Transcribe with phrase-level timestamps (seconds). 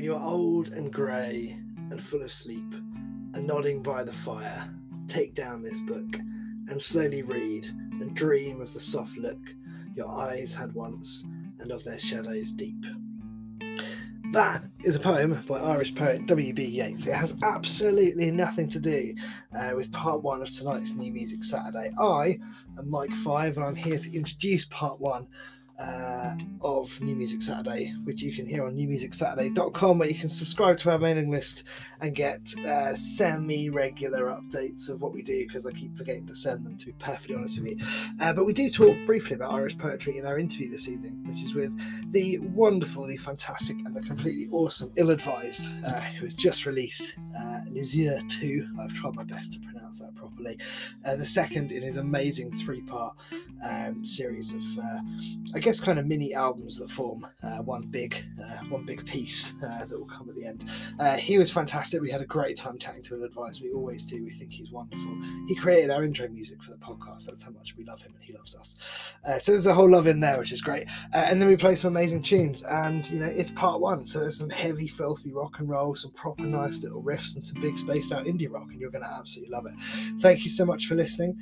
[0.00, 1.58] when you're old and grey
[1.90, 2.72] and full of sleep
[3.34, 4.66] and nodding by the fire,
[5.06, 6.16] take down this book
[6.70, 9.54] and slowly read and dream of the soft look
[9.94, 11.26] your eyes had once
[11.58, 12.82] and of their shadows deep.
[14.32, 16.64] That is a poem by Irish poet W.B.
[16.64, 17.06] Yeats.
[17.06, 19.14] It has absolutely nothing to do
[19.54, 21.92] uh, with part one of tonight's New Music Saturday.
[22.00, 22.38] I
[22.78, 25.26] am Mike Five, and I'm here to introduce part one
[25.80, 30.76] uh, of New Music Saturday, which you can hear on newmusicsaturday.com, where you can subscribe
[30.78, 31.64] to our mailing list
[32.00, 36.34] and get uh, semi regular updates of what we do because I keep forgetting to
[36.34, 37.86] send them, to be perfectly honest with you.
[38.20, 41.42] Uh, but we do talk briefly about Irish poetry in our interview this evening, which
[41.42, 41.72] is with
[42.12, 47.16] the wonderful, the fantastic, and the completely awesome Ill Advised, uh, who has just released
[47.38, 48.68] uh, Les 2.
[48.80, 50.58] I've tried my best to pronounce that properly.
[51.04, 53.16] Uh, the second in his amazing three part
[53.64, 55.00] um, series of, uh,
[55.54, 59.54] I guess, kind of mini albums that form uh, one big uh, one big piece
[59.62, 60.64] uh, that will come at the end.
[61.20, 62.00] He was fantastic.
[62.00, 63.22] We had a great time chatting to him.
[63.22, 64.22] Advice we always do.
[64.24, 65.16] We think he's wonderful.
[65.46, 67.26] He created our intro music for the podcast.
[67.26, 68.76] That's how much we love him and he loves us.
[69.42, 70.88] So there's a whole love in there, which is great.
[71.12, 72.62] And then we play some amazing tunes.
[72.62, 76.12] And you know it's part one, so there's some heavy, filthy rock and roll, some
[76.12, 79.10] proper nice little riffs, and some big spaced out indie rock, and you're going to
[79.10, 79.74] absolutely love it.
[80.20, 81.36] Thank you so much for listening.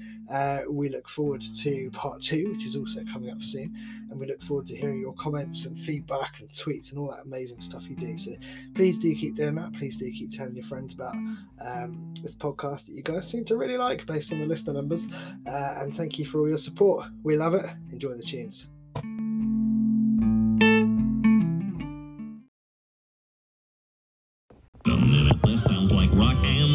[0.68, 3.74] we look forward to part two, which is also coming up soon
[4.10, 7.24] and we look forward to hearing your comments and feedback and tweets and all that
[7.24, 8.16] amazing stuff you do.
[8.16, 8.32] So
[8.74, 9.72] please do keep doing that.
[9.74, 11.14] Please do keep telling your friends about
[11.60, 15.08] um, this podcast that you guys seem to really like based on the listener numbers.
[15.46, 17.06] Uh, and thank you for all your support.
[17.22, 17.66] We love it.
[17.92, 18.68] Enjoy the tunes.
[25.44, 26.67] This sounds like rock and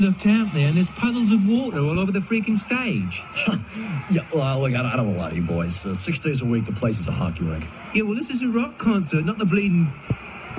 [0.00, 3.22] just looked out there and there's puddles of water all over the freaking stage.
[4.10, 5.84] yeah, well, look, I don't, I don't want to lie to you boys.
[5.84, 7.66] Uh, six days a week, the place is a hockey rink.
[7.94, 9.92] Yeah, well, this is a rock concert, not the bleeding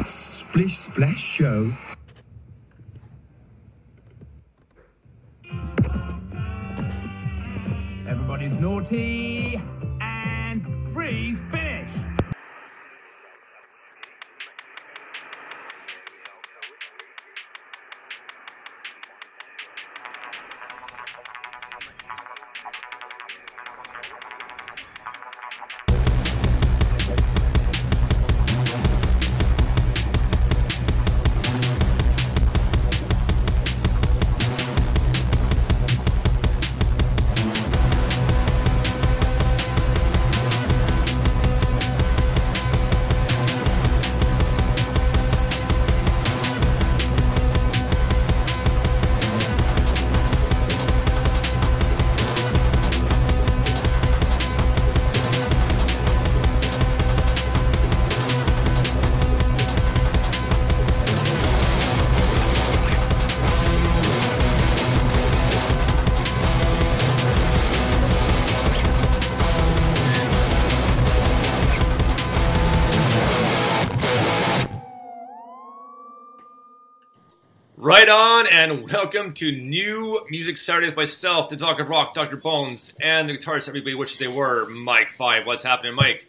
[0.05, 1.73] splish splash show.
[8.07, 9.61] Everybody's naughty
[10.01, 11.70] and freeze finish.
[77.91, 82.37] Right on, and welcome to New Music Saturday with myself, the Dog of Rock, Dr.
[82.37, 85.45] Bones, and the guitarist everybody wishes they were, Mike Five.
[85.45, 86.25] What's happening, Mike?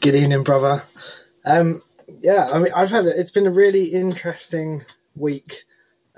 [0.00, 0.82] Good evening, brother.
[1.46, 1.82] Um,
[2.20, 4.84] yeah, I mean, I've had it's been a really interesting
[5.14, 5.66] week.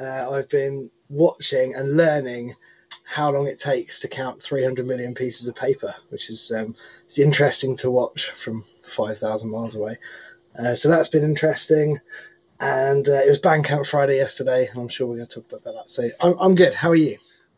[0.01, 2.55] Uh, I've been watching and learning
[3.05, 7.19] how long it takes to count 300 million pieces of paper, which is um, it's
[7.19, 9.99] interesting to watch from 5,000 miles away.
[10.59, 11.99] Uh, so that's been interesting
[12.61, 15.65] and uh, it was Bandcamp Friday yesterday, and I'm sure we're going to talk about
[15.65, 15.91] that.
[15.91, 16.75] So I'm, I'm good.
[16.75, 17.17] How are you?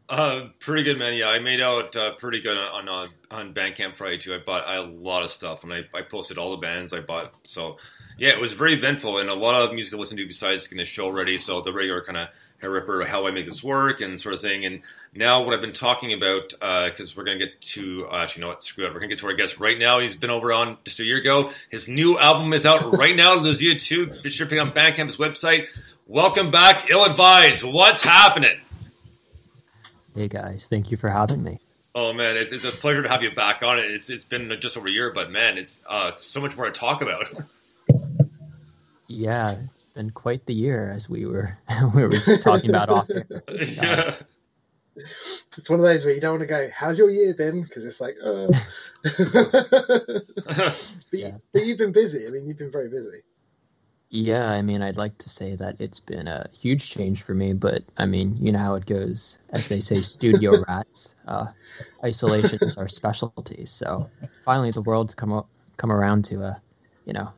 [0.09, 1.15] Uh, pretty good, man.
[1.15, 4.35] Yeah, I made out uh, pretty good on on on Bandcamp Friday too.
[4.35, 7.35] I bought a lot of stuff, and I, I posted all the bands I bought.
[7.45, 7.77] So
[8.17, 10.79] yeah, it was very eventful, and a lot of music to listen to besides getting
[10.79, 11.37] the show ready.
[11.37, 12.29] So the regular kind of
[12.67, 14.65] Ripper, how I make this work, and sort of thing.
[14.65, 14.81] And
[15.15, 18.47] now what I've been talking about, because uh, we're going to get to, uh, actually,
[18.47, 18.95] no, screw it, up.
[18.95, 20.01] we're going to get to our guest right now.
[20.01, 21.51] He's been over on just a year ago.
[21.71, 24.07] His new album is out right now, Yeux 2.
[24.23, 25.69] Be sure to pick on Bandcamp's website.
[26.07, 27.65] Welcome back, Ill Advised.
[27.65, 28.59] What's happening?
[30.15, 31.61] Hey guys, thank you for having me.
[31.95, 33.91] Oh man, it's, it's a pleasure to have you back on it.
[33.91, 36.73] It's it's been just over a year, but man, it's uh, so much more to
[36.73, 37.27] talk about.
[39.09, 41.59] yeah, it's been quite the year as we were
[41.95, 43.09] we were talking about off
[43.49, 44.17] yeah.
[45.57, 47.87] It's one of those where you don't want to go, "How's your year been?" Because
[47.87, 48.49] it's like, uh.
[49.03, 50.75] but,
[51.13, 51.37] yeah.
[51.53, 52.27] but you've been busy.
[52.27, 53.23] I mean, you've been very busy.
[54.11, 57.53] Yeah, I mean, I'd like to say that it's been a huge change for me,
[57.53, 59.39] but I mean, you know how it goes.
[59.51, 61.15] As they say, studio rats.
[61.27, 61.47] Uh,
[62.03, 63.67] isolation is our specialty.
[63.67, 64.11] So
[64.45, 65.45] finally, the world's come
[65.77, 66.61] come around to a
[67.05, 67.33] you know,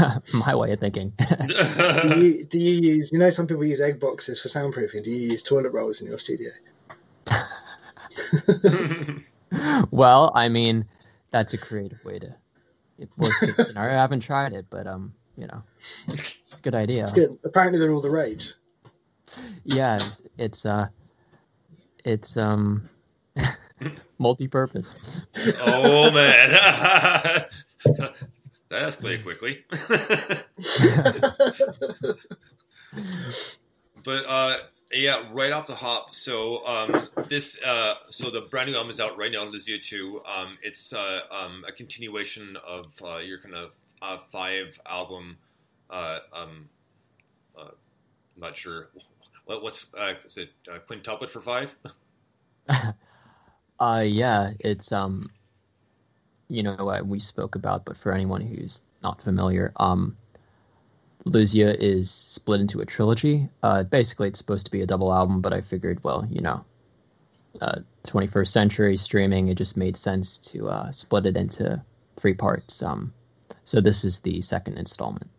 [0.34, 1.12] my way of thinking.
[1.48, 3.12] do you do you use?
[3.12, 5.04] You know, some people use egg boxes for soundproofing.
[5.04, 6.50] Do you use toilet rolls in your studio?
[9.90, 10.84] well, I mean,
[11.30, 12.34] that's a creative way to.
[13.16, 15.62] Worst case scenario, I haven't tried it, but um, you know,
[16.62, 17.02] good idea.
[17.02, 17.38] It's good.
[17.44, 18.54] Apparently, they're all the rage.
[19.64, 19.98] Yeah,
[20.38, 20.88] it's uh,
[22.04, 22.88] it's um,
[24.18, 25.22] multi-purpose.
[25.66, 26.58] oh man,
[28.72, 29.64] that escalated quickly.
[34.04, 34.58] but uh,
[34.92, 36.12] yeah, right off the hop.
[36.12, 40.22] So um, this, uh, so the brand new album is out right now, Lizia Two.
[40.36, 45.38] Um, it's uh, um, a continuation of uh, your kind of uh, five album.
[45.90, 46.68] Uh, um,
[47.56, 48.88] uh, I'm not sure
[49.44, 51.74] what, what's uh, is it uh, quintuplet for five?
[53.78, 55.30] uh, yeah, it's um,
[56.48, 60.16] you know, what we spoke about, but for anyone who's not familiar, um,
[61.24, 63.48] Luzia is split into a trilogy.
[63.62, 66.64] Uh, basically, it's supposed to be a double album, but I figured, well, you know,
[67.60, 71.80] uh, 21st century streaming, it just made sense to uh, split it into
[72.16, 72.82] three parts.
[72.82, 73.12] Um,
[73.64, 75.30] so this is the second installment.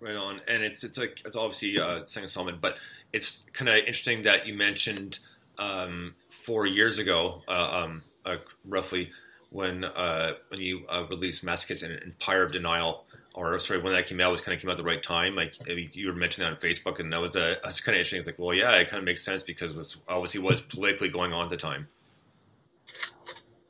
[0.00, 2.76] Right on, and it's it's like it's obviously uh, second installment, but
[3.12, 5.20] it's kind of interesting that you mentioned
[5.58, 9.10] um, four years ago, uh, um, uh, roughly,
[9.52, 13.04] when uh, when you uh, released Masochist and Empire of Denial
[13.34, 15.02] or sorry, when that came out, it was kind of came out at the right
[15.02, 15.34] time.
[15.34, 18.18] Like you were mentioning that on Facebook, and that was a that's kind of interesting.
[18.18, 21.08] It's like, well, yeah, it kind of makes sense because it was obviously was politically
[21.08, 21.88] going on at the time.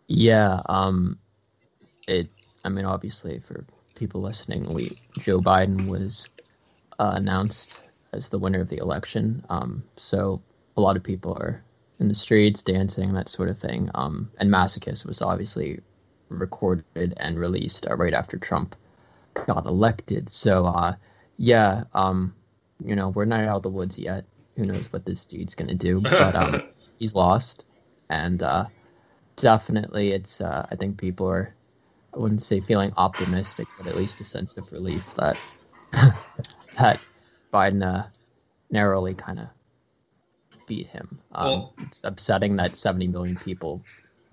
[0.08, 1.19] Yeah, um,
[2.08, 2.28] it.
[2.64, 3.64] I mean, obviously, for
[3.94, 6.28] people listening, we Joe Biden was
[6.99, 7.81] uh, announced
[8.12, 9.44] as the winner of the election.
[9.49, 10.43] Um, so
[10.76, 11.62] a lot of people are
[12.02, 13.88] in the streets dancing, that sort of thing.
[13.94, 15.81] Um, and Masochist was obviously
[16.28, 18.75] recorded and released uh, right after Trump
[19.46, 20.31] got elected.
[20.31, 20.96] So, uh,
[21.37, 22.34] yeah, um,
[22.84, 24.25] you know, we're not out of the woods yet.
[24.56, 26.00] Who knows what this dude's gonna do?
[26.02, 26.62] But um,
[26.99, 27.64] he's lost,
[28.10, 28.66] and uh,
[29.37, 30.40] definitely, it's.
[30.40, 31.54] Uh, I think people are.
[32.12, 35.38] I wouldn't say feeling optimistic, but at least a sense of relief that
[36.78, 37.00] that
[37.54, 38.08] Biden uh,
[38.70, 39.46] narrowly kind of
[40.67, 41.19] beat him.
[41.32, 43.82] Um, well, it's upsetting that 70 million people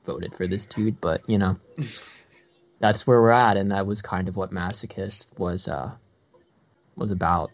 [0.06, 1.58] voted for this dude, but you know
[2.80, 5.92] that's where we're at, and that was kind of what Masochist was uh,
[6.96, 7.52] was about,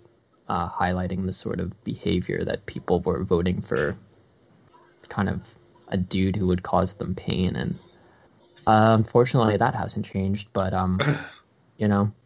[0.48, 3.98] uh, highlighting the sort of behavior that people were voting for,
[5.10, 5.56] kind of
[5.90, 7.78] a dude who would cause them pain, and
[8.68, 10.50] uh, unfortunately that hasn't changed.
[10.54, 11.00] But um,
[11.78, 12.12] you know,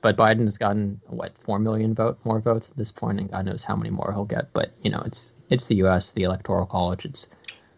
[0.00, 3.64] but Biden's gotten what four million vote more votes at this point, and God knows
[3.64, 4.52] how many more he'll get.
[4.52, 7.04] But you know, it's it's the U.S., the Electoral College.
[7.04, 7.28] It's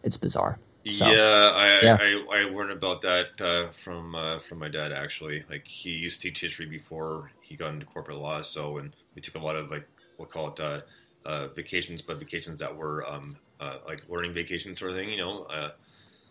[0.03, 0.59] it's bizarre.
[0.87, 1.97] So, yeah, I, yeah.
[2.01, 5.45] I, I learned about that uh, from uh, from my dad actually.
[5.51, 9.21] Like he used to teach history before he got into corporate law, so and we
[9.21, 9.87] took a lot of like
[10.17, 10.81] we'll call it uh,
[11.27, 15.19] uh vacations, but vacations that were um, uh, like learning vacations sort of thing, you
[15.19, 15.43] know.
[15.45, 15.71] Uh,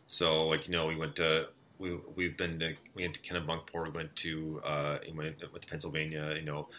[0.08, 3.94] so like you know we went to we we've been to, we went to Kennebunkport,
[3.94, 4.62] went to
[5.06, 6.70] we went, went to Pennsylvania, you know,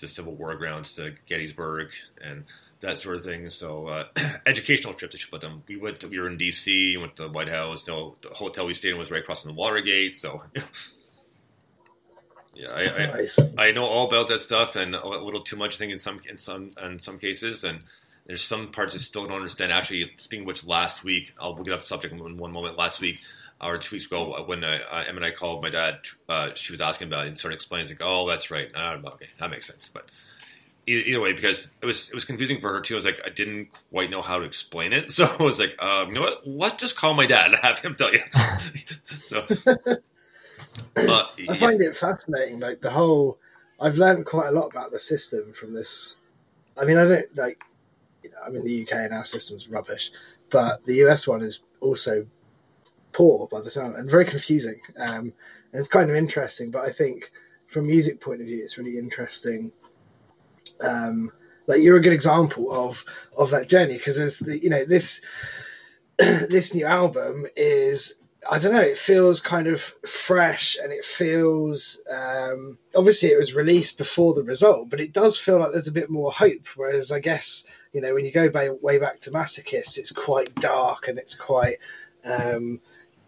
[0.00, 1.90] the Civil War grounds to Gettysburg
[2.22, 2.44] and
[2.80, 3.48] that sort of thing.
[3.50, 4.04] So uh,
[4.46, 5.62] educational trips, I should put them.
[5.68, 6.00] We went.
[6.00, 6.94] To, we were in D.C.
[6.94, 7.84] And went to the White House.
[7.84, 10.18] So the hotel we stayed in was right across from the Watergate.
[10.18, 10.42] So
[12.54, 13.38] yeah, I, nice.
[13.58, 15.76] I, I know all about that stuff and a little too much.
[15.76, 17.80] I think in some in some in some cases and.
[18.28, 19.70] There's some parts I still don't understand.
[19.70, 22.76] Actually, speaking of which, last week I'll we'll get off the subject in one moment.
[22.76, 23.20] Last week,
[23.60, 25.98] or two weeks ago, when uh, Em and I called my dad,
[26.28, 27.88] uh, she was asking about it and sort of explaining.
[27.88, 28.66] Like, oh, that's right.
[28.74, 29.90] Uh, okay, that makes sense.
[29.92, 30.10] But
[30.86, 32.94] either way because it was it was confusing for her too.
[32.94, 35.80] I was like I didn't quite know how to explain it, so I was like,
[35.82, 36.46] um, you know what?
[36.46, 38.20] Let's just call my dad and have him tell you.
[39.20, 39.46] so
[40.96, 42.60] uh, I find it fascinating.
[42.60, 43.38] Like the whole,
[43.80, 46.16] I've learned quite a lot about the system from this.
[46.76, 47.64] I mean, I don't like.
[48.22, 50.10] You know, I mean, the UK and our system's rubbish,
[50.50, 52.26] but the US one is also
[53.16, 54.80] poor by the sound and very confusing.
[54.98, 55.32] Um,
[55.72, 57.32] and it's kind of interesting, but I think
[57.66, 59.72] from a music point of view, it's really interesting
[60.80, 61.32] um,
[61.66, 63.04] like you're a good example of
[63.36, 65.20] of that journey because there's the you know this
[66.18, 68.16] this new album is
[68.50, 73.54] I don't know it feels kind of fresh and it feels um, obviously it was
[73.54, 77.10] released before the result but it does feel like there's a bit more hope whereas
[77.10, 81.08] I guess you know when you go by, way back to Masochist it's quite dark
[81.08, 81.78] and it's quite
[82.24, 82.80] um,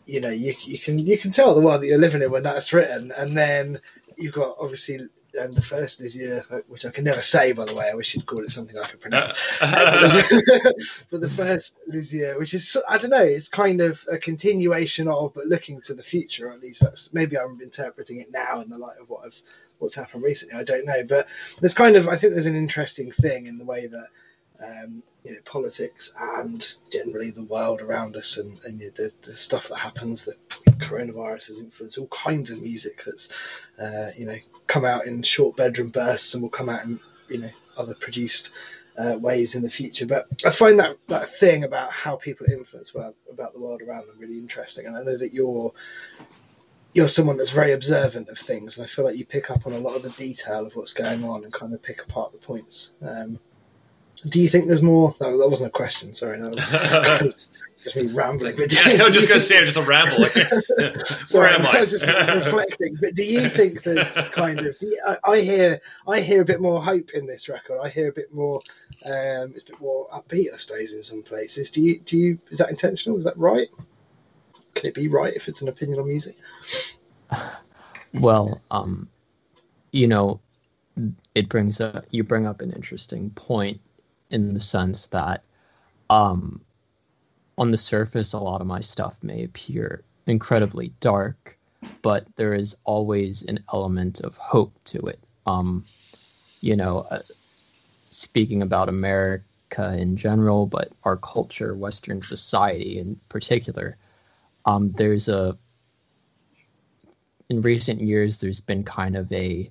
[0.09, 2.43] you know you, you can you can tell the world that you're living in when
[2.43, 3.79] that's written and then
[4.17, 7.75] you've got obviously and the first is year, which I can never say, by the
[7.75, 7.91] way.
[7.91, 9.33] I wish you'd call it something I could pronounce.
[9.61, 10.23] Uh,
[11.11, 15.35] but the first Luzier, which is I don't know, it's kind of a continuation of,
[15.35, 16.51] but looking to the future.
[16.51, 19.41] At least that's maybe I'm interpreting it now in the light of what I've
[19.79, 20.59] what's happened recently.
[20.59, 21.29] I don't know, but
[21.61, 24.09] there's kind of I think there's an interesting thing in the way that
[24.65, 29.13] um, you know politics and generally the world around us and, and you know, the,
[29.23, 33.29] the stuff that happens that coronavirus has influenced all kinds of music that's
[33.79, 37.39] uh, you know come out in short bedroom bursts and will come out in you
[37.39, 38.53] know other produced
[38.97, 40.07] uh, ways in the future.
[40.07, 44.09] But I find that that thing about how people influence well, about the world around
[44.09, 45.73] them really interesting, and I know that you're
[46.95, 49.75] you're someone that's very observant of things, and I feel like you pick up on
[49.75, 52.39] a lot of the detail of what's going on and kind of pick apart the
[52.39, 52.93] points.
[53.03, 53.39] Um,
[54.29, 55.15] do you think there's more?
[55.21, 56.15] No, that wasn't a question.
[56.15, 57.49] Sorry, no, that was
[57.83, 58.57] just me rambling.
[58.57, 60.17] But yeah, you- I'm just gonna think- say, I'm just a ramble.
[60.23, 60.95] Like, where
[61.29, 61.81] Sorry, am I?
[61.81, 62.97] was just reflecting.
[63.01, 64.79] But do you think that kind of?
[64.79, 67.81] Do you, I, I hear, I hear a bit more hope in this record.
[67.83, 68.61] I hear a bit more.
[69.05, 71.71] Um, it's a bit more upbeat, I suppose, in some places.
[71.71, 72.01] Do you?
[72.01, 72.39] Do you?
[72.51, 73.19] Is that intentional?
[73.19, 73.69] Is that right?
[74.75, 76.37] Can it be right if it's an opinion on music?
[78.15, 79.09] Well, um,
[79.93, 80.41] you know,
[81.35, 83.81] it brings up you bring up an interesting point
[84.31, 85.43] in the sense that,
[86.11, 86.61] um,
[87.57, 91.59] on the surface, a lot of my stuff may appear incredibly dark,
[92.03, 95.19] but there is always an element of hope to it.
[95.47, 95.85] Um,
[96.61, 97.23] you know, uh,
[98.11, 103.97] speaking about America in general, but our culture, Western society in particular,
[104.65, 105.57] um, there's a
[107.49, 109.71] in recent years there's been kind of a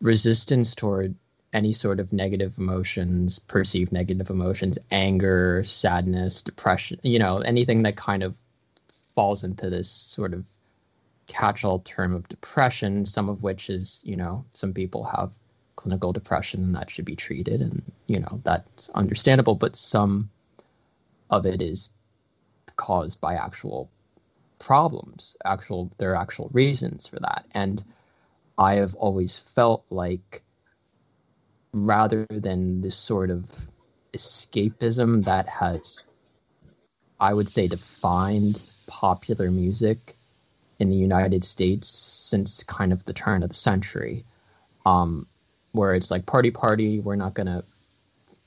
[0.00, 1.14] resistance toward
[1.54, 7.96] any sort of negative emotions, perceived negative emotions, anger, sadness, depression, you know, anything that
[7.96, 8.36] kind of
[9.14, 10.44] falls into this sort of
[11.28, 15.30] catch-all term of depression, some of which is, you know, some people have
[15.76, 20.28] clinical depression and that should be treated and, you know, that's understandable, but some
[21.30, 21.88] of it is
[22.76, 23.88] caused by actual
[24.58, 27.44] problems actual there are actual reasons for that.
[27.52, 27.82] And
[28.58, 30.42] i have always felt like
[31.74, 33.44] rather than this sort of
[34.12, 36.02] escapism that has
[37.20, 40.16] i would say defined popular music
[40.78, 44.24] in the united states since kind of the turn of the century.
[44.86, 45.26] Um
[45.72, 47.64] where it's like party party we're not gonna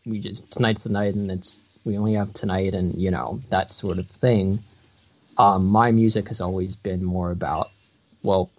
[0.05, 3.71] we just tonight's the night and it's we only have tonight and you know that
[3.71, 4.59] sort of thing.
[5.37, 7.69] Um, my music has always been more about,
[8.23, 8.49] well,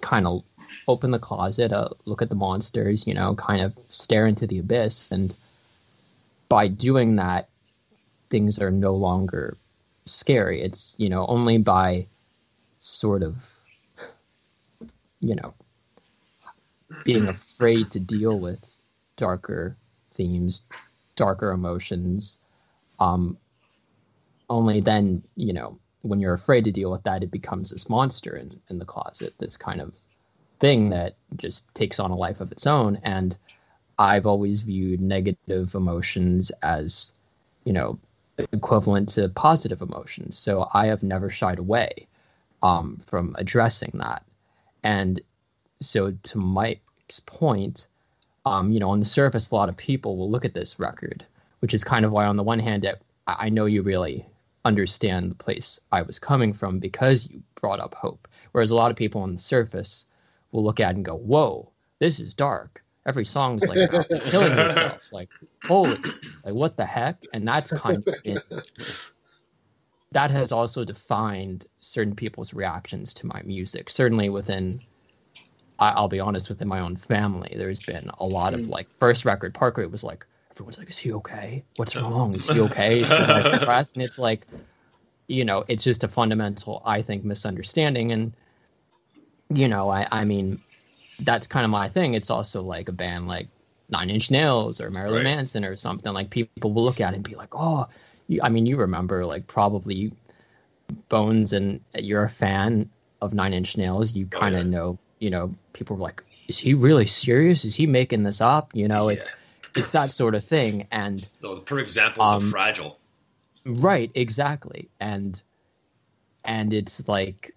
[0.00, 0.44] kind of
[0.88, 4.58] open the closet, uh, look at the monsters, you know, kind of stare into the
[4.58, 5.10] abyss.
[5.10, 5.34] And
[6.48, 7.48] by doing that,
[8.30, 9.56] things are no longer
[10.04, 10.60] scary.
[10.60, 12.06] It's, you know, only by
[12.80, 13.52] sort of,
[15.20, 15.54] you know,
[17.04, 18.76] being afraid to deal with
[19.16, 19.76] darker
[20.10, 20.62] themes,
[21.16, 22.38] darker emotions,
[23.00, 23.36] um,
[24.48, 28.36] only then, you know, when you're afraid to deal with that, it becomes this monster
[28.36, 29.98] in, in the closet, this kind of
[30.58, 33.00] thing that just takes on a life of its own.
[33.02, 33.36] And
[33.98, 37.12] I've always viewed negative emotions as,
[37.64, 37.98] you know,
[38.52, 40.36] equivalent to positive emotions.
[40.36, 42.06] So I have never shied away
[42.62, 44.22] um, from addressing that.
[44.82, 45.20] And
[45.80, 47.88] so to Mike's point,
[48.44, 51.24] um, you know, on the surface, a lot of people will look at this record,
[51.60, 54.24] which is kind of why, on the one hand, it, I I know you really
[54.64, 58.28] understand the place I was coming from because you brought up hope.
[58.52, 60.06] Whereas a lot of people on the surface
[60.56, 61.70] will look at and go, "Whoa,
[62.00, 65.02] this is dark." Every song's like about killing yourself.
[65.12, 65.28] Like,
[65.62, 65.98] holy,
[66.44, 67.22] like what the heck?
[67.32, 68.40] And that's kind of been,
[70.10, 73.90] that has also defined certain people's reactions to my music.
[73.90, 74.80] Certainly within,
[75.78, 78.70] I, I'll be honest, within my own family, there's been a lot of mm.
[78.70, 79.54] like first record.
[79.54, 81.62] Parkway was like, everyone's like, "Is he okay?
[81.76, 82.02] What's oh.
[82.02, 82.34] wrong?
[82.34, 83.94] Is he okay?" Is he like depressed?
[83.94, 84.46] And it's like,
[85.28, 88.10] you know, it's just a fundamental, I think, misunderstanding.
[88.10, 88.32] And
[89.50, 90.60] you know, I, I mean,
[91.20, 92.14] that's kind of my thing.
[92.14, 93.48] It's also like a band like
[93.88, 95.24] Nine Inch Nails or Marilyn Right.
[95.24, 96.12] Manson or something.
[96.12, 97.86] Like people will look at it and be like, "Oh,
[98.28, 100.12] you, I mean, you remember like probably
[101.08, 104.14] Bones, and you're a fan of Nine Inch Nails.
[104.14, 104.70] You Oh, kind of yeah.
[104.70, 107.64] know, you know, people were like." Is he really serious?
[107.64, 108.70] Is he making this up?
[108.74, 109.32] You know, it's
[109.74, 113.00] it's that sort of thing and So the perfect example is Um, fragile.
[113.64, 115.42] right exactly and
[116.44, 117.55] and it's like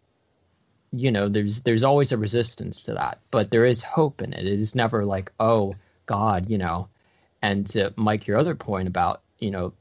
[0.91, 4.46] you know there's there's always a resistance to that but there is hope in it.
[4.46, 6.88] It is never like oh god you know.
[7.41, 9.74] And to mike your other point about you know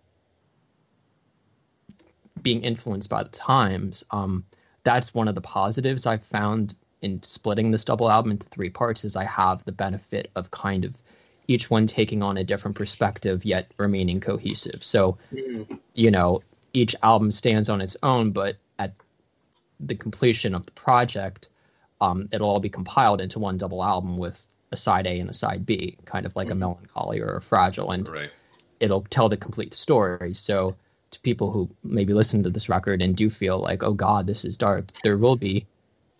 [2.40, 4.44] being influenced by the times um
[4.84, 9.04] that's one of the positives i've found in splitting this double album into three parts
[9.04, 10.94] is I have the benefit of kind of
[11.46, 14.84] each one taking on a different perspective yet remaining cohesive.
[14.84, 15.16] So,
[15.94, 18.56] you know, each album stands on its own, but
[19.80, 21.48] the completion of the project,
[22.00, 24.42] um, it'll all be compiled into one double album with
[24.72, 27.90] a side A and a side B, kind of like a melancholy or a fragile,
[27.90, 28.30] and Right.
[28.80, 30.34] it'll tell the complete story.
[30.34, 30.76] So
[31.10, 34.44] to people who maybe listen to this record and do feel like, oh God, this
[34.44, 35.66] is dark, there will be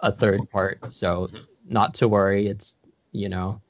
[0.00, 0.92] a third part.
[0.92, 1.28] So
[1.68, 2.46] not to worry.
[2.46, 2.74] It's
[3.12, 3.60] you know,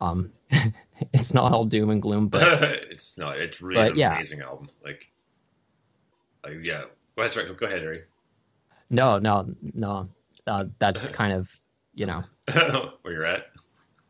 [0.00, 0.32] um,
[1.12, 2.42] it's not all doom and gloom, but
[2.90, 3.38] it's not.
[3.38, 4.14] It's really but, an yeah.
[4.14, 4.70] amazing album.
[4.84, 5.10] Like,
[6.48, 6.84] yeah.
[7.16, 7.52] Go ahead, sorry.
[7.54, 8.02] Go ahead, Harry.
[8.90, 10.08] No, no, no.
[10.46, 11.52] Uh, that's kind of
[11.94, 12.24] you know,
[13.02, 13.46] Where you're at.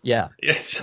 [0.02, 0.80] yeah, Yes.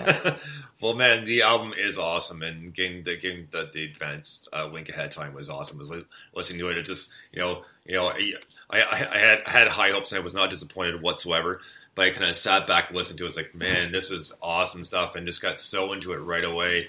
[0.82, 4.90] well, man, the album is awesome, and getting the getting the, the advanced uh, link
[4.90, 5.78] ahead time was awesome.
[5.78, 5.92] Was
[6.34, 8.34] listening to it, it just you know, you know, I,
[8.70, 11.62] I, I had I had high hopes, and I was not disappointed whatsoever.
[11.96, 13.28] But I kind of sat back and listened to it.
[13.28, 16.88] It's like, man, this is awesome stuff, and just got so into it right away.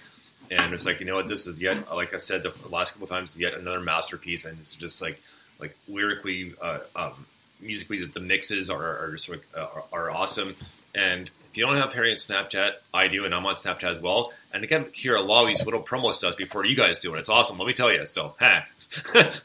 [0.51, 3.07] And it's like, you know what, this is yet, like I said the last couple
[3.07, 5.21] times, yet another masterpiece, and it's just like,
[5.59, 7.27] like lyrically, uh, um,
[7.61, 10.57] musically, that the mixes are are, just like, uh, are awesome.
[10.95, 14.01] And if you don't have Harry on Snapchat, I do, and I'm on Snapchat as
[14.01, 14.33] well.
[14.53, 17.11] And get to hear a lot of these little promo stuff before you guys do,
[17.11, 17.59] and it's awesome.
[17.59, 18.07] Let me tell you.
[18.07, 18.67] So, ha.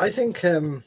[0.00, 0.82] I think um,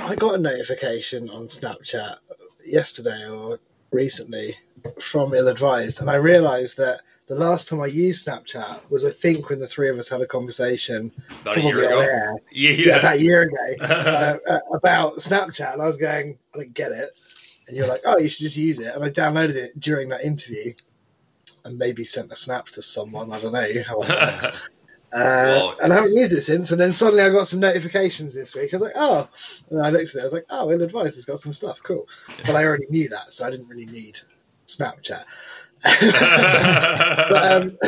[0.00, 2.18] I got a notification on Snapchat
[2.64, 3.58] yesterday or
[3.92, 4.54] recently
[5.00, 9.10] from Ill Advised, and I realised that the last time I used Snapchat was, I
[9.10, 11.98] think, when the three of us had a conversation About a year ago.
[11.98, 16.38] air, Yeah, yeah, about a year ago, uh, uh, about Snapchat, and I was going,
[16.54, 17.10] I don't get it,
[17.66, 20.22] and you're like, oh, you should just use it, and I downloaded it during that
[20.22, 20.72] interview,
[21.64, 23.32] and maybe sent a snap to someone.
[23.32, 24.48] I don't know how it works.
[25.12, 26.72] Uh, and I haven't used it since.
[26.72, 28.74] And then suddenly I got some notifications this week.
[28.74, 29.28] I was like, oh.
[29.70, 30.20] And I looked at it.
[30.20, 31.78] I was like, oh, Ill Advised has got some stuff.
[31.82, 32.06] Cool.
[32.38, 33.32] But I already knew that.
[33.32, 34.18] So I didn't really need
[34.66, 35.24] Snapchat.
[37.28, 37.78] but, um,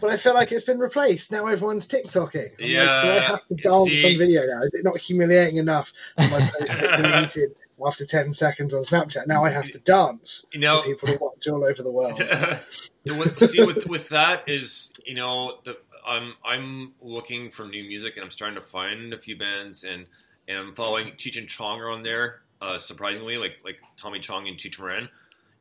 [0.00, 1.32] but I feel like it's been replaced.
[1.32, 2.50] Now everyone's TikToking.
[2.60, 4.62] I'm Yeah, Like, do I have to dance see- on video now?
[4.62, 7.54] Is it not humiliating enough that my post got deleted
[7.86, 9.26] after 10 seconds on Snapchat?
[9.26, 12.16] Now I have to dance you know, for people to watch all over the world.
[13.50, 18.24] See, with with that is you know the I'm I'm looking for new music and
[18.24, 20.06] I'm starting to find a few bands and
[20.46, 22.42] and I'm following Cheech and Chong are on there.
[22.60, 25.08] Uh, surprisingly, like like Tommy Chong and Cheech Marin,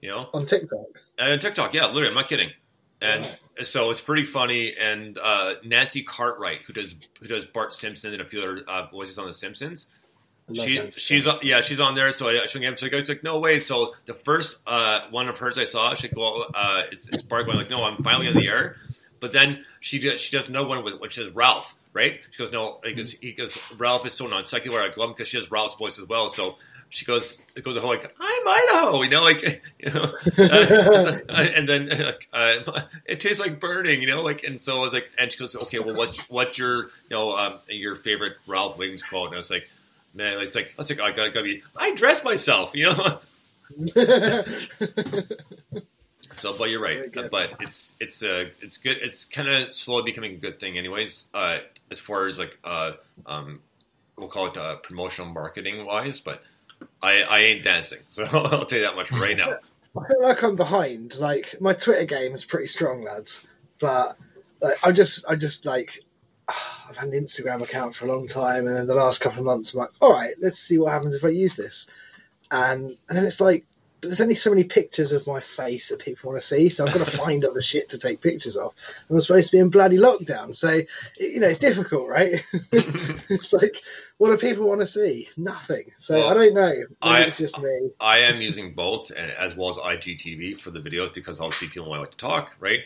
[0.01, 0.85] you know, On TikTok.
[1.17, 1.73] and TikTok.
[1.73, 2.51] Yeah, literally, I'm not kidding.
[3.01, 3.25] And
[3.62, 4.75] so it's pretty funny.
[4.75, 8.88] And uh, Nancy Cartwright, who does who does Bart Simpson and a few other uh,
[8.88, 9.88] voices on The Simpsons,
[10.53, 12.12] she she's on, yeah she's on there.
[12.12, 12.75] So I showing him.
[12.77, 13.59] So I it's like no way.
[13.59, 17.45] So the first uh, one of hers I saw, she go uh, it's, it's Bart
[17.45, 18.75] going like no, I'm finally on the air.
[19.19, 22.19] But then she does, she does another one with which is Ralph, right?
[22.31, 24.79] She goes no, because he goes Ralph is so non secular.
[24.79, 26.29] I love him because she has Ralph's voice as well.
[26.29, 26.55] So
[26.89, 29.43] she goes it goes a whole like I'm Idaho, you know, like
[29.80, 31.91] you know, uh, and then
[32.34, 35.38] uh, it tastes like burning, you know, like and so I was like, and she
[35.38, 39.28] goes, okay, well, what's what's your you know um, your favorite Ralph Wiggum quote?
[39.28, 39.69] And I was like,
[40.13, 43.19] man, it's like I was like, I gotta, gotta be, I dress myself, you know.
[46.32, 47.13] So, but you're right.
[47.30, 48.98] But it's it's uh it's good.
[49.02, 51.28] It's kind of slowly becoming a good thing, anyways.
[51.34, 51.58] Uh,
[51.91, 52.93] as far as like uh
[53.26, 53.60] um,
[54.17, 56.22] we'll call it uh, promotional marketing wise.
[56.22, 56.43] But
[57.02, 59.58] I I ain't dancing, so I'll tell you that much right now.
[59.98, 61.18] I feel like I'm behind.
[61.18, 63.44] Like my Twitter game is pretty strong, lads.
[63.80, 64.18] But
[64.62, 66.04] like, I just, I just like,
[66.48, 69.46] I've had an Instagram account for a long time, and then the last couple of
[69.46, 71.88] months, I'm like, all right, let's see what happens if I use this.
[72.52, 73.65] And and then it's like,
[74.01, 76.85] but there's only so many pictures of my face that people want to see, so
[76.85, 78.73] I've got to find other shit to take pictures of.
[79.07, 80.81] And I'm supposed to be in bloody lockdown, so
[81.19, 82.43] you know it's difficult, right?
[82.71, 83.81] it's like,
[84.17, 85.29] what do people want to see?
[85.38, 85.91] Nothing.
[85.97, 86.69] So Well, I don't know.
[86.69, 87.91] Maybe I- it's just me.
[87.99, 91.89] I am using both, and as well as IGTV for the videos because obviously people
[91.89, 92.81] like to talk, right?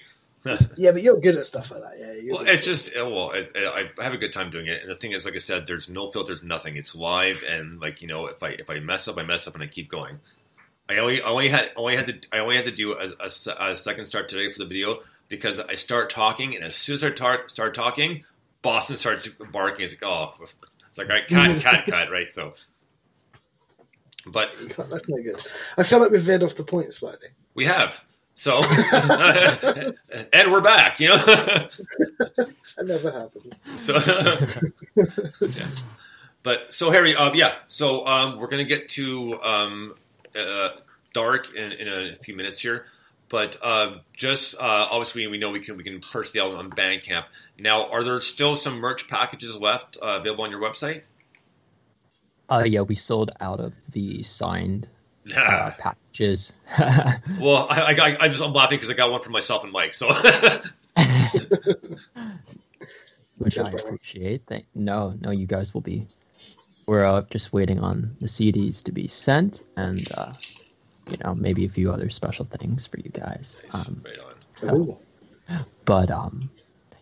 [0.75, 2.21] Yeah, but you're good at stuff like that.
[2.21, 4.81] Yeah, Well, it's just uh, well, it, it, I have a good time doing it,
[4.81, 6.75] and the thing is, like I said, there's no filters, nothing.
[6.75, 9.53] It's live, and like you know, if I if I mess up, I mess up,
[9.53, 10.19] and I keep going.
[10.93, 13.71] I only I only had only had to I only had to do a, a
[13.71, 17.03] a second start today for the video because I start talking, and as soon as
[17.03, 18.23] I tar- start talking,
[18.61, 19.85] Boston starts barking.
[19.85, 20.33] It's like oh,
[20.87, 22.31] it's like I cut cut cut right.
[22.31, 22.53] So,
[24.27, 25.41] but That's no good.
[25.77, 27.29] I feel like we've veered off the point slightly.
[27.55, 28.01] we have
[28.35, 28.61] so,
[30.33, 30.99] and we're back.
[30.99, 31.67] You know.
[32.75, 33.53] That never happens.
[33.65, 33.93] So,
[35.39, 35.67] yeah.
[36.41, 37.53] but so Harry, um, yeah.
[37.67, 39.93] So um, we're gonna get to um,
[40.37, 40.69] uh,
[41.13, 42.85] dark in, in a few minutes here,
[43.29, 46.69] but uh, just uh, obviously we know we can we can purchase the album on
[46.71, 47.25] Bandcamp.
[47.57, 51.03] Now, are there still some merch packages left uh, available on your website?
[52.49, 54.87] Uh, yeah, we sold out of the signed
[55.35, 56.53] uh, packages.
[57.39, 59.71] well, I, I, I, I just I'm laughing because I got one for myself and
[59.71, 59.93] Mike.
[59.93, 60.13] So
[63.37, 64.43] which I appreciate.
[64.47, 66.07] Thank- no, no, you guys will be.
[66.85, 70.33] We're uh, just waiting on the CDs to be sent, and uh,
[71.09, 73.55] you know maybe a few other special things for you guys.
[73.73, 74.75] Um, right on.
[74.75, 74.97] Ooh.
[75.85, 76.49] but um,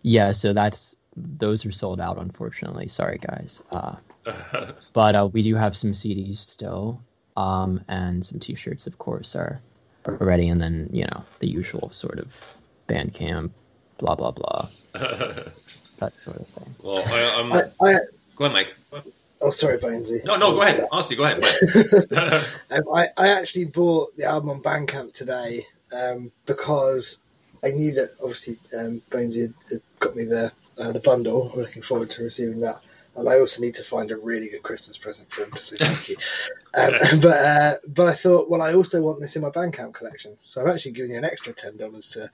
[0.02, 2.88] yeah, so that's those are sold out, unfortunately.
[2.88, 3.62] Sorry, guys.
[3.72, 3.96] Uh,
[4.92, 7.00] but uh, we do have some CDs still,
[7.36, 9.60] um, and some T-shirts, of course, are
[10.04, 12.54] are ready, and then you know the usual sort of
[12.86, 13.50] band Bandcamp,
[13.98, 16.74] blah blah blah, that sort of thing.
[16.82, 17.98] well, I, I'm, I, I,
[18.36, 18.52] go ahead,
[18.92, 19.04] Mike.
[19.42, 20.24] Oh, sorry, Bonesy.
[20.24, 20.86] No, no, go ahead.
[20.90, 21.44] Honestly, go ahead.
[22.70, 27.18] Um, I, I actually bought the album on Bandcamp today um, because
[27.62, 31.50] I knew that obviously um, Bonesy had, got me the uh, the bundle.
[31.52, 32.80] I'm looking forward to receiving that.
[33.14, 35.76] And I also need to find a really good Christmas present for him to say
[35.76, 36.16] thank you.
[36.74, 40.38] Um, but uh, but I thought, well, I also want this in my Bandcamp collection,
[40.42, 42.30] so I'm actually giving you an extra ten dollars to,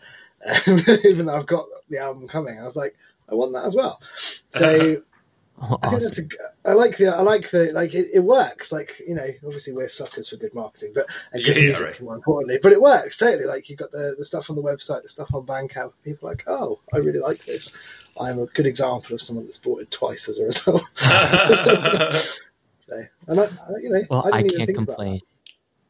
[0.47, 2.57] um, even though I've got the album coming.
[2.57, 2.95] I was like,
[3.29, 4.01] I want that as well.
[4.51, 5.03] So
[5.83, 6.29] I think that's Awesome.
[6.65, 9.73] a, I like the I like the like it, it works like you know obviously
[9.73, 12.01] we're suckers for good marketing but and good Yeah, yeah, music right.
[12.01, 15.03] more importantly but it works totally like you've got the the stuff on the website
[15.03, 17.73] the stuff on Bandcamp people are like oh I really like this
[18.21, 20.83] I'm a good example of someone that's bought it twice as a result
[22.81, 25.23] so and I, I you know Well, I I didn't even can't think about complain.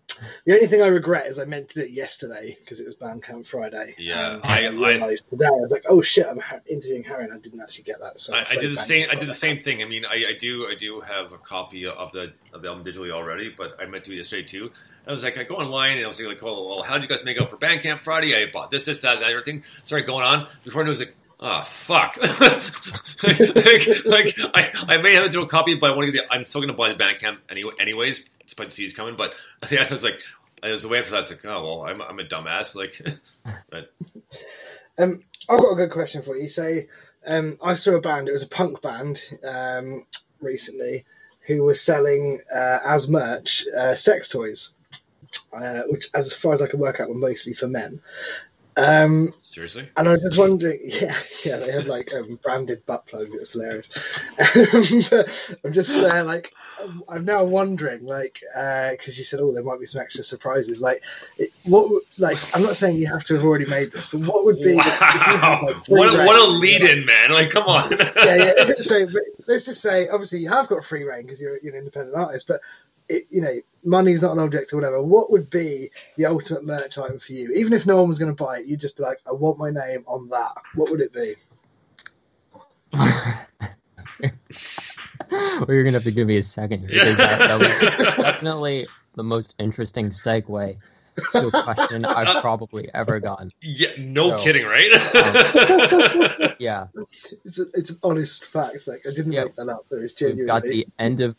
[0.09, 0.18] That.
[0.47, 2.97] the only thing I regret is I meant to do it yesterday because it was
[2.97, 4.44] Bandcamp Friday Yeah, and
[4.85, 7.38] I- I, I- today I was like oh shit I'm ha- interviewing Harry and I
[7.38, 9.09] didn't actually get that so I, I'm did the afraid same.
[9.09, 9.83] Bandcamp I did the same thing.
[9.83, 10.66] I mean, I, I do.
[10.66, 14.05] I do have a copy of the of the album digitally already, but I meant
[14.05, 14.71] to do it yesterday too.
[15.07, 17.09] I was like, I go online and I was like, oh, well, how did you
[17.09, 18.35] guys make out for Bandcamp Friday?
[18.37, 19.64] I bought this, this, that, that, everything.
[19.85, 22.16] Started going on before I knew it was like, oh fuck.
[23.22, 26.29] like, like, I, I may have to do a copy, but I want to get
[26.29, 26.35] the.
[26.35, 28.22] I'm still going to buy the Bandcamp anyway, anyways.
[28.44, 30.20] Despite the CDs coming, but I think I was like,
[30.62, 31.16] I was waiting for that.
[31.16, 32.74] I was like, oh well, I'm, I'm a dumbass.
[32.77, 33.01] Like,
[33.70, 33.92] but
[34.98, 36.48] Um, I've got a good question for you.
[36.48, 36.81] So,
[37.27, 38.29] um, I saw a band.
[38.29, 40.07] It was a punk band um,
[40.40, 41.05] recently
[41.46, 44.72] who was selling uh, as merch uh, sex toys,
[45.53, 48.01] uh, which, as far as I can work out, were mostly for men.
[48.79, 51.14] Um, seriously, and I was just wondering, yeah,
[51.45, 53.35] yeah, they had like um, branded butt plugs.
[53.35, 53.91] It was hilarious.
[55.64, 56.53] I'm just uh, like,
[57.09, 58.41] I'm- now wondering, like,
[58.91, 60.81] because you said, oh, there might be some extra surprises.
[60.81, 61.03] Like,
[61.37, 64.45] it, what, like, I'm not saying you have to have already made this, but what
[64.45, 64.77] would be?
[64.77, 67.31] had, wow, like, what a, what a lead like- in, man!
[67.31, 67.91] Like, come on.
[67.91, 68.73] yeah, yeah.
[68.83, 69.07] So
[69.47, 72.47] let's just say, obviously, you have got free reign because you're, you're an independent artist,
[72.47, 72.61] but
[73.09, 75.03] it, you know, money's not an object or whatever.
[75.03, 77.53] What would be the ultimate merch item for you?
[77.53, 79.59] Even if no one was going to buy it, you'd just be like, I want
[79.59, 80.53] my name on that.
[80.75, 81.35] What would it be?
[85.31, 89.23] well, you're gonna have to give me a second because that, that was definitely the
[89.23, 90.77] most interesting segue
[91.33, 93.51] to a question uh, I've probably ever gotten.
[93.61, 94.38] Yeah, no No.
[94.38, 94.90] kidding, right?
[95.14, 96.87] Um, yeah,
[97.44, 98.87] It's, a, it's an honest fact.
[98.88, 99.44] Like I didn't Yeah.
[99.44, 99.87] make that up.
[99.90, 100.42] There is genuinely.
[100.44, 101.37] we've got the end of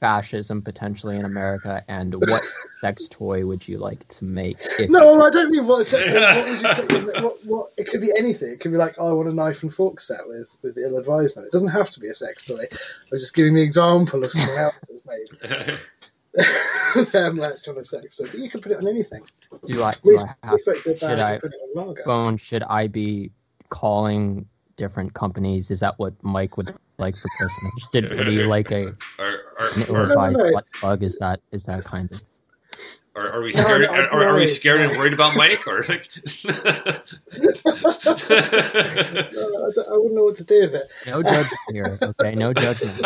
[0.00, 2.42] fascism potentially in America, and what
[2.80, 4.58] sex toy would you like to make?
[4.88, 5.86] No, I don't mean what.
[5.86, 7.72] What, was you put in, what, what?
[7.76, 8.50] It could be anything.
[8.50, 10.96] It could be like, oh, I want a knife and fork set with with ill
[10.96, 11.48] advised on it.
[11.48, 12.64] It doesn't have to be a sex toy.
[12.72, 12.76] I
[13.10, 15.78] was just giving the example of something else that's made.
[17.12, 19.22] Their merch on a sex toy, but you can put it on anything.
[19.64, 22.02] do I We, do I have spoke to should I- to put it on lager.
[22.04, 22.36] phone?
[22.36, 23.30] Should I be
[23.68, 25.70] calling different companies?
[25.70, 27.88] Is that what Mike would like for Christmas?
[27.92, 30.52] Did would you like a are, an are, ill are, advised no.
[30.52, 31.02] butt plug?
[31.02, 32.22] Is that is that kind of
[33.16, 33.82] are, are we scared?
[33.82, 35.66] no, Are, are, are we scared and worried about Mike?
[35.66, 36.08] Or like,
[36.44, 36.52] No,
[38.30, 40.88] I, I wouldn't know what to do with it.
[41.06, 41.98] no judgment here?
[42.00, 43.00] Okay, no judgment.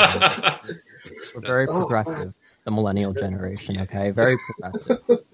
[1.34, 3.80] We're very Oh, progressive, the millennial generation.
[3.80, 4.98] Okay, very progressive.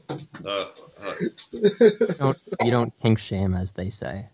[0.44, 1.14] uh, uh,
[1.52, 4.28] You don't you don't kink shame, as they say.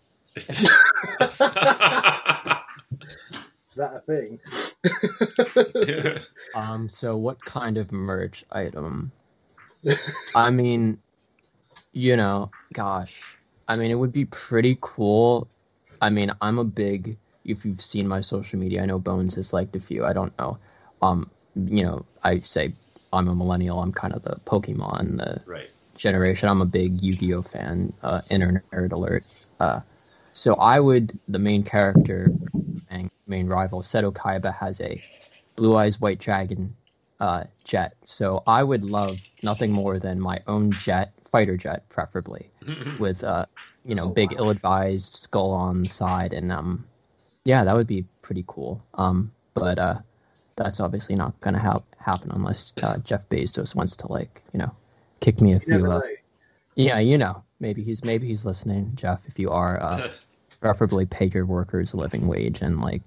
[3.77, 4.39] Is that a thing?
[6.55, 9.11] Um, so what kind of merch item?
[10.35, 10.97] I mean,
[11.91, 13.37] you know, gosh,
[13.67, 15.47] I mean, it would be pretty cool.
[16.01, 17.17] I mean, I'm a big.
[17.45, 20.03] If you've seen my social media, I know Bones has liked a few.
[20.05, 20.57] I don't know.
[21.01, 22.73] Um, you know, I say
[23.13, 23.79] I'm a millennial.
[23.79, 25.69] I'm kind of the Pokemon, the right.
[25.95, 26.49] generation.
[26.49, 27.93] I'm a big Yu-Gi-Oh fan.
[28.01, 29.23] Uh, inner nerd alert.
[29.59, 29.81] Uh,
[30.33, 32.31] so I would the main character
[32.89, 35.01] and main rival Seto Kaiba has a
[35.55, 36.75] blue eyes white dragon
[37.19, 37.95] uh, jet.
[38.05, 42.51] So I would love nothing more than my own jet, fighter jet, preferably
[42.97, 43.45] with uh,
[43.85, 46.85] you know big ill-advised skull on the side, and um,
[47.45, 48.81] yeah, that would be pretty cool.
[48.95, 49.99] Um, but uh,
[50.55, 54.59] that's obviously not going to ha- happen unless uh, Jeff Bezos wants to like you
[54.59, 54.71] know
[55.21, 55.79] kick me a You few.
[55.79, 56.01] never Uh,
[56.75, 59.27] yeah, you know, maybe he's maybe he's listening, Jeff.
[59.27, 60.09] If you are, uh,
[60.59, 63.01] preferably pay your workers a living wage and like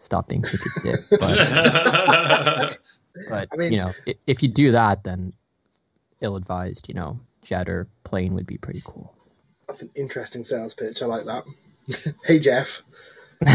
[0.00, 1.00] stop being such a dick.
[1.20, 2.78] But
[3.28, 5.32] but I mean- you know, if, if you do that, then
[6.20, 9.14] ill-advised, you know, jet or plane would be pretty cool.
[9.66, 11.02] That's an interesting sales pitch.
[11.02, 11.44] I like that.
[12.24, 12.82] hey Jeff,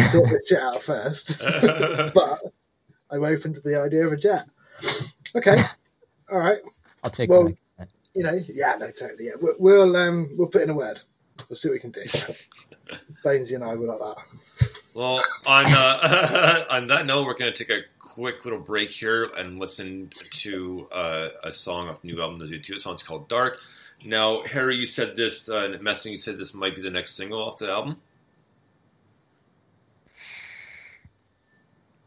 [0.10, 2.40] sort this shit out first, but
[3.10, 4.46] I'm open to the idea of a jet.
[5.36, 5.58] Okay,
[6.32, 6.60] all right.
[7.04, 7.90] I'll take Well- what I get.
[8.14, 9.28] You know, yeah, no, totally.
[9.28, 11.00] Yeah, we'll we'll, um, we'll put in a word.
[11.50, 12.02] We'll see what we can do.
[13.24, 14.68] Bonesy and I were like that.
[14.94, 19.24] Well, on uh, on that note, we're going to take a quick little break here
[19.24, 22.74] and listen to uh, a song off the new album, The Zoo Two.
[22.76, 23.60] The song's called Dark.
[24.04, 27.16] Now, Harry, you said this, uh, in messaging, you said this might be the next
[27.16, 27.98] single off the album.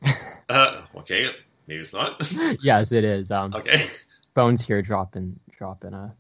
[0.46, 1.30] Uh, okay,
[1.66, 2.20] maybe it's not.
[2.62, 3.30] yes, it is.
[3.30, 3.88] Um, okay.
[4.34, 6.14] Bones here dropping dropping a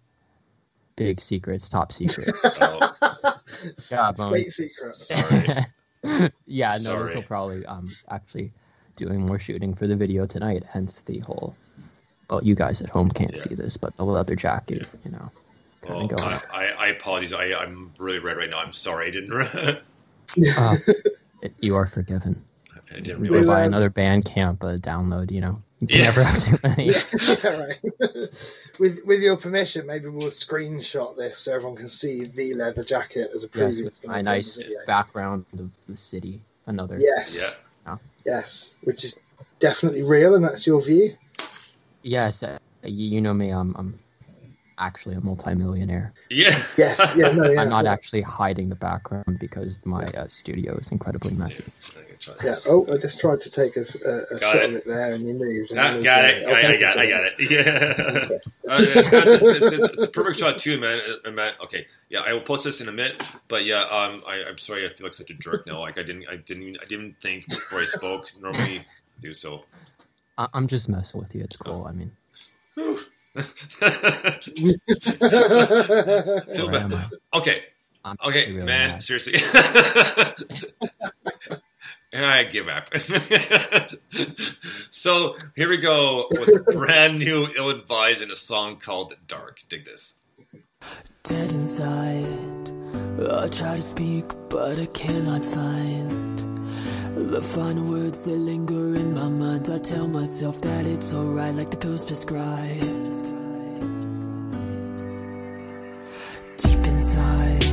[0.96, 2.34] big secrets, top secret.
[2.60, 2.90] Oh,
[3.90, 4.94] Yeah, State secret.
[4.94, 6.30] sorry.
[6.46, 8.52] yeah, no, this will probably um actually
[8.96, 10.62] doing more shooting for the video tonight.
[10.68, 11.54] Hence the whole.
[12.30, 13.42] Well, you guys at home can't Yeah.
[13.42, 15.30] see this, but the leather jacket, you know.
[15.88, 17.32] Well, I, I, I apologize.
[17.34, 18.58] I, I'm really red right now.
[18.60, 19.08] I'm sorry.
[19.08, 19.78] I didn't.
[20.56, 20.76] Uh,
[21.60, 22.42] you are forgiven.
[22.94, 23.46] I didn't We realize.
[23.48, 25.30] buy another Bandcamp uh, download.
[25.30, 26.04] You know, you Yeah.
[26.04, 26.86] never have too many.
[27.44, 27.78] Yeah, right.
[28.78, 33.30] with with your permission, maybe we'll screenshot this so everyone can see the leather jacket
[33.34, 33.66] as a preview.
[33.66, 36.40] Yes, to with the my nice background of the city.
[36.66, 36.96] Another.
[36.98, 37.54] Yes.
[37.86, 37.96] Yeah.
[38.24, 39.18] Yes, which is
[39.58, 41.14] definitely real, and that's your view.
[42.02, 43.50] Yes, uh, you, you know me.
[43.50, 43.98] I'm I'm
[44.78, 46.12] actually a multimillionaire.
[46.30, 46.58] Yeah.
[46.76, 47.14] Yes.
[47.16, 47.30] Yeah.
[47.30, 47.48] No.
[47.50, 47.60] Yeah.
[47.60, 47.92] I'm not yeah.
[47.92, 51.64] actually hiding the background because my uh, studio is incredibly messy.
[52.42, 52.54] Yeah.
[52.66, 54.64] Oh, I just tried to take a Got shot it.
[54.70, 55.70] of it there, and you moved.
[55.72, 56.42] and Ah, moved got it.
[56.44, 56.98] Okay, I, I it's got.
[56.98, 57.34] I got it.
[57.50, 58.38] Yeah.
[58.66, 61.00] Uh, it's, it's, it's, it's a perfect shot too, man.
[61.24, 61.52] Uh, man.
[61.62, 61.86] Okay.
[62.08, 63.22] Yeah, I will post this in a minute.
[63.48, 64.86] But yeah, um, I, I'm sorry.
[64.88, 65.80] I feel like such a jerk now.
[65.80, 66.26] Like I didn't.
[66.30, 66.78] I didn't.
[66.80, 68.30] I didn't think before I spoke.
[68.40, 68.84] Normally, I
[69.20, 69.64] do so.
[70.38, 71.42] I- I'm just messing with you.
[71.44, 71.84] It's cool.
[71.84, 72.10] I mean,
[74.58, 74.78] Whew.
[76.52, 77.10] Feel bad.
[77.34, 77.62] Okay.
[78.04, 78.90] I'm Okay, really man.
[78.92, 79.02] mad.
[79.02, 79.34] Seriously.
[82.16, 82.90] I give up.
[84.90, 89.62] so here we go with brand new ill advised in a song called Dark.
[89.68, 90.14] Dig this.
[91.24, 92.70] Dead inside,
[93.30, 96.33] I try to speak, but I cannot find
[97.14, 99.70] the final words that linger in my mind.
[99.70, 103.24] I tell myself that it's alright, like the ghost prescribed.
[106.56, 107.64] Deep inside,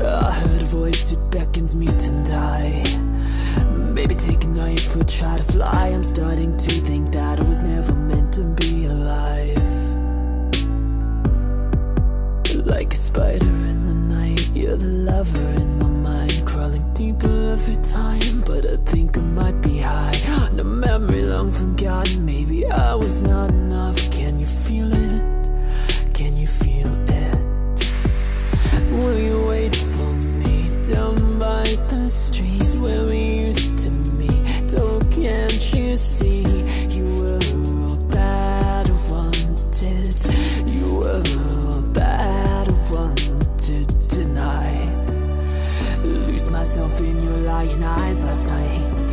[0.00, 2.82] I heard a voice that beckons me to die.
[3.92, 5.88] Maybe take a knife or try to fly.
[5.88, 9.58] I'm starting to think that I was never meant to be alive.
[12.64, 15.93] Like a spider in the night, you're the lover in my
[16.94, 20.14] deeper every time, but I think I might be high.
[20.42, 23.98] On a memory long forgotten, maybe I was not enough.
[24.12, 25.50] Can you feel it?
[26.14, 27.38] Can you feel it?
[28.92, 34.74] Will you wait for me down by the street where we used to meet?
[34.78, 36.44] Oh, can't you see
[47.54, 49.10] lying eyes last night.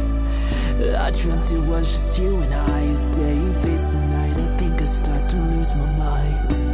[1.06, 2.80] I dreamt it was just you and I.
[2.96, 6.72] As day fades to night, I think I start to lose my mind.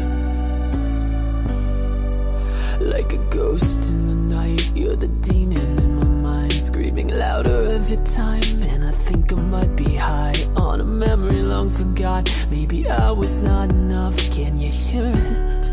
[2.93, 8.01] Like a ghost in the night, you're the demon in my mind, screaming louder every
[8.21, 8.49] time.
[8.71, 12.23] And I think I might be high on a memory long forgot.
[12.49, 14.17] Maybe I was not enough.
[14.35, 15.65] Can you hear it?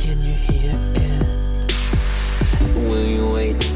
[0.00, 1.24] Can you hear it?
[2.88, 3.73] Will you wait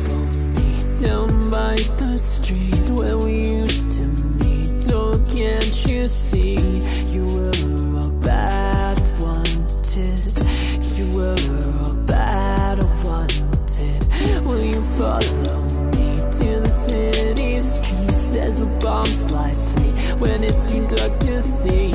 [1.01, 4.05] down by the street where we used to
[4.43, 4.89] meet?
[4.93, 6.59] Oh, can't you see
[7.15, 7.53] you were
[8.01, 10.19] all I wanted?
[10.99, 11.37] You were
[11.79, 14.03] all that I wanted.
[14.45, 15.61] Will you follow
[15.95, 19.93] me to the city streets as the bombs fly free?
[20.19, 21.91] When it's too dark to see,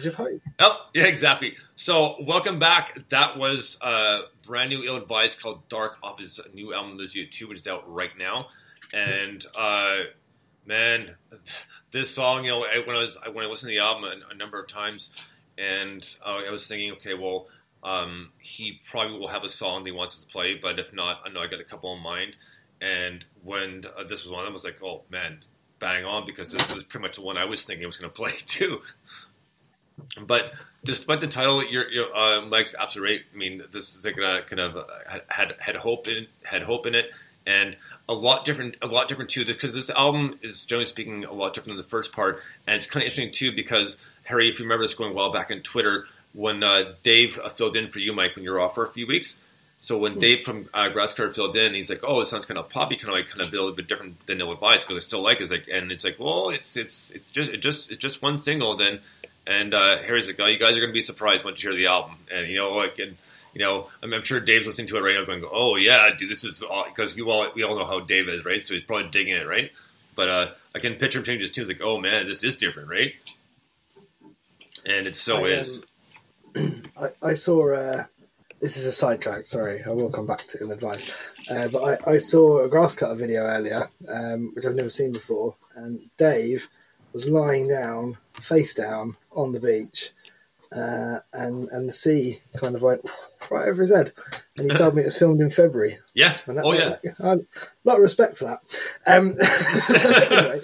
[0.00, 0.40] did hope.
[0.58, 1.56] Oh, yeah, exactly.
[1.76, 3.08] So, welcome back.
[3.10, 7.48] That was a brand new Ill Advised called Dark off his new album, Lizia 2,
[7.48, 8.48] which is out right now.
[8.92, 9.98] And, uh,
[10.66, 11.16] man,
[11.92, 14.36] this song, you know, when I was when I listened to the album a, a
[14.36, 15.10] number of times,
[15.58, 17.46] and uh, I was thinking, okay, well,
[17.82, 21.20] um, he probably will have a song that he wants to play, but if not,
[21.24, 22.36] I know I got a couple in mind.
[22.80, 25.40] And when uh, this was one of them, I was like, oh, man,
[25.78, 28.10] bang on, because this was pretty much the one I was thinking I was going
[28.10, 28.80] to play, too.
[30.20, 33.24] But despite the title, your your uh, Mike's absolutely right.
[33.32, 34.84] I mean, this is gonna kind of uh,
[35.28, 37.12] had had hope in had hope in it,
[37.46, 37.76] and
[38.08, 39.44] a lot different, a lot different too.
[39.44, 42.86] Because this album is generally speaking a lot different than the first part, and it's
[42.86, 43.54] kind of interesting too.
[43.54, 47.48] Because Harry, if you remember this going well back in Twitter, when uh, Dave uh,
[47.48, 49.38] filled in for you, Mike, when you were off for a few weeks.
[49.82, 52.68] So when Dave from uh, Grasscutter filled in, he's like, "Oh, it sounds kind of
[52.68, 55.06] poppy, kind of like kind of a little bit different than Ill Advised because I
[55.06, 55.44] still like." it.
[55.44, 58.36] It's like, and it's like, well, it's it's it's just it just it's just one
[58.36, 59.00] single then.
[59.50, 61.76] And uh, Harry's like, "Oh, you guys are going to be surprised once you hear
[61.76, 63.16] the album." And you know, like, and
[63.52, 66.30] you know, I'm, I'm sure Dave's listening to it right now, going, "Oh yeah, dude,
[66.30, 68.62] this is because we all we all know how Dave is, right?
[68.62, 69.72] So he's probably digging it, right?"
[70.14, 71.66] But uh, I can picture him changing his tune.
[71.66, 73.12] Like, "Oh man, this is different, right?"
[74.86, 75.82] And it so I, is.
[76.54, 77.74] um, I, I saw.
[77.74, 78.04] Uh,
[78.60, 79.46] this is a sidetrack.
[79.46, 81.10] Sorry, I will come back to an advice.
[81.50, 85.12] Uh, but I, I saw a grass cutter video earlier, um, which I've never seen
[85.12, 86.68] before, and Dave
[87.12, 90.12] was lying down, face down, on the beach,
[90.72, 93.08] uh, and and the sea kind of went
[93.50, 94.12] right over his head.
[94.58, 95.98] And he told me it was filmed in February.
[96.14, 96.36] Yeah.
[96.46, 96.96] And that, Oh yeah.
[97.18, 97.38] a
[97.84, 98.60] lot of respect for that.
[99.06, 99.36] Um,
[100.30, 100.60] anyway,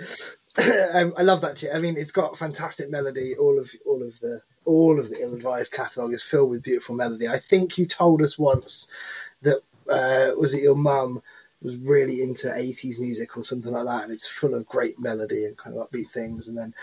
[0.92, 1.74] um, I love that shit.
[1.74, 3.34] I mean, it's got fantastic melody.
[3.36, 7.28] All of all of the all of the ill-advised catalog is filled with beautiful melody.
[7.28, 8.88] I think you told us once
[9.42, 11.22] that uh, was it your mum
[11.62, 15.46] was really into 80s music or something like that, and it's full of great melody
[15.46, 16.48] and kind of upbeat things.
[16.48, 16.74] And then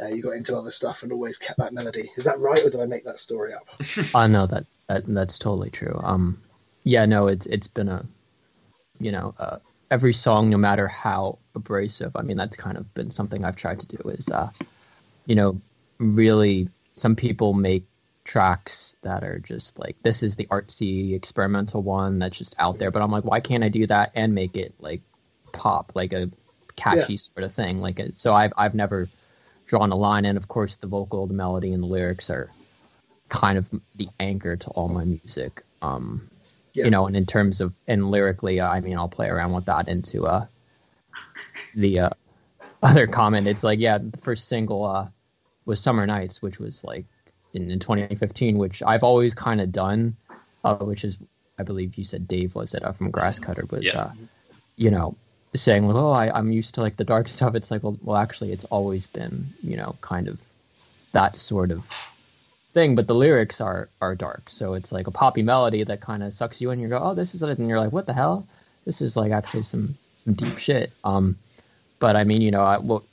[0.00, 2.10] uh, you got into other stuff and always kept that melody.
[2.16, 3.66] Is that right, or did I make that story up?
[4.14, 5.98] I know that, that that's totally true.
[6.02, 6.40] Um,
[6.84, 8.04] yeah, no, it's it's been a,
[8.98, 9.58] you know, uh,
[9.90, 12.14] every song, no matter how abrasive.
[12.16, 14.08] I mean, that's kind of been something I've tried to do.
[14.08, 14.50] Is, uh,
[15.26, 15.60] you know,
[15.98, 17.84] really, some people make
[18.24, 22.90] tracks that are just like this is the artsy experimental one that's just out there.
[22.90, 25.02] But I'm like, why can't I do that and make it like
[25.52, 26.30] pop, like a
[26.76, 27.18] catchy Yeah.
[27.18, 27.78] sort of thing?
[27.78, 29.08] Like, it- so I've I've never
[29.66, 32.50] drawn a line, and of course, the vocal, the melody, and the lyrics are
[33.28, 35.62] kind of the anchor to all my music.
[35.82, 36.28] Um,
[36.74, 36.86] Yeah.
[36.86, 39.88] You know, and in terms of and lyrically, I mean, I'll play around with that
[39.88, 40.46] into uh,
[41.74, 42.10] the uh,
[42.82, 43.46] other comment.
[43.46, 45.08] It's like, yeah, the first single uh,
[45.66, 47.06] was "Summer Nights," which was like
[47.52, 50.16] in, in 2015, which I've always kind of done,
[50.64, 51.18] uh, which is,
[51.58, 54.00] I believe you said Dave was it uh, from Grasscutter was, Yeah.
[54.00, 54.12] uh,
[54.76, 55.16] you know,
[55.54, 57.54] saying, well, oh, I, I'm used to like the dark stuff.
[57.54, 60.40] It's like, well, well, actually, it's always been, you know, kind of
[61.12, 61.84] that sort of
[62.72, 62.94] thing.
[62.94, 66.32] But the lyrics are are dark, so it's like a poppy melody that kind of
[66.32, 66.80] sucks you in.
[66.80, 68.46] You go, oh, this is it, and you're like, what the hell?
[68.84, 70.92] This is like actually some some deep shit.
[71.04, 71.36] Um,
[72.00, 73.04] but I mean, you know, I, well,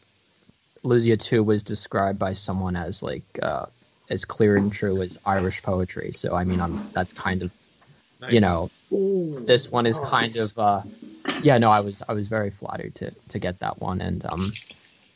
[0.84, 3.68] Luzia 2 was described by someone as like uh,
[4.10, 6.12] as clear and true as Irish poetry.
[6.12, 7.52] So I mean, I'm that's kind of
[8.30, 8.42] you Nice.
[8.42, 8.70] know
[9.46, 10.82] this one is kind of uh
[11.26, 14.02] yeah no i was i was very flattered to to get that one.
[14.02, 14.52] And um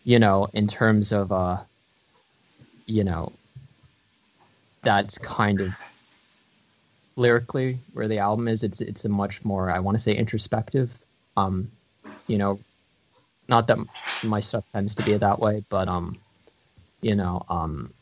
[0.04, 1.64] you know in terms of uh
[2.88, 3.40] you know
[4.84, 5.74] that's kind of
[7.18, 10.94] lyrically where the album is it's it's a much more i want to say introspective.
[11.38, 11.72] Um
[12.28, 12.60] you know
[13.50, 13.78] not that
[14.24, 16.16] my stuff tends to be that way but um
[17.02, 17.94] you know um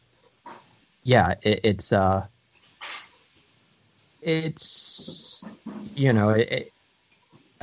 [1.03, 2.25] yeah it, it's uh
[4.21, 5.47] it's
[5.95, 6.72] you know it, it,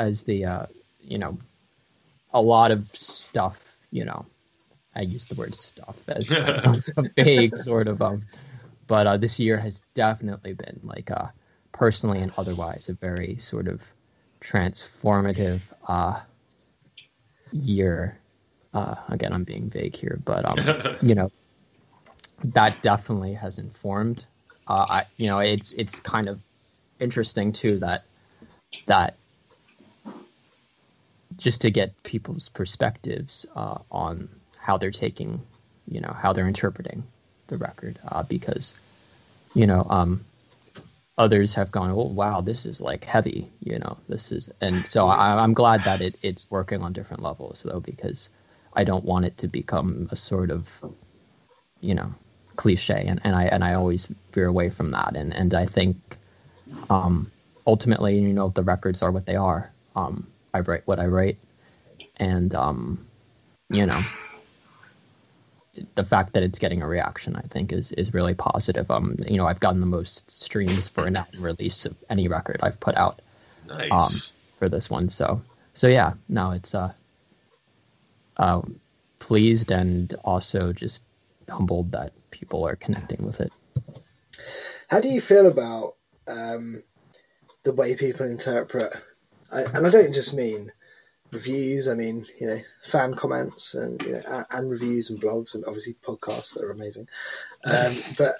[0.00, 0.66] as the uh
[1.00, 1.38] you know
[2.32, 4.26] a lot of stuff you know
[4.94, 6.82] I use the word stuff as a
[7.16, 8.24] vague sort of um,
[8.86, 11.28] but uh, this year has definitely been like uh,
[11.70, 13.80] personally and otherwise a very sort of
[14.40, 16.18] transformative uh
[17.52, 18.18] year.
[18.72, 21.30] Uh, again, I'm being vague here, but um, you know,
[22.44, 24.24] that definitely has informed.
[24.66, 26.40] Uh, I, you know, it's it's kind of
[27.00, 28.04] interesting too that
[28.86, 29.16] that
[31.40, 34.28] just to get people's perspectives uh, on
[34.58, 35.40] how they're taking,
[35.88, 37.02] you know, how they're interpreting
[37.48, 38.74] the record, uh, because
[39.54, 40.24] you know, um,
[41.18, 45.08] others have gone, oh wow, this is like heavy, you know, this is, and so
[45.08, 48.28] I, I'm glad that it it's working on different levels though, because
[48.74, 50.84] I don't want it to become a sort of,
[51.80, 52.14] you know,
[52.56, 55.96] cliche, and, and I and I always veer away from that, and and I think,
[56.90, 57.30] um,
[57.66, 59.72] ultimately, you know, the records are what they are.
[59.96, 61.38] Um, I write what I write,
[62.16, 63.06] and um,
[63.70, 64.02] you know,
[65.94, 68.90] the fact that it's getting a reaction, I think, is is really positive.
[68.90, 72.60] Um, you know, I've gotten the most streams for an album release of any record
[72.62, 73.20] I've put out
[73.66, 73.90] Nice.
[73.92, 74.10] um,
[74.58, 75.08] for this one.
[75.08, 75.42] So,
[75.74, 76.92] so yeah, no, it's uh,
[78.36, 78.62] uh,
[79.18, 81.04] pleased and also just
[81.48, 83.52] humbled that people are connecting with it.
[84.88, 85.94] How do you feel about
[86.26, 86.82] um,
[87.62, 88.92] the way people interpret?
[89.52, 90.72] I, and I don't just mean
[91.32, 91.88] reviews.
[91.88, 95.64] I mean, you know, fan comments and you know, and, and reviews and blogs and
[95.66, 97.08] obviously podcasts that are amazing.
[97.64, 98.36] Um, but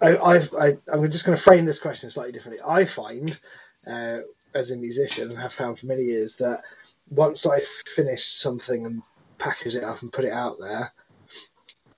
[0.00, 2.62] I, I've, I, I'm just going to frame this question slightly differently.
[2.66, 3.38] I find,
[3.86, 4.18] uh,
[4.54, 6.62] as a musician, and have found for many years that
[7.10, 9.02] once I finish something and
[9.38, 10.92] package it up and put it out there,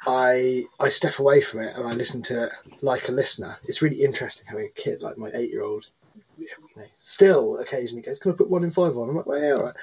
[0.07, 3.59] I I step away from it and I listen to it like a listener.
[3.65, 5.91] It's really interesting having a kid like my eight year old.
[6.39, 9.43] You know, still occasionally goes, "Can I put one in five on?" I'm like, "Well,
[9.43, 9.75] yeah, all right."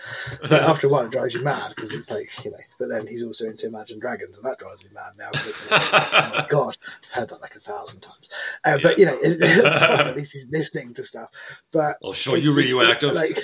[0.42, 2.58] But after a while, it drives you mad because it's like, you know.
[2.80, 5.30] But then he's also into Imagine Dragons, and that drives me mad now.
[5.34, 8.30] it's like, oh my god, I've heard that like a thousand times.
[8.66, 10.08] Uh, But you know, it, it's fine.
[10.08, 11.30] At least he's listening to stuff.
[11.72, 13.14] But I'll show you radioactive.
[13.14, 13.36] Like,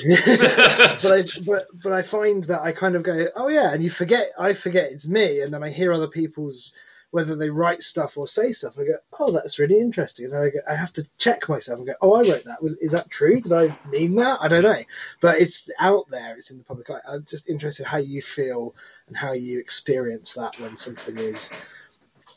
[1.01, 3.89] but I but but I find that I kind of go, oh yeah, and you
[3.89, 4.31] forget.
[4.37, 6.73] I forget it's me, and then I hear other people's
[7.11, 8.77] whether they write stuff or say stuff.
[8.77, 10.25] I go, oh, that's really interesting.
[10.25, 12.61] And then I go, I have to check myself and go, oh, I wrote that.
[12.61, 13.41] Was is that true?
[13.41, 14.39] Did I mean that?
[14.41, 14.81] I don't know.
[15.19, 16.35] But it's out there.
[16.37, 17.01] It's in the public eye.
[17.07, 18.75] I'm just interested how you feel
[19.07, 21.49] and how you experience that when something is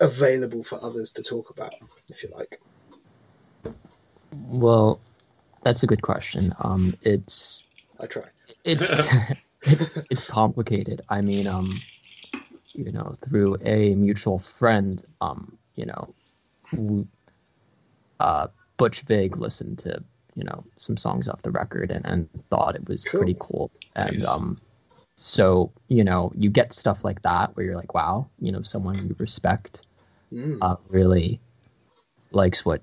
[0.00, 1.74] available for others to talk about,
[2.08, 2.60] if you like.
[4.32, 5.00] Well,
[5.62, 6.54] that's a good question.
[6.60, 7.66] Um, it's
[8.00, 8.24] I try.
[8.64, 8.88] it's
[9.62, 11.02] it's it's complicated.
[11.08, 11.74] I mean, um,
[12.74, 16.14] you know, through a mutual friend, um, you know,
[16.76, 17.06] we,
[18.20, 20.02] uh, Butch Vig listened to
[20.34, 23.20] you know some songs off the record and, and thought it was Cool.
[23.20, 24.26] pretty cool, and Nice.
[24.26, 24.60] um,
[25.16, 28.96] so you know you get stuff like that where you're like, wow, you know, someone
[29.06, 29.82] you respect
[30.32, 30.56] Mm.
[30.62, 31.38] uh, really
[32.30, 32.80] likes what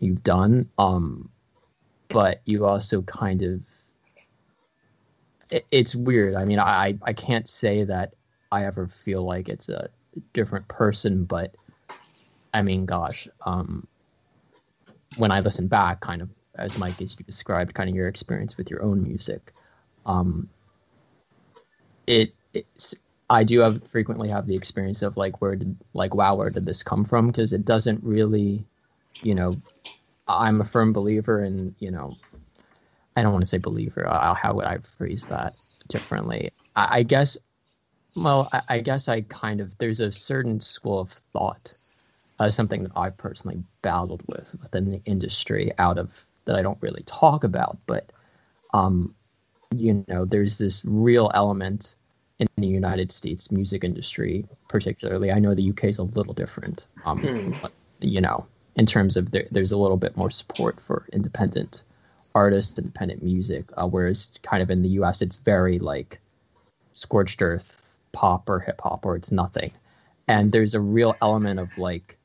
[0.00, 0.68] you've done.
[0.78, 1.30] Um,
[2.08, 3.62] but you also kind of
[5.50, 6.34] it, it's weird.
[6.34, 8.14] I mean, I I can't say that
[8.50, 9.88] I ever feel like it's a
[10.32, 11.54] different person, but
[12.54, 13.86] I mean, gosh, um,
[15.16, 18.56] when I listen back, kind of as Mike as you described, kind of your experience
[18.56, 19.52] with your own music,
[20.06, 20.48] um,
[22.06, 22.96] it it's
[23.30, 26.66] I do have frequently have the experience of like where did like wow where did
[26.66, 28.64] this come from because it doesn't really,
[29.22, 29.60] you know,
[30.26, 32.16] I'm a firm believer in you know,
[33.16, 34.08] I don't want to say believer.
[34.08, 35.54] Uh, how would I phrase that
[35.88, 36.50] differently?
[36.76, 37.36] I, I guess,
[38.22, 41.74] well, I, I guess I kind of there's a certain school of thought,
[42.38, 46.78] uh, something that I personally battled with within the industry out of that I don't
[46.80, 48.10] really talk about, but
[48.74, 49.14] um,
[49.74, 51.96] you know, there's this real element
[52.38, 55.32] in the United States music industry, particularly.
[55.32, 57.52] I know the UK is a little different, um, Hmm.
[57.60, 58.46] but, you know,
[58.76, 61.82] in terms of there, there's a little bit more support for independent
[62.34, 66.20] artists, independent music, uh, whereas kind of in the US, it's very like
[66.92, 67.87] scorched earth
[68.18, 69.70] pop or hip hop, or it's nothing.
[70.26, 72.18] And there's a real element of like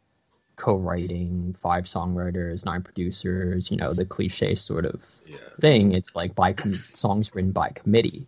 [0.55, 5.37] co-writing, five songwriters, nine producers, you know, the cliche sort of Yeah.
[5.61, 5.93] thing.
[5.93, 8.25] It's like by com- songs written by committee,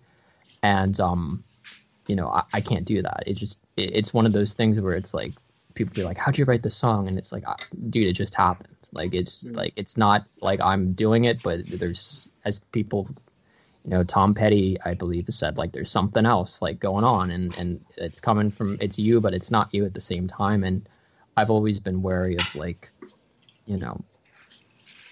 [0.61, 1.43] and um,
[2.07, 3.23] you know, I, I can't do that.
[3.25, 5.33] It just it, it's one of those things where it's like
[5.73, 7.57] people be like, "How'd you write this song?" And it's like, "Ah,
[7.89, 8.75] dude, it just happened.
[8.91, 13.09] Like it's like it's not like I'm doing it, but there's as people.
[13.85, 17.29] You know, Tom Petty, I believe, has said like there's something else like going on,
[17.29, 20.63] and and it's coming from it's you, but it's not you at the same time.
[20.63, 20.87] And
[21.37, 22.89] I've always been wary of like,
[23.65, 24.03] you know,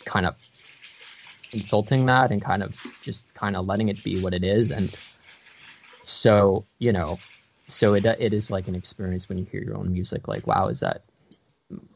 [0.06, 0.36] kind of
[1.52, 4.98] insulting that and kind of just kind of letting it be what it is and
[6.02, 7.20] so you know
[7.68, 10.28] so it it is like an experience when you hear your own music.
[10.28, 11.04] Like, wow, is that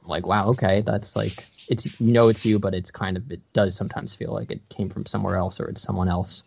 [0.06, 0.48] like wow?
[0.50, 4.16] Okay, that's like it's you know it's you, but it's kind of it does sometimes
[4.16, 6.44] feel like it came from somewhere else or it's someone else.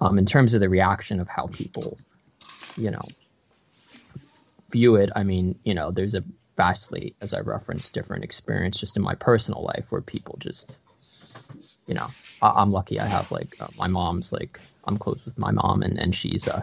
[0.00, 1.98] Um, in terms of the reaction of how people,
[2.76, 3.02] you know,
[4.70, 6.22] view it, I mean, you know, there's a
[6.56, 10.78] vastly, as I referenced, different experience just in my personal life where people just,
[11.86, 12.08] you know,
[12.42, 15.82] I- I'm lucky I have like uh, my mom's like I'm close with my mom
[15.82, 16.62] and and she's uh,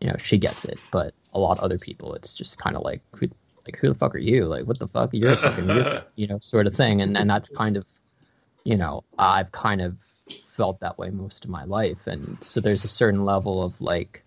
[0.00, 2.82] you know, she gets it, but a lot of other people, it's just kind of
[2.82, 3.28] like who,
[3.66, 4.44] like who the fuck are you?
[4.46, 5.10] Like what the fuck?
[5.12, 7.86] You're a fucking weirdo, you know, sort of thing, and and that's kind of,
[8.64, 9.96] you know, I've kind of
[10.60, 14.22] felt that way most of my life, and so there's a certain level of like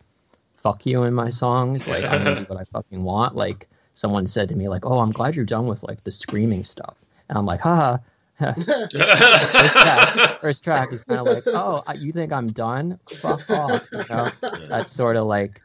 [0.55, 1.87] fuck you in my songs.
[1.87, 3.35] Like I'm gonna do what I fucking want.
[3.35, 6.63] Like someone said to me, like, "Oh, I'm glad you're done with like the screaming
[6.63, 6.95] stuff,"
[7.29, 7.99] and I'm like, "Haha."
[8.41, 12.99] first track, first track is kind of like, "Oh, you think I'm done?
[13.11, 14.31] Fuck off!" You know,
[14.67, 15.61] that's sort of like.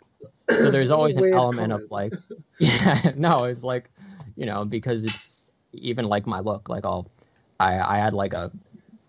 [0.51, 2.13] So there's always an Weird element of like,
[2.59, 3.91] yeah, no, it's like,
[4.37, 6.69] you know, because it's even like my look.
[6.69, 7.11] Like I'll,
[7.59, 8.51] I I had like a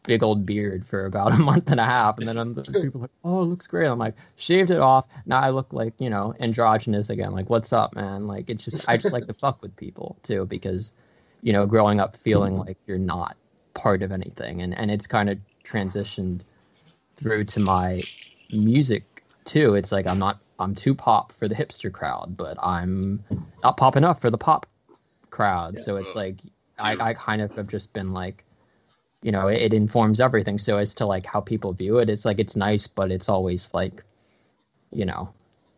[0.03, 3.01] big old beard for about a month and a half, and then I'm, people are
[3.01, 5.05] like, "Oh, it looks great." I'm like, shaved it off.
[5.25, 7.31] Now I look like you know androgynous again.
[7.31, 8.27] Like, what's up, man?
[8.27, 10.93] Like, it's just I just like to fuck with people too because,
[11.41, 12.67] you know, growing up feeling mm-hmm.
[12.67, 13.37] like you're not
[13.73, 16.43] part of anything, and and it's kind of transitioned
[17.15, 18.01] through to my
[18.51, 19.75] music too.
[19.75, 23.23] It's like I'm not I'm too pop for the hipster crowd, but I'm
[23.63, 24.65] not pop enough for the pop
[25.29, 25.79] crowd.
[25.79, 26.35] So it's uh, like
[26.77, 28.43] I, I kind of have just been like
[29.21, 30.57] you know it, it informs everything.
[30.57, 33.73] So as to like how people view it it's like it's nice but it's always
[33.73, 34.03] like
[34.91, 35.29] you know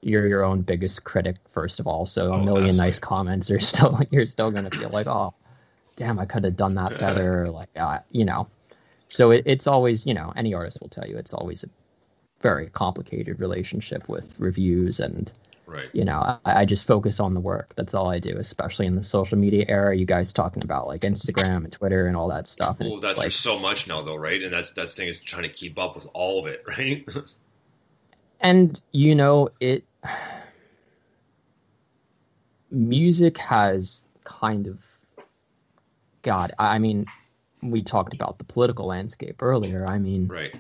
[0.02, 2.06] you're your own biggest critic first of all.
[2.06, 5.34] So a Oh, million nice comments are still you're still gonna feel like oh
[5.96, 8.48] damn i could have done that better like uh, you know.
[9.10, 11.70] So it, it's always you know any artist will tell you it's always a
[12.42, 15.32] very complicated relationship with reviews and
[15.72, 15.90] right.
[15.94, 18.96] you know I, I just focus on the work that's all i do especially in
[18.96, 22.48] the social media era you guys talking about like instagram and twitter and all that
[22.48, 24.42] stuff and Well, that's like so much now, though, right?
[24.42, 27.08] And that's that's the thing is trying to keep up with all of it, right?
[28.40, 29.86] and you know it
[32.72, 34.86] music has kind of
[36.22, 37.06] god i I mean
[37.62, 40.52] we talked about the political landscape earlier i mean right.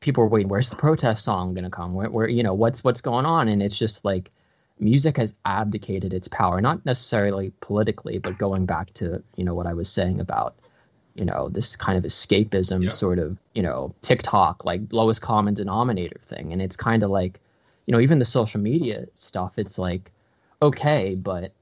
[0.00, 2.84] people are waiting where's the protest song going to come where, where you know what's
[2.84, 4.30] what's going on and it's just like
[4.78, 9.66] music has abdicated its power not necessarily politically but going back to you know what
[9.66, 10.54] i was saying about
[11.14, 12.88] you know this kind of escapism Yeah.
[12.88, 17.40] sort of you know tiktok like lowest common denominator thing and it's kind of like
[17.86, 20.10] you know even the social media stuff it's like
[20.60, 21.52] okay but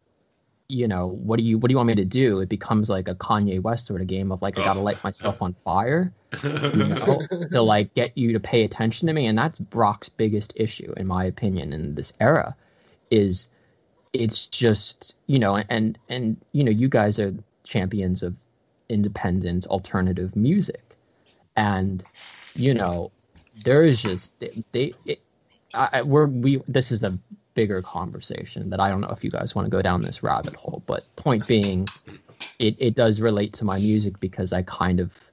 [0.69, 3.09] you know what do you what do you want me to do it becomes like
[3.09, 4.85] a kanye west sort of game of like i gotta Oh.
[4.85, 9.27] light myself on fire you know, to like get you to pay attention to me.
[9.27, 12.57] And that's Brock's biggest issue, in my opinion, in this era,
[13.13, 13.49] is
[14.13, 17.33] it's just you know, and and you know, you guys are
[17.65, 18.35] champions of
[18.89, 20.97] independent alternative music,
[21.57, 22.03] and
[22.55, 23.13] you know,
[23.65, 25.21] there is just they, they it,
[25.75, 27.17] I, we're we this is a
[27.55, 30.57] bigger conversation that I don't know if you guys want to go down this rabbit
[30.57, 31.87] hole, but point being,
[32.59, 35.31] it it does relate to my music because I kind of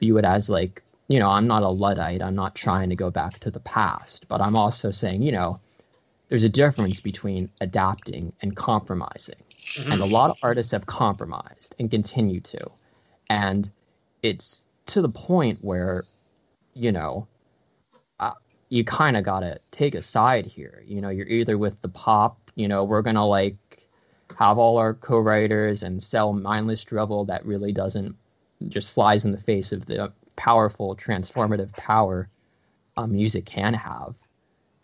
[0.00, 3.10] view it as like you know i'm not a luddite i'm not trying to go
[3.10, 5.58] back to the past but i'm also saying you know
[6.28, 9.36] there's a difference between adapting and compromising.
[9.76, 12.70] And a lot of artists have compromised and continue to.
[13.28, 13.70] And
[14.22, 16.04] it's to the point where
[16.74, 17.26] you know
[18.20, 18.32] uh,
[18.68, 20.82] you kind of got to take a side here.
[20.86, 23.86] You know you're either with the pop you know we're gonna like
[24.36, 28.16] have all our co-writers and sell mindless drivel that really doesn't
[28.68, 32.28] just flies in the face of the powerful transformative power
[32.96, 34.16] uh, music can have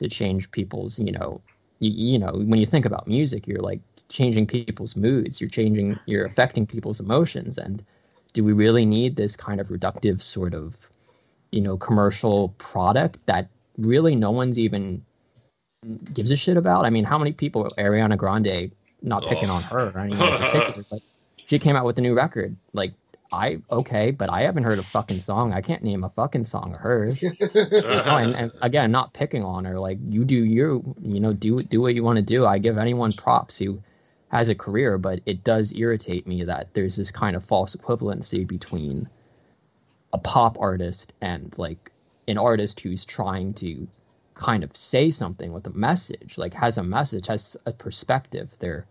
[0.03, 1.41] to change people's you know
[1.81, 5.99] you, you know when you think about music you're like changing people's moods you're changing
[6.07, 7.83] you're affecting people's emotions and
[8.33, 10.91] do we really need this kind of reductive sort of
[11.51, 13.49] you know commercial product that
[13.79, 15.03] really no one's even
[16.13, 18.71] gives a shit about i mean how many people ariana grande
[19.03, 19.55] not picking Oh.
[19.55, 21.01] on her or anyone in particular but
[21.47, 22.93] she came out with a new record like
[23.33, 26.75] i okay but i haven't heard a fucking song i can't name a fucking song
[26.75, 27.23] of hers
[28.05, 29.79] Oh, and, and again, not picking on her.
[29.79, 32.45] Like you do you, you know, do do what you want to do.
[32.47, 33.83] I give anyone props who
[34.29, 38.47] has a career, but it does irritate me that there's this kind of false equivalency
[38.47, 39.09] between
[40.13, 41.91] a pop artist and like
[42.29, 43.89] an artist who's trying to
[44.35, 48.53] kind of say something with a message, like has a message, has a perspective.
[48.59, 48.87] They're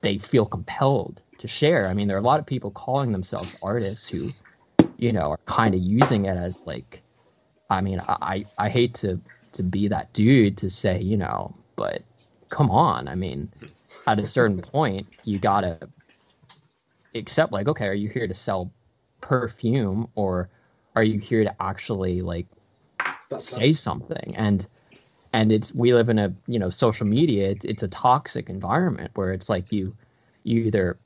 [0.00, 1.88] they feel compelled to share.
[1.88, 4.32] I mean, there are a lot of people calling themselves artists who,
[4.96, 7.02] you know, are kind of using it as like
[7.68, 9.20] I mean, I I hate to
[9.52, 12.02] to be that dude to say, you know, but
[12.48, 13.08] come on.
[13.08, 13.52] I mean,
[14.06, 15.88] at a certain point, you gotta
[17.14, 18.70] accept like, okay, are you here to sell
[19.20, 20.48] perfume or
[20.94, 22.46] are you here to actually like
[23.38, 24.34] say something?
[24.36, 24.66] And
[25.32, 27.50] and it's we live in a you know social media.
[27.50, 29.96] It's, it's a toxic environment where it's like you
[30.44, 30.98] you either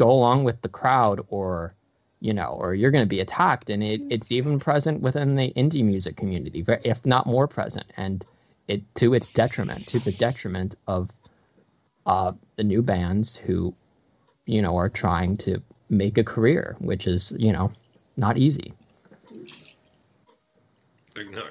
[0.00, 1.74] go along with the crowd or
[2.20, 3.68] you know or you're going to be attacked.
[3.68, 7.86] And it, it's even present within the indie music community if not more present.
[7.98, 8.24] And
[8.66, 11.10] it to its detriment to the detriment of
[12.06, 13.74] uh, the new bands who
[14.46, 17.70] you know are trying to make a career which is you know
[18.16, 18.72] not easy.
[21.16, 21.42] No,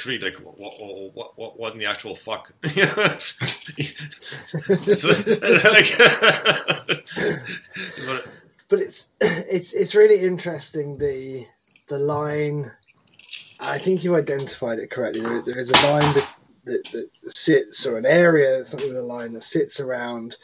[0.00, 0.18] Agree.
[0.18, 2.52] Like, what, what, what, what, in the actual fuck?
[4.94, 5.98] So, like,
[8.68, 11.46] but it's it's it's really interesting the
[11.88, 12.70] the line.
[13.58, 15.20] I think you identified it correctly.
[15.20, 16.30] There, there is a line that,
[16.64, 20.38] that, that sits, or an area, not even a line that sits around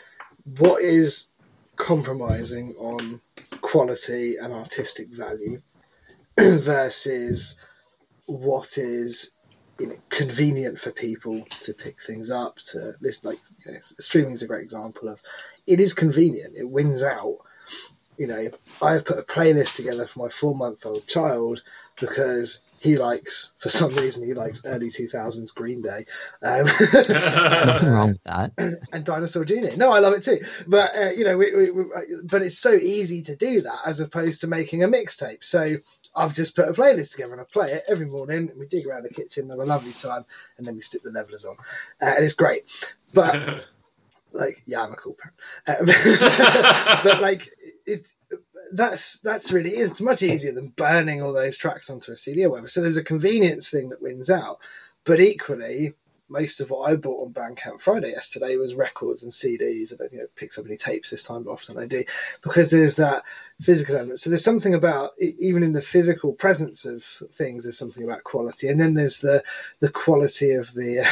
[0.58, 1.28] what is
[1.76, 3.20] compromising on
[3.62, 5.62] quality and artistic value
[6.38, 7.56] versus
[8.26, 9.32] what is
[9.78, 13.30] you know, convenient for people to pick things up to listen.
[13.30, 15.22] Like you know, streaming is a great example of
[15.66, 16.54] it is convenient.
[16.56, 17.38] It wins out.
[18.16, 18.48] You know,
[18.80, 21.62] I have put a playlist together for my four-month-old child
[22.00, 26.04] because he likes, for some reason, he likes early two thousands Green Day.
[26.42, 28.52] Um, nothing wrong with that
[28.92, 29.76] and Dinosaur Jr.
[29.76, 30.40] No, I love it too.
[30.66, 31.84] But uh, you know, we, we, we,
[32.24, 35.44] but it's so easy to do that as opposed to making a mixtape.
[35.44, 35.76] So
[36.16, 38.48] I've just put a playlist together and I play it every morning.
[38.50, 40.24] And we dig around the kitchen, have a lovely time,
[40.56, 41.56] and then we stick the Levellers on,
[42.02, 42.64] uh, and it's great.
[43.12, 43.64] But
[44.32, 45.16] like, yeah, I'm a cool
[45.66, 45.90] parent.
[45.90, 47.50] Uh, but like,
[47.86, 48.08] it
[48.72, 52.50] that's that's really it's much easier than burning all those tracks onto a CD or
[52.50, 52.68] whatever.
[52.68, 54.58] So there's a convenience thing that wins out.
[55.04, 55.92] But equally,
[56.28, 59.92] most of what I bought on Bandcamp Friday yesterday was records and CDs.
[59.92, 62.04] I don't think it picks up any tapes this time, but often I do
[62.42, 63.22] because there's that
[63.60, 64.20] physical element.
[64.20, 67.64] So there's something about even in the physical presence of things.
[67.64, 69.42] There's something about quality, and then there's the
[69.80, 71.06] the quality of the.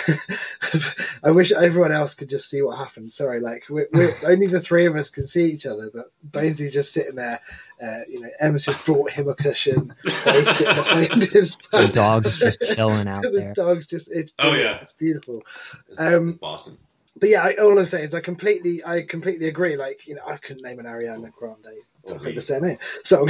[1.23, 3.15] I wish everyone else could just see what happens.
[3.15, 6.75] Sorry, like we're, we're only the three of us can see each other, but Bonesy's
[6.75, 7.41] just sitting there.
[7.85, 9.93] Uh, you know, Emma's just brought him a cushion.
[10.07, 11.93] placed it behind his the back.
[11.93, 14.77] dog's just chilling out the there dog's just it's Oh, brilliant.
[14.77, 14.81] yeah.
[14.81, 15.43] it's beautiful
[15.89, 16.79] it's Um, awesome.
[17.21, 20.23] but yeah I, all i'm saying is i completely i completely agree like you know
[20.27, 21.67] i couldn't name an ariana grande
[22.07, 22.31] Oh, top really?
[22.31, 23.29] of the same song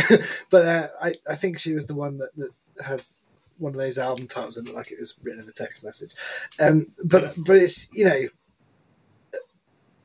[0.50, 2.50] but uh, I, I think she was the one that, that
[2.84, 3.02] had
[3.58, 6.12] one of those album titles and looked like it was written in a text message
[6.60, 8.20] um but but it's you know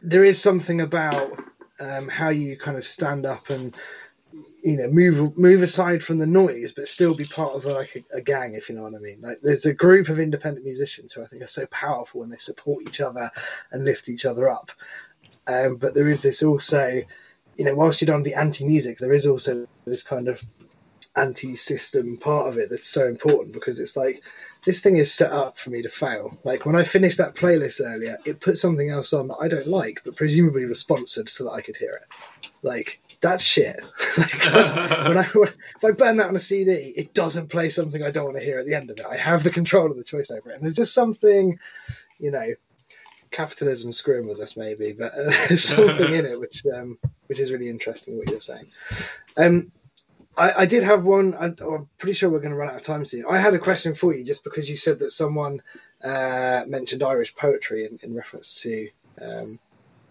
[0.01, 1.31] there is something about
[1.79, 3.75] um, how you kind of stand up and
[4.63, 8.17] you know move move aside from the noise but still be part of like a,
[8.17, 9.21] a gang if you know what i mean.
[9.21, 12.37] Like there's a group of independent musicians who i think are so powerful when they
[12.37, 13.31] support each other
[13.71, 14.71] and lift each other up.
[15.47, 17.01] Um, but there is this also
[17.57, 20.43] you know whilst you don't be anti-music there is also this kind of
[21.15, 24.21] anti-system part of it that's so important because it's like
[24.63, 26.37] this thing is set up for me to fail.
[26.43, 29.67] Like when i finished that playlist earlier it put something else on that i don't
[29.67, 32.47] like but presumably was sponsored so that i could hear it.
[32.61, 33.81] Like that's shit.
[34.17, 34.43] like,
[35.07, 38.25] when I if I burn that on a CD, it doesn't play something I don't
[38.25, 39.05] want to hear at the end of it.
[39.05, 41.59] I have the control of the choice over it, and there's just something,
[42.19, 42.53] you know,
[43.31, 46.97] capitalism screwing with us maybe, but uh, there's something in it which um,
[47.27, 48.17] which is really interesting.
[48.17, 48.67] What you're saying.
[49.37, 49.71] Um,
[50.37, 51.35] I, I did have one.
[51.35, 53.25] I, I'm pretty sure we're going to run out of time soon.
[53.29, 55.61] I had a question for you, just because you said that someone
[56.03, 58.87] uh, mentioned Irish poetry in, in reference to
[59.21, 59.59] um,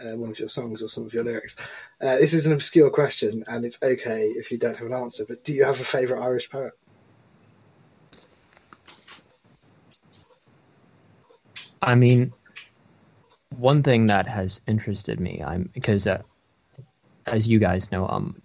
[0.00, 1.56] uh, one of your songs or some of your lyrics.
[2.00, 5.24] Uh, this is an obscure question, and it's okay if you don't have an answer.
[5.26, 6.72] But do you have a favourite Irish poet?
[11.80, 12.32] I mean,
[13.56, 16.22] one thing that has interested me, I'm because uh,
[17.26, 18.40] as you guys know, um,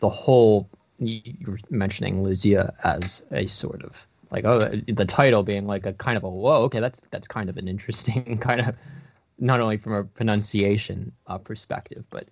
[0.00, 0.68] the whole
[0.98, 5.92] you were mentioning Lucia as a sort of like oh the title being like a
[5.94, 8.74] kind of a whoa okay that's that's kind of an interesting kind of
[9.40, 12.26] not only from a pronunciation uh, perspective but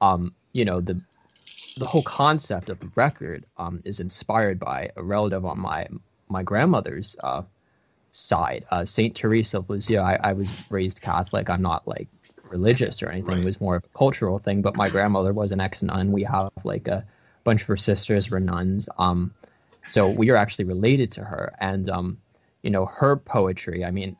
[0.00, 1.00] um you know the
[1.76, 5.86] the whole concept of the record um is inspired by a relative on my
[6.28, 7.42] my grandmother's uh
[8.18, 8.64] side.
[8.70, 10.00] Uh, Saint Teresa of Lisieux.
[10.00, 11.48] I, I was raised Catholic.
[11.48, 12.08] I'm not like
[12.44, 13.36] religious or anything.
[13.36, 13.42] Right.
[13.42, 14.62] It was more of a cultural thing.
[14.62, 16.12] But my grandmother was an ex nun.
[16.12, 17.04] We have like a
[17.44, 18.88] bunch of her sisters were nuns.
[18.98, 19.34] Um,
[19.86, 21.54] so we are actually related to her.
[21.60, 22.18] And um,
[22.62, 23.84] you know, her poetry.
[23.84, 24.16] I mean,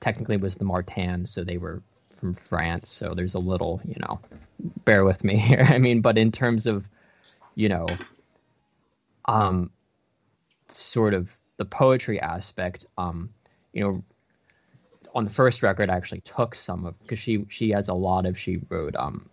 [0.00, 1.82] technically was the Martins, so they were
[2.16, 2.90] from France.
[2.90, 4.20] So there's a little, you know,
[4.84, 5.64] bear with me here.
[5.66, 6.88] I mean, but in terms of,
[7.54, 7.86] you know,
[9.26, 9.70] um,
[10.68, 13.30] sort of the poetry aspect, um,
[13.72, 14.04] you know,
[15.14, 18.26] on the first record I actually took some of because she she has a lot
[18.26, 19.28] of she wrote um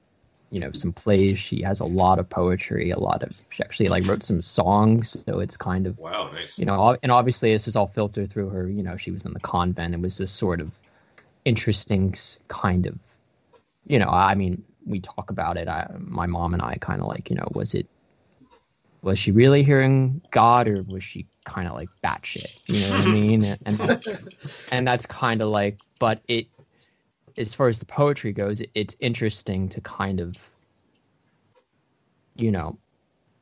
[0.49, 1.37] you know some plays.
[1.39, 5.17] She has a lot of poetry a lot of she actually like wrote some songs
[5.27, 6.57] so it's kind of Wow, nice.
[6.57, 9.33] you know and obviously this is all filtered through her you know she was in
[9.33, 9.93] the convent.
[9.93, 10.77] It was this sort of
[11.45, 12.13] interesting
[12.49, 12.97] kind of
[13.85, 15.67] you know i mean we talk about it.
[15.67, 17.87] I, my mom and i kind of like you know was it
[19.01, 22.57] was she really hearing god or was she kind of like batshit?
[22.67, 23.43] You know what i mean?
[23.45, 24.07] And, and that's,
[24.71, 26.47] and that's kind of like but it
[27.37, 30.49] as far as the poetry goes it's interesting to kind of
[32.35, 32.77] you know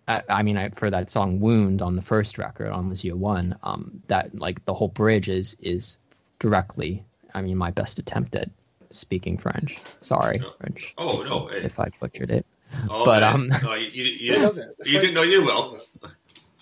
[0.07, 3.15] I, I mean, I, for that song "Wound" on the first record on Was You
[3.15, 5.97] One, um, that like the whole bridge is is
[6.37, 7.03] directly.
[7.33, 8.49] I mean, my best attempt at
[8.91, 9.81] speaking French.
[10.01, 10.51] Sorry, No.
[10.59, 11.63] French, Oh no, hey.
[11.63, 12.45] if I butchered it.
[12.89, 13.33] oh, but, man.
[13.33, 14.75] um, no, you, you, I you, love it.
[14.85, 15.79] You didn't know you did well.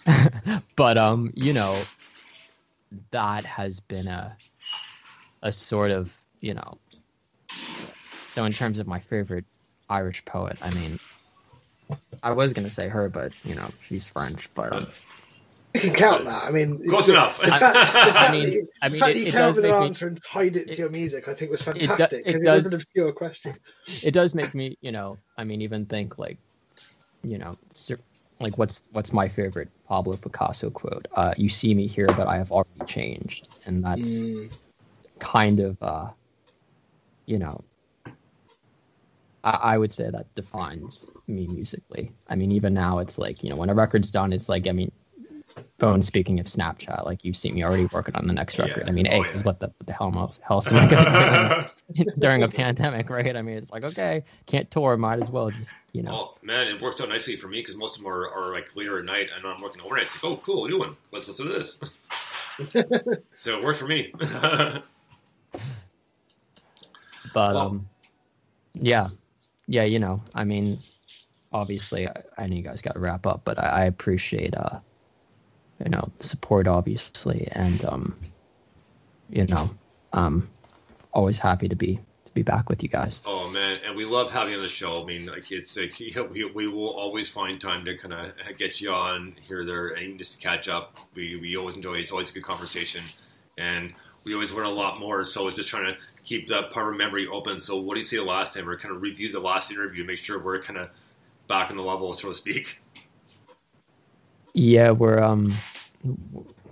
[0.77, 1.77] but um, you know,
[3.11, 4.37] that has been a
[5.41, 6.77] a sort of you know.
[8.33, 9.45] So in terms of my favorite
[9.89, 10.99] Irish poet, I mean,
[12.23, 14.49] I was gonna say her, but you know, she's French.
[14.55, 14.87] But um,
[15.75, 16.43] You can count that.
[16.43, 17.39] I mean, Close the, enough.
[17.39, 19.25] The fact, the fact I mean- that you, I the mean, fact it- that you
[19.27, 20.89] it came does up with an make me- answer and tied it to it- your
[20.89, 23.53] music, I think was fantastic it because it, does- was an obscure question.
[24.01, 26.37] it does make me, you know, I mean, even think like,
[27.23, 27.99] you know, cer-
[28.39, 31.07] like what's what's my favorite Pablo Picasso quote?
[31.13, 34.49] Uh, "You see me here, but I have already changed," and that's Mm.
[35.19, 36.09] kind of, uh,
[37.27, 37.63] you know,
[39.43, 42.11] I, I would say that defines me musically.
[42.29, 44.71] I mean, even now, it's like you know, when a record's done, it's like I
[44.71, 44.91] mean.
[45.77, 48.65] Phone speaking of Snapchat, like you've seen me already working on the next Yeah.
[48.65, 48.85] record.
[48.87, 49.45] I mean, Oh, hey, 'cause yeah.
[49.45, 53.35] what the what the hell else, else am I gonna do during a pandemic, right?
[53.35, 56.11] I mean, it's like okay, can't tour, might as well just you know.
[56.11, 58.75] Oh man, it worked out nicely for me because most of them are, are like
[58.75, 60.05] later at night, and I'm working overnight.
[60.05, 60.95] It's like, oh, cool, a new one.
[61.11, 61.77] Let's listen to this.
[63.35, 64.11] so it worked for me.
[64.17, 64.81] But
[67.35, 67.89] Well- um,
[68.73, 69.09] yeah,
[69.67, 70.79] yeah, you know, I mean,
[71.51, 74.79] obviously, I, I know you guys got to wrap up, but I, I appreciate uh,
[75.83, 78.15] you know, the support, obviously, and um,
[79.29, 79.69] you know,
[80.13, 80.49] um,
[81.13, 81.95] always happy to be
[82.25, 83.21] to be back with you guys.
[83.25, 85.01] oh man, and we love having you on the show.
[85.01, 88.57] I mean, like it's like yeah, we, we will always find time to kind of
[88.57, 90.97] get you on here, there, and just catch up.
[91.15, 91.95] We we always enjoy.
[91.95, 92.01] it.
[92.01, 93.03] It's always a good conversation,
[93.57, 93.93] and
[94.23, 95.23] we always learn a lot more.
[95.23, 97.59] So it's just trying to keep that part of memory open.
[97.59, 98.65] So what do you see the last time?
[98.65, 100.89] We're kind of review the last interview, to make sure we're kind of
[101.47, 102.81] back in the level, so to speak.
[104.53, 105.57] Yeah, we're um,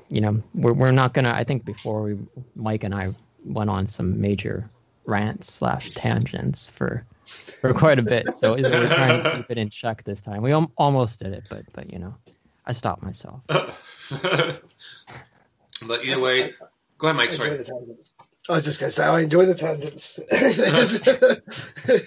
[0.10, 1.34] you know, we're we're not gonna.
[1.34, 2.18] I think before we,
[2.56, 4.70] Mike and I went on some major
[5.06, 8.38] rants slash tangents for for quite a bit.
[8.38, 10.42] So we're trying to keep it in check this time.
[10.42, 12.14] We al- almost did it, but but you know,
[12.66, 13.42] I stopped myself.
[13.48, 14.62] but
[16.04, 16.54] either way,
[17.02, 17.34] go ahead, I Mike.
[17.34, 17.52] Sorry.
[18.50, 20.20] I was just going to say, I enjoy the tangents.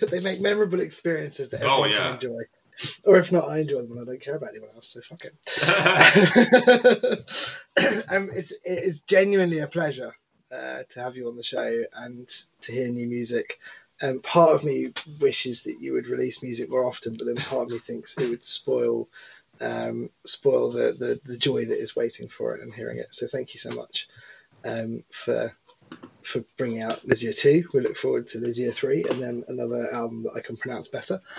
[0.11, 2.05] they make memorable experiences that Oh, everyone yeah.
[2.05, 2.43] can enjoy.
[3.05, 5.25] Or if not, I enjoy them and I don't care about anyone else, so fuck
[5.25, 5.35] it.
[8.11, 10.13] um, it's it is genuinely a pleasure
[10.53, 12.29] uh, to have you on the show and
[12.63, 13.61] to hear new music.
[14.03, 17.67] Um, part of me wishes that you would release music more often, but then part
[17.67, 19.09] of me thinks it would spoil
[19.61, 23.15] um, spoil the, the the joy that is waiting for it and hearing it.
[23.15, 24.09] So thank you so much
[24.65, 25.53] um, for
[26.23, 27.65] for bringing out Lizia two.
[27.75, 31.21] We look forward to Lizia three, and then another album that I can pronounce better.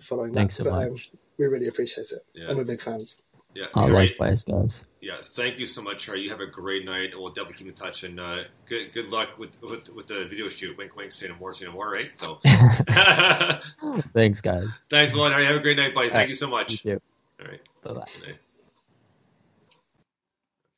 [0.00, 1.10] Following Thanks that, so but, um, much.
[1.38, 2.48] we really appreciate it, Yeah.
[2.48, 3.16] and we're big fans.
[3.54, 3.66] yeah.
[3.76, 4.10] You're right.
[4.10, 4.84] likewise, guys.
[5.00, 6.20] Yeah, thank you so much, Harry.
[6.22, 8.02] You have a great night, and we'll definitely keep in touch.
[8.04, 10.76] And uh, good good luck with, with with the video shoot.
[10.76, 11.12] Wink, wink.
[11.12, 11.52] Say no more.
[11.54, 11.88] Say no more.
[11.90, 12.14] Right.
[12.18, 12.38] So,
[14.12, 14.66] Thanks, guys.
[14.90, 15.46] thanks a lot, Harry.
[15.46, 16.08] Have a great night, buddy.
[16.08, 16.82] Thank Alright, you so You much.
[16.82, 17.00] too.
[17.40, 17.60] All right.
[17.82, 18.06] Bye bye.
[18.20, 18.38] Good night.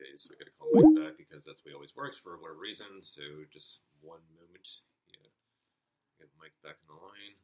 [0.00, 0.12] Okay,
[0.66, 2.86] so we got to call Mike back because that's it always works for whatever reason.
[3.02, 3.20] So,
[3.52, 4.68] just one moment.
[5.12, 5.28] Yeah,
[6.18, 7.36] get Mike back in the line.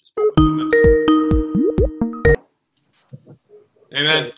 [0.00, 0.74] Just one moment.
[3.92, 4.32] Hey man.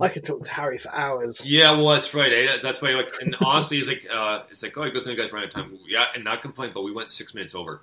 [0.00, 1.44] I could talk to Harry for hours.
[1.46, 2.32] Yeah, well, that's right.
[2.32, 2.58] Eh?
[2.62, 5.32] That's why, like, and honestly, it's like, uh, it's like, oh, you guys, you guys
[5.32, 5.78] ran out of time.
[5.86, 7.82] Yeah, and not complain, but we went six minutes over.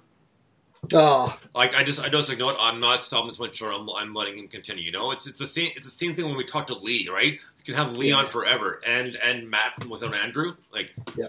[0.93, 2.57] Oh, Like, I just, I just like, what?
[2.59, 3.73] I'm not stopping this one short.
[3.73, 4.83] I'm, I'm letting him continue.
[4.83, 7.07] You know, it's, it's the same, it's the same thing when we talk to Lee,
[7.07, 7.33] right?
[7.33, 11.27] You can have Lee on forever, and and Matt from without Andrew, like, Yeah.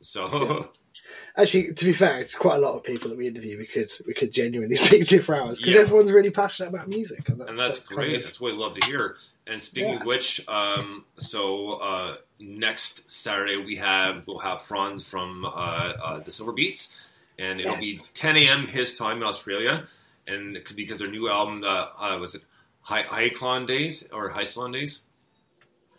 [0.00, 0.70] So,
[1.36, 3.56] actually, to be fair, it's quite a lot of people that we interview.
[3.56, 5.80] We could we could genuinely speak to for hours because Yeah.
[5.82, 8.16] everyone's really passionate about music, and that's, and that's, kind great.
[8.16, 9.16] of- That's what we love to hear.
[9.46, 10.00] And speaking Yeah.
[10.00, 16.18] of which, um, so uh, next Saturday we have we'll have Franz from uh, uh,
[16.20, 16.90] the Silver Beats,
[17.38, 18.66] and it'll be 10 a.m.
[18.66, 19.86] his time in Australia,
[20.26, 22.42] and because their new album uh, uh, was it
[22.88, 25.02] Hi Hyclon days or Hyclon days.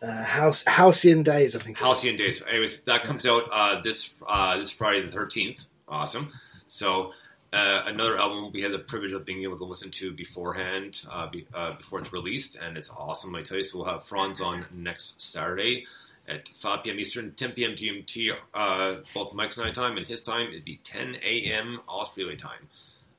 [0.02, 1.78] Uh, House Halcyon Days, I think.
[1.78, 2.42] Halcyon Days.
[2.50, 5.68] Anyways, that comes out uh, this uh, this Friday the thirteenth.
[5.88, 6.32] Awesome.
[6.68, 7.12] So
[7.54, 11.28] uh, another album we had the privilege of being able to listen to beforehand, uh,
[11.30, 13.36] be, uh, before it's released, and it's awesome.
[13.36, 13.64] I tell you.
[13.64, 15.86] So we'll have Franz on next Saturday
[16.30, 17.00] at 5 p.m.
[17.00, 17.72] Eastern, 10 p.m.
[17.72, 18.32] GMT.
[18.54, 21.82] Uh, both Mike's and I time, and his time it'd be 10 a.m.
[21.88, 22.68] Australia time.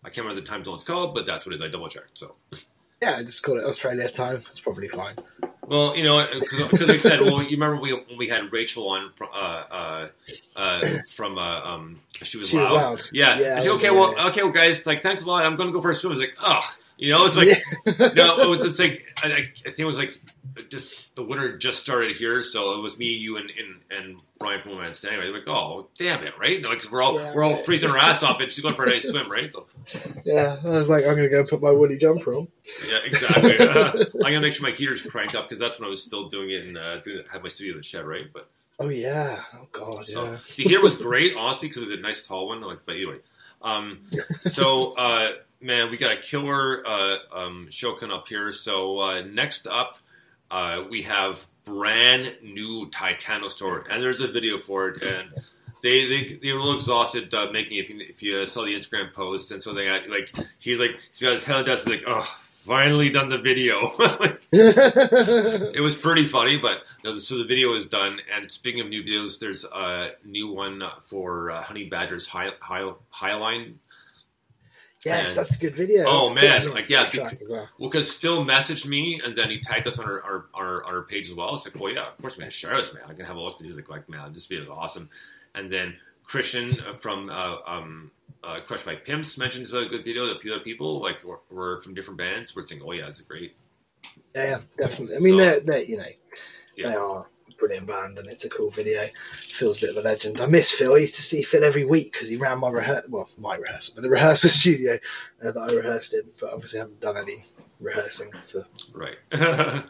[0.02, 1.62] I can't remember the time zone it's called, but that's what it is.
[1.62, 2.18] I double checked.
[2.18, 2.34] So.
[3.02, 4.44] Yeah, I just call it Australia time.
[4.50, 5.14] It's probably fine.
[5.66, 8.90] Well, you know, because like I said, well, you remember we, when we had Rachel
[8.90, 10.08] on from, uh, uh,
[10.54, 12.74] uh, from uh, um, she was She Was loud.
[12.74, 13.02] Loud.
[13.12, 13.38] Yeah.
[13.38, 14.26] Yeah, she, okay, yeah, well, yeah.
[14.26, 15.46] okay, well, guys, like, thanks a lot.
[15.46, 16.12] I'm going to go for a swim.
[16.12, 16.64] It's like, ugh,
[17.00, 17.48] you know, it's like,
[18.14, 20.20] no, it's, it's like, I, I think it was like,
[20.68, 24.60] just the winter just started here, so it was me, you, and and, and Brian
[24.60, 26.60] from Women's Anyway, they're like, oh, damn it, right?
[26.60, 28.84] No, because we're all Yeah, we're all freezing our ass off, and she's going for
[28.84, 29.50] a nice swim, right?
[29.50, 29.66] So
[30.24, 32.48] Yeah, I was like, I'm going to go put my woolly jumper on.
[32.86, 33.58] yeah, exactly.
[33.58, 36.28] Uh, I'm gonna make sure my heater's cranked up because that's when I was still
[36.28, 38.26] doing it and uh, doing had my studio in the shed, right?
[38.32, 39.42] But Oh yeah.
[39.54, 40.38] Oh god, So yeah.
[40.56, 42.60] the heater was great, honestly, because it was a nice tall one.
[42.60, 43.18] Like, but anyway,
[43.62, 44.00] um,
[44.42, 48.52] so uh, man, we got a killer uh, um, show coming up here.
[48.52, 49.98] So uh, next up,
[50.50, 55.30] uh, we have brand new Titanosaur, and there's a video for it, and.
[55.82, 57.84] They, they they were a little exhausted uh, making it.
[57.84, 61.00] If you, if you saw the Instagram post, and so they got like he's like
[61.10, 61.86] he's got his head on the desk.
[61.88, 63.80] He's like, oh, finally done the video.
[64.20, 66.82] Like, it was pretty funny, but
[67.20, 68.18] so the video is done.
[68.34, 72.92] And speaking of new videos, there's a new one for uh, Honey Badger's High, High,
[73.14, 73.74] Highline.
[75.04, 76.04] Yes, And- that's a good video.
[76.06, 77.08] Oh, a man, good like, yeah,
[77.48, 77.68] well.
[77.78, 81.02] Because Phil messaged me and then he tagged us on our, our, our, on our
[81.02, 81.54] page as well.
[81.54, 83.04] It's like, well, yeah, of course, man, share this, man.
[83.08, 83.60] I can have a look.
[83.60, 85.08] He's like, like, man, this video is awesome.
[85.54, 88.10] And then Christian uh, from uh, um,
[88.44, 90.24] uh, Crushed by Pimps mentioned it's a good video.
[90.26, 93.20] A few other people like were, were from different bands were saying, oh yeah, it's
[93.20, 93.56] great.
[94.34, 95.16] Yeah, yeah, definitely.
[95.16, 96.04] I mean, So- they're, they're you know
[96.76, 96.88] Yeah.
[96.90, 97.26] they are
[97.60, 99.06] brilliant band, and it's a cool video.
[99.36, 100.40] Phil's a bit of a legend.
[100.40, 100.94] I miss Phil.
[100.94, 103.94] I used to see Phil every week because he ran my rehearsal, well, my rehearsal,
[103.94, 104.98] but the rehearsal studio
[105.44, 106.22] uh, that I rehearsed in.
[106.40, 107.44] But obviously, I haven't done any
[107.78, 109.16] rehearsing for Right.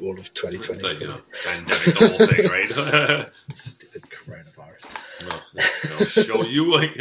[0.00, 0.74] all of 2020.
[0.74, 3.28] It's like, you know, pandemic, the whole thing, right?
[3.54, 4.86] Stupid coronavirus.
[5.28, 6.98] No, I'll show you like.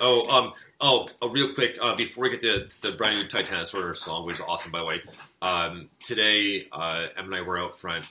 [0.00, 3.96] Oh, um, oh, uh, real quick uh, before we get to the brand new Titanosaur
[3.96, 5.02] song, which is awesome by the way.
[5.42, 8.06] Um, today, uh, Em and I were out front,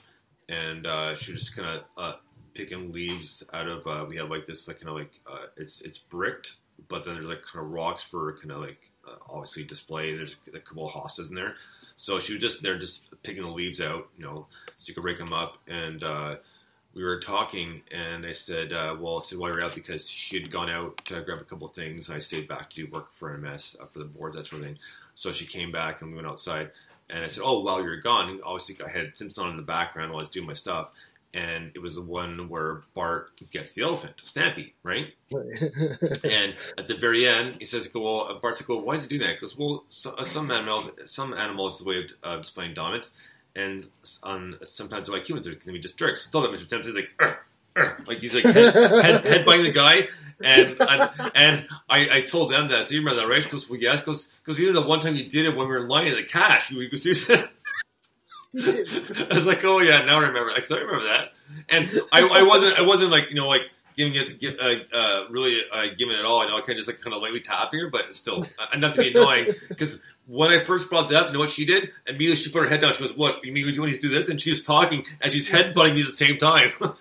[0.50, 2.16] and uh, she was just kind of uh,
[2.54, 3.86] picking leaves out of.
[3.86, 6.54] Uh, we have like this, like kind of like uh, it's it's bricked,
[6.88, 10.14] but then there's like kind of rocks for kind of like uh, obviously display.
[10.14, 11.54] There's a couple of hostas in there,
[11.96, 14.46] so she was just there just picking the leaves out, you know,
[14.78, 16.02] so you could rake them up and.
[16.02, 16.36] Uh,
[16.92, 20.50] we were talking, and I said, "Well, I said why we're out because she had
[20.50, 22.10] gone out to grab a couple of things.
[22.10, 24.78] I stayed back to do work for MS for the boards, that sort of thing.
[25.14, 26.72] So she came back, and we went outside.
[27.12, 29.62] And I said, "Oh, while you're gone, and obviously I had Simpson on in the
[29.62, 30.90] background while I was doing my stuff,
[31.32, 35.14] and it was the one where Bart gets the elephant, Stampy, right?
[36.24, 39.08] And at the very end, he says, "Go well." Bart's like, "Well, why is he
[39.08, 42.36] doing that?" Because "Well, so, uh, some animals, some animals, is the way of uh,
[42.38, 43.12] displaying dominance,
[43.54, 43.88] and
[44.22, 46.66] um, sometimes like humans, they can be just jerks." Tell that Mr.
[46.66, 47.36] Simpson's like, "Ugh, ugh,"
[48.06, 50.08] like he's like head, head, head biting the guy,
[50.42, 52.84] and and, and I, I told them that.
[52.84, 53.42] So you remember that, right?
[53.42, 55.82] Because well, yes, because because even the one time you did it when we were
[55.82, 57.48] in line at the cash, you goes, I
[59.32, 60.50] was like, oh yeah, now I remember.
[60.50, 61.32] I still remember that,
[61.68, 65.28] and I, I wasn't I wasn't like you know like giving it give, uh, uh,
[65.30, 66.40] really uh, giving it all.
[66.42, 68.66] I know I kind of just like kind of lightly tapping her, but still uh,
[68.74, 70.00] enough to be annoying because.
[70.30, 71.90] When I first brought that up, you know what she did?
[72.06, 72.92] Immediately she put her head down.
[72.92, 73.44] She goes, "What?
[73.44, 76.06] You mean you want to do this?" And she's talking and she's headbutting me at
[76.06, 76.70] the same time.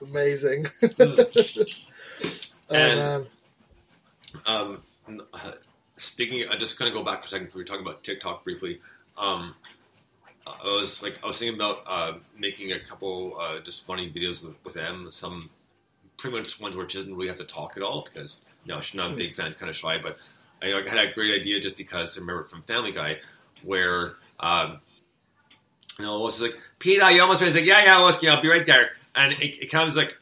[0.00, 0.66] Amazing.
[1.00, 1.26] oh,
[2.68, 3.26] And- man.
[4.46, 4.82] Um,
[5.34, 5.52] uh,
[5.96, 7.50] speaking, I just kind of go back for a second.
[7.52, 8.80] We were talking about TikTok briefly.
[9.18, 9.54] Um,
[10.46, 14.44] I was like, I was thinking about uh, making a couple uh, just funny videos
[14.44, 15.08] with, with them.
[15.10, 15.50] Some
[16.16, 18.80] pretty much ones where she doesn't really have to talk at all because you know
[18.80, 19.98] she's not a big fan, kind of shy.
[20.02, 20.18] But
[20.62, 23.18] I, I had a great idea just because I remember from Family Guy
[23.62, 24.14] where.
[24.38, 24.80] Um,
[25.98, 28.64] you know, was like, Peter, you almost was like, yeah, yeah, Oski, I'll be right
[28.64, 28.92] there.
[29.14, 30.16] And it, it comes like,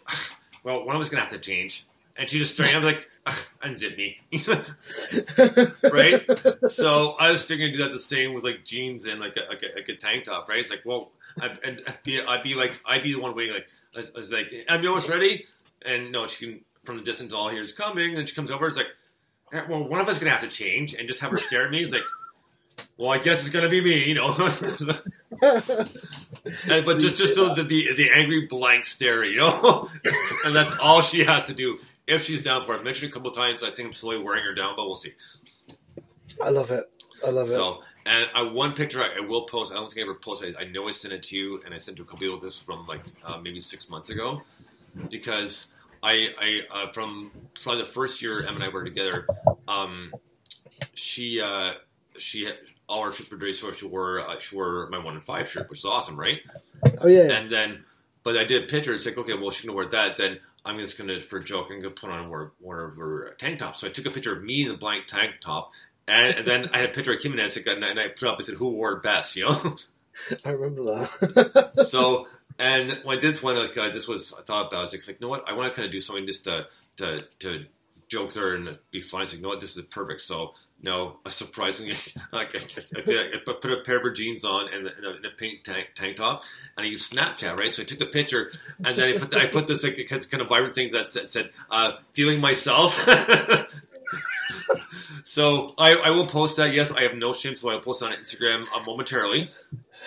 [0.64, 1.86] well, one of us gonna have to change.
[2.16, 4.18] And she just straight up like, "Ugh, unzip me.
[5.92, 6.68] right?
[6.68, 9.48] So I was figuring to do that the same with like jeans and like a,
[9.48, 10.58] like a, like a tank top, right?
[10.58, 13.68] It's like, well, I'd, I'd, be, I'd be like, I'd be the one waiting, like,
[13.94, 15.46] I was, I was like, am you almost ready?
[15.86, 18.08] And no, she can, from the distance, all here's coming.
[18.08, 18.88] And then she comes over, it's like,
[19.52, 21.66] "Yeah, well, one of us is gonna have to change and just have her stare
[21.66, 21.82] at me.
[21.82, 22.02] It's like,
[22.96, 24.28] well, I guess it's gonna be me, you know.
[26.68, 29.88] And- but just just the, the the angry blank stare, you know,
[30.44, 32.80] and that's all she has to do if she's down for it.
[32.80, 33.62] I mentioned it a couple times.
[33.62, 35.12] I think I'm slowly wearing her down, but we'll see.
[36.42, 36.84] I love it.
[37.26, 37.52] I love it.
[37.52, 39.70] So, and I, one picture I, I will post.
[39.70, 40.56] I don't think I ever posted.
[40.56, 42.20] I, I know I sent it to you, and I sent it to a couple
[42.20, 42.40] people.
[42.40, 44.42] This from like uh, maybe six months ago,
[45.10, 45.66] because
[46.02, 47.30] I, I uh, from
[47.62, 49.26] probably the first year Em and I were together.
[49.66, 50.12] Um,
[50.94, 51.72] she, uh,
[52.16, 52.54] she had
[52.88, 55.48] all our shirts for dirty, so she wore uh, she wore my one and five
[55.48, 56.40] shirt, which is awesome, right?
[57.00, 57.84] oh yeah, And then,
[58.22, 60.16] but I did pictures like, okay, well, she's gonna wear that.
[60.16, 63.34] Then I'm just gonna, for a joke, I'm gonna put on one, one of her
[63.38, 63.80] tank tops.
[63.80, 65.72] So I took a picture of me in the blank tank top,
[66.06, 68.00] and, and then I had a picture of Kim and I said, and I and
[68.00, 69.76] I put up, I said, who wore it best, you know?
[70.44, 71.86] I remember that.
[71.88, 72.26] so,
[72.58, 75.08] and when I did this one, was, this was, I thought about, it, I was
[75.08, 77.64] like, you know what, I want to kind of do something just to, to, to
[78.08, 79.26] joke there and be funny.
[79.26, 80.22] Like, you know what, this is perfect.
[80.22, 81.96] So, no, surprisingly,
[82.32, 82.60] like I,
[82.96, 85.64] I, I put a pair of her jeans on and, and, a, and a pink
[85.64, 86.44] tank, tank top,
[86.76, 87.70] and I used Snapchat, right?
[87.70, 88.52] So I took the picture,
[88.84, 91.28] and then I put the, I put this like kind of vibrant thing that said,
[91.28, 93.04] said uh, "feeling myself."
[95.24, 96.72] so I, I will post that.
[96.72, 99.50] Yes, I have no shame, so I'll post it on Instagram uh, momentarily.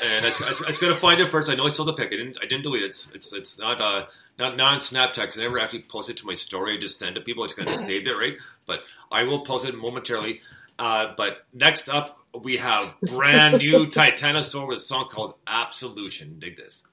[0.03, 1.49] And I, I, I was gonna find it first.
[1.49, 2.07] I know I still the pic.
[2.07, 2.37] I didn't.
[2.41, 2.87] I didn't delete it.
[2.87, 4.05] It's it's, it's not uh
[4.39, 6.73] not not on Snapchat because I never actually posted to my story.
[6.73, 7.43] I just send it to people.
[7.43, 8.35] I just kind of saved it, right?
[8.65, 8.81] But
[9.11, 10.41] I will post it momentarily.
[10.79, 16.39] Uh, but next up, we have brand new Titanosaur with a song called Absolution.
[16.39, 16.83] Dig this.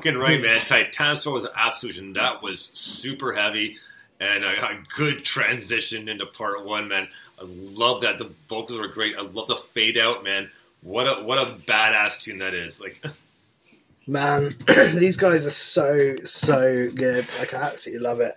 [0.00, 0.58] Fucking right, man.
[0.58, 2.14] Titanosaur was an absolution.
[2.14, 3.76] That was super heavy
[4.18, 7.06] and a, a good transition into part one, man.
[7.38, 8.16] I love that.
[8.16, 9.16] The vocals were great.
[9.16, 10.50] I love the fade out, man.
[10.80, 12.80] What a what a badass tune that is.
[12.80, 13.04] Like,
[14.06, 14.54] Man,
[14.94, 17.26] these guys are so so good.
[17.38, 18.34] Like I absolutely love it.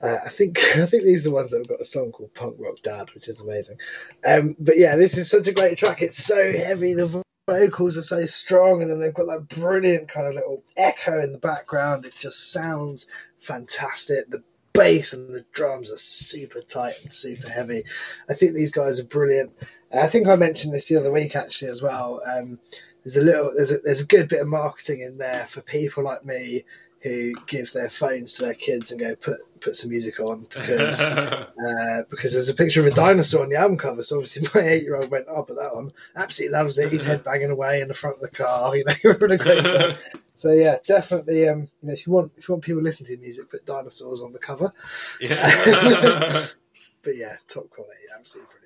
[0.00, 2.32] Uh, I think I think these are the ones that have got a song called
[2.32, 3.76] Punk Rock Dad, which is amazing.
[4.24, 6.00] Um, but yeah, this is such a great track.
[6.00, 6.94] It's so heavy.
[6.94, 11.20] The vocals are so strong, and then they've got that brilliant kind of little echo
[11.20, 12.06] in the background.
[12.06, 13.06] It just sounds
[13.40, 14.30] fantastic.
[14.30, 14.42] The
[14.72, 17.82] bass and the drums are super tight and super heavy.
[18.28, 19.52] I think these guys are brilliant.
[19.92, 22.22] I think I mentioned this the other week actually as well.
[22.24, 22.60] Um,
[23.04, 26.04] there's a little there's a, there's a good bit of marketing in there for people
[26.04, 26.64] like me
[27.00, 31.00] who give their phones to their kids and go put put some music on because
[31.02, 34.02] uh, because there's a picture of a dinosaur on the album cover.
[34.02, 36.92] So obviously my eight year old went, "Oh, put that on." Absolutely loves it.
[36.92, 38.76] He's head banging away in the front of the car.
[38.76, 39.96] You know, having a great time.
[40.34, 41.46] So yeah, definitely.
[41.50, 43.66] Um, you know, if you want if you want people listening to your music, put
[43.66, 44.70] dinosaurs on the cover.
[45.20, 46.46] yeah.
[47.02, 48.59] But yeah, top quality, absolutely.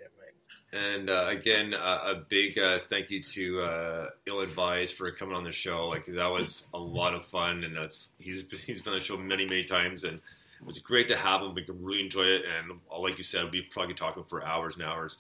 [0.75, 5.37] And uh, again, uh, a big uh, thank you to uh, Ill Advised for coming
[5.37, 5.87] on the show.
[5.87, 9.17] Like that was a lot of fun, and that's he's he's been on the show
[9.17, 11.55] many many times, and it was great to have him.
[11.55, 14.85] We really enjoy it, and uh, like you said, we probably talking for hours and
[14.85, 15.17] hours.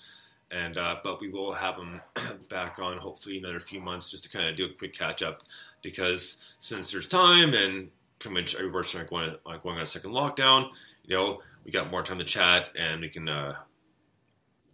[0.50, 2.00] And uh, but we will have him
[2.48, 5.42] back on hopefully another few months just to kind of do a quick catch up
[5.82, 8.72] because since there's time and pretty much of
[9.08, 10.70] going going on a second lockdown,
[11.04, 13.54] you know, we got more time to chat and we can uh,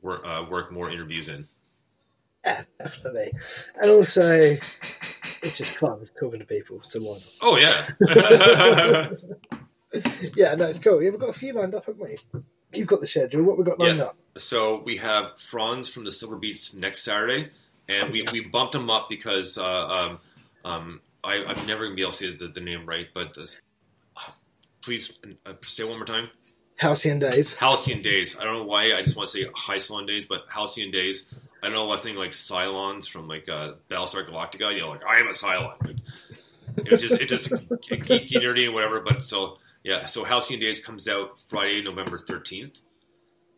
[0.03, 1.47] work uh, work more interviews in.
[2.45, 3.33] Yeah, definitely.
[3.81, 4.57] And also,
[5.43, 6.81] it's just fun talking to people.
[6.83, 7.23] So why not?
[7.43, 9.11] Oh yeah.
[10.37, 11.03] Yeah, no, it's cool.
[11.03, 12.17] Yeah, we've got a few lined up, haven't we?
[12.73, 13.43] You've got the schedule.
[13.43, 14.05] What we got lined Yeah.
[14.05, 14.17] up?
[14.39, 17.51] So we have Franz from the Silver Beats next Saturday,
[17.89, 20.21] and we, we bumped him up because uh, um,
[20.65, 23.47] um, I, I'm never gonna be able to say the, the name right, but uh,
[24.83, 25.13] please
[25.45, 26.31] uh, say it one more time.
[26.81, 27.55] Halcyon Days.
[27.57, 28.39] Halcyon Days.
[28.41, 28.95] I don't know why.
[28.95, 31.27] I just want to say Halcyon Days, but Halcyon Days.
[31.63, 34.73] I know I think like Cylons from like uh, Battlestar Galactica.
[34.73, 36.01] You know, like I am a Cylon.
[36.79, 39.01] It just it just geeky nerdy and whatever.
[39.01, 42.81] But so yeah, so Halcyon Days comes out Friday, November thirteenth,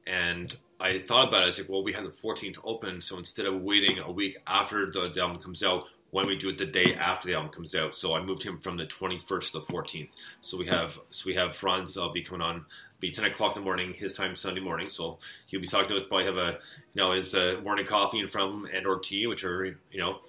[0.05, 1.45] and I thought about it.
[1.45, 4.39] I was like, well, we have the fourteenth open, so instead of waiting a week
[4.49, 5.85] after the, the album comes out,
[6.21, 7.97] don't we do it the day after the album comes out?
[7.97, 10.15] So I moved him from the twenty first to the fourteenth.
[10.43, 12.67] So we have so we have Franz uh, be coming on
[13.01, 14.91] be ten o'clock in the morning, his time Sunday morning.
[14.91, 16.03] So he'll be talking to us.
[16.09, 16.59] Probably have a
[16.95, 19.99] you know his uh, morning coffee in of him and or tea, which are you
[20.01, 20.21] know,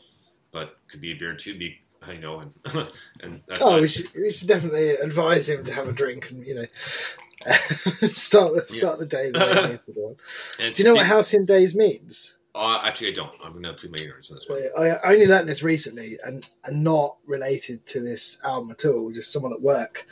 [0.51, 1.57] but could be a beer too.
[1.57, 1.79] Be
[2.11, 2.53] you know, and
[3.21, 6.55] and Oh, we should we should definitely advise him to have a drink and you
[6.55, 6.65] know
[8.11, 9.31] start the start the day.
[9.31, 10.17] The way he needs to do.
[10.59, 12.35] And you know what speak- Halcyon Days means?
[12.55, 13.31] Uh, actually, I don't.
[13.43, 14.61] I'm going to plead my ignorance on this one.
[14.77, 19.11] I only learned this recently, and and not related to this album at all.
[19.11, 20.05] Just someone at work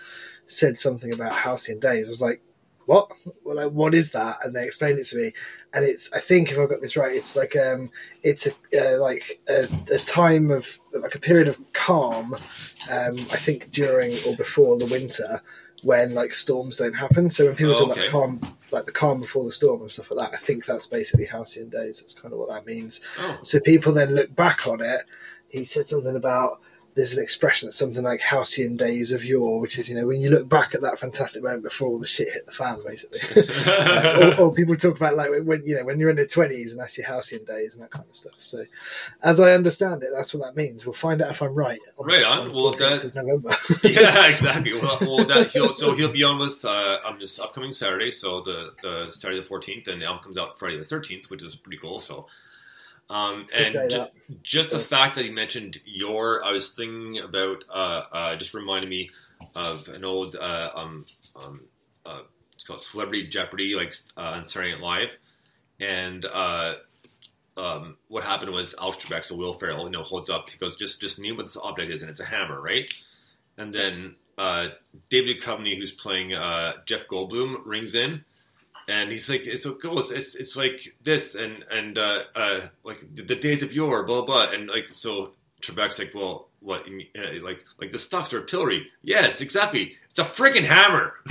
[0.47, 2.07] said something about Halcyon Days.
[2.07, 2.41] I was like,
[2.87, 3.11] "What?
[3.45, 5.33] Well, like, what is that?" And they explained it to me,
[5.73, 7.91] and it's I think if I got this right, it's like um,
[8.23, 12.33] it's a uh, like a, a time of like a period of calm.
[12.89, 15.41] Um, I think during or before the winter.
[15.83, 18.91] When like storms don't happen, so when people talk oh, about the calm, like the
[18.91, 21.99] calm before the storm and stuff like that, I think that's basically Halcyon Days.
[21.99, 23.01] That's kind of what that means.
[23.19, 25.01] Oh, So people then look back on it.
[25.47, 26.61] He said something about
[26.93, 30.19] there's an expression that's something like halcyon days of yore, which is you know when
[30.19, 33.21] you look back at that fantastic moment before all the shit hit the fan, basically.
[33.71, 36.81] or, or people talk about like when you know when you're in your twenties and
[36.81, 38.33] that's your halcyon days and that kind of stuff.
[38.39, 38.65] So,
[39.23, 40.85] as I understand it, that's what that means.
[40.85, 41.79] We'll find out if I'm right.
[41.97, 42.51] Right on.
[42.53, 43.49] Well, 14th that- of November.
[43.83, 44.73] yeah, exactly.
[44.73, 48.41] Well, well that he'll so he'll be on with uh, on this upcoming Saturday, so
[48.41, 51.55] the the Saturday the fourteenth, and the album comes out Friday the thirteenth, which is
[51.55, 51.99] pretty cool.
[51.99, 52.27] So,
[53.11, 54.05] um, and ju-
[54.41, 58.89] just the fact that he mentioned your, I was thinking about, uh, uh, just reminded
[58.89, 59.09] me
[59.55, 61.05] of an old, uh, um,
[61.35, 61.61] um,
[62.05, 62.21] uh,
[62.53, 65.17] it's called Celebrity Jeopardy, like uh, on Saturday Night Live,
[65.81, 66.75] and uh,
[67.57, 70.49] um, what happened was Alex Trebek, so Will Ferrell, you know, holds up.
[70.49, 72.89] He goes, "Just, just name what this object is," and it's a hammer, right?
[73.57, 74.67] And then uh,
[75.09, 78.23] David Duchovny, who's playing uh, Jeff Goldblum, rings in,
[78.87, 79.99] and he's like, "It's so cool.
[79.99, 84.21] It's, it's, like this, and and uh, uh, like the, the days of yore, blah
[84.21, 84.53] blah." blah.
[84.53, 85.31] And like, so
[85.61, 86.87] Trebek's like, "Well, what?
[86.87, 88.87] uh, like, like the stocks are artillery?
[89.01, 89.97] Yes, exactly.
[90.09, 91.13] It's a freaking hammer."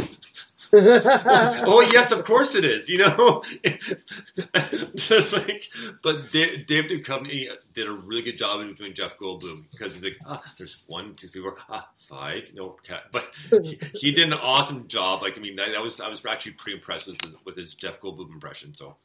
[0.72, 2.88] oh yes, of course it is.
[2.88, 3.42] You know,
[4.94, 5.70] just like,
[6.02, 10.04] but Dave, Dave Duchovny did a really good job of doing Jeff Goldblum because he's
[10.04, 13.04] like, ah, there's one, two, three, four, ah, five, no cat.
[13.12, 15.22] But he, he did an awesome job.
[15.22, 17.74] Like, I mean, I, I was, I was actually pretty impressed with his, with his
[17.74, 18.74] Jeff Goldblum impression.
[18.74, 18.96] So,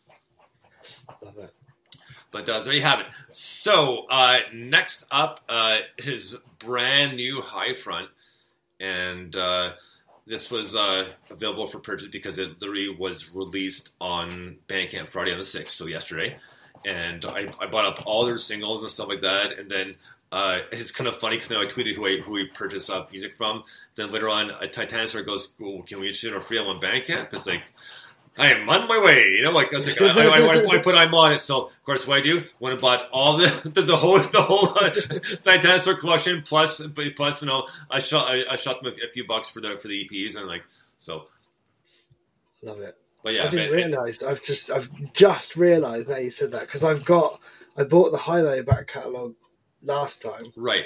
[1.21, 1.53] Love it.
[2.31, 3.05] But uh, there you have it.
[3.31, 8.09] So uh, next up uh, is brand new High Front,
[8.79, 9.73] and uh,
[10.27, 15.37] this was uh, available for purchase because it literally was released on Bandcamp Friday on
[15.37, 16.37] the sixth, so yesterday.
[16.85, 19.95] And I, I bought up all their singles and stuff like that, and then
[20.31, 23.05] uh, it's kind of funny because now I tweeted who I who we purchased uh,
[23.09, 23.63] music from.
[23.95, 27.33] Then later on, a Titanosaur goes, well, "Can we issue it for free on Bandcamp?"
[27.33, 27.63] It's like
[28.37, 29.29] I am on my way.
[29.37, 31.41] You know, like I was like, I, I, I, I put I'm on it.
[31.41, 34.41] So of course, what I do when I bought all the the, the whole the
[34.41, 36.81] whole uh, Titanosaur collection plus
[37.15, 39.87] plus you know I shot I, I shot them a, few bucks for the for
[39.87, 40.63] the EPs and like
[40.97, 41.27] so.
[42.61, 42.97] Love it.
[43.23, 44.21] But yeah, I didn't realise.
[44.21, 47.41] I've just I've just realised now you said that because I've got
[47.77, 49.35] I bought the Hilo back catalogue
[49.81, 50.51] last time.
[50.55, 50.85] right.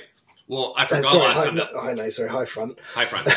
[0.49, 2.79] Well, I Uh, forgot sorry, last high, time that Hilo, sorry, High Front.
[2.93, 3.29] high front.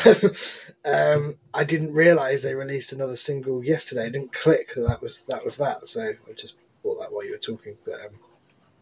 [0.84, 4.06] um, I didn't realise they released another single yesterday.
[4.06, 5.86] I didn't click that that was that was that.
[5.86, 7.76] So I just bought that while you were talking.
[7.84, 8.12] But um,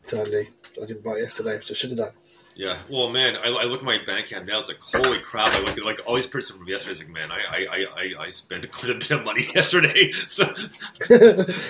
[0.06, 0.48] sadly,
[0.80, 2.12] I didn't buy it yesterday, which I should have done.
[2.56, 4.58] Yeah, well, man, I, I look at my bank account now.
[4.58, 5.48] It's like, holy crap!
[5.48, 6.92] I look at like all these purchases from yesterday.
[6.92, 10.10] It's like, man, I I, I, I spent quite a bit of money yesterday.
[10.28, 10.44] So,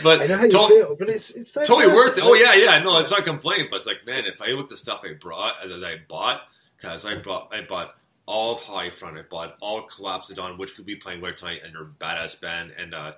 [0.03, 2.24] but I know how you to- feel, but it's it's totally worth it.
[2.24, 2.78] Oh yeah, yeah.
[2.82, 5.12] No, it's not complaining, but it's like, man, if I look at the stuff I
[5.15, 6.43] brought uh, that I bought,
[6.81, 7.97] because I bought I bought
[8.27, 11.74] all of High Front, I bought all Collapsodon, which we'll be playing later tonight, and
[11.74, 13.12] they're badass band, and uh,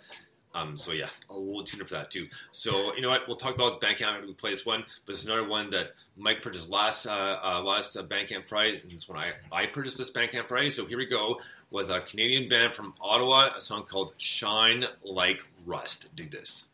[0.55, 2.26] um, so yeah, we'll tune in for that too.
[2.52, 5.47] So you know what, we'll talk about Bandcamp we play this one, but it's another
[5.47, 9.32] one that Mike purchased last uh, uh, last uh, Bandcamp Friday, and this one I
[9.51, 10.70] I purchased this Bandcamp Friday.
[10.70, 11.40] So here we go
[11.70, 16.64] with a Canadian band from Ottawa, a song called "Shine Like Rust." Dig this.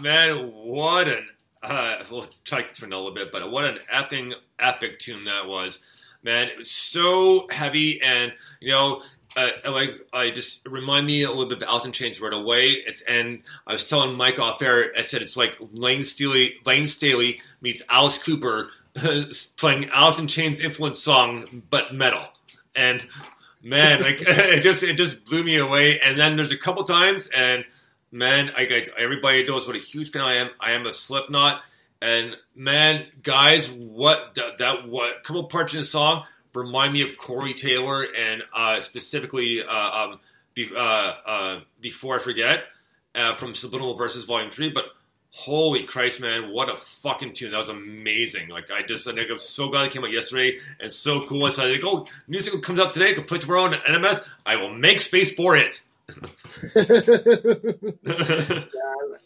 [0.00, 0.52] Man!
[0.52, 1.28] What an
[1.62, 5.46] uh, we'll talk this for a little bit, but what an effing epic tune that
[5.46, 5.78] was,
[6.22, 6.48] man!
[6.48, 9.02] It was so heavy, and you know,
[9.36, 12.70] uh, like I just remind me a little bit of Alice in Chains right away.
[12.70, 16.86] It's and I was telling Mike off air, I said it's like Layne Staley, Layne
[16.86, 18.70] Staley meets Alice Cooper
[19.56, 22.24] playing Alice in Chains influence song, but metal,
[22.74, 23.06] and
[23.62, 26.00] man, like it just it just blew me away.
[26.00, 27.64] And then there's a couple times, and
[28.12, 30.50] man, I got everybody knows what a huge fan I am.
[30.60, 31.62] I am a Slipknot,
[32.00, 36.24] And man, guys, what that, that what couple parts in the song
[36.54, 40.20] remind me of Corey Taylor and uh, specifically uh, um,
[40.54, 42.64] be, uh, uh, before I forget
[43.14, 44.70] uh, from Subliminal Verses Volume Three.
[44.70, 44.84] But
[45.30, 47.52] holy Christ, man, what a fucking tune!
[47.52, 48.48] That was amazing.
[48.48, 51.50] Like I just, I'm so glad it came out yesterday and so cool.
[51.50, 53.10] So I think, oh, new single comes out today.
[53.10, 54.26] I can play tomorrow on NMS.
[54.44, 55.80] I will make space for it.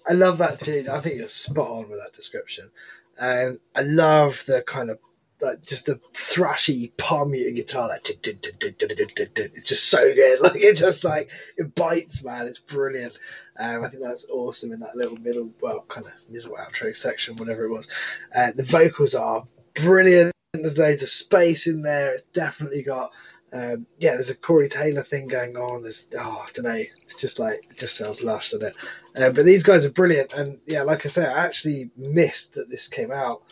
[0.09, 0.89] I love that tune.
[0.89, 2.71] I think you're spot on with that description.
[3.19, 4.99] Um, I love the kind of
[5.41, 7.89] like just the thrashy palm muted guitar.
[7.89, 8.27] That tick.
[8.27, 10.41] it's just so good.
[10.47, 12.47] Like it just like it bites, man.
[12.47, 13.19] It's brilliant.
[13.59, 17.37] Um, I think that's awesome in that little middle, well, kind of middle outro section,
[17.37, 17.89] whatever it was.
[18.35, 20.33] Uh, the vocals are brilliant.
[20.53, 22.15] There's loads of space in there.
[22.15, 23.13] It's definitely got
[23.57, 25.83] um, yeah, there's a Corey Taylor thing going on.
[25.83, 26.83] There's oh, I don't know.
[27.05, 28.77] It's just like it just sounds lush, doesn't it?
[29.23, 32.69] Uh, but these guys are brilliant, and yeah, like I say, I actually missed that
[32.69, 33.43] this came out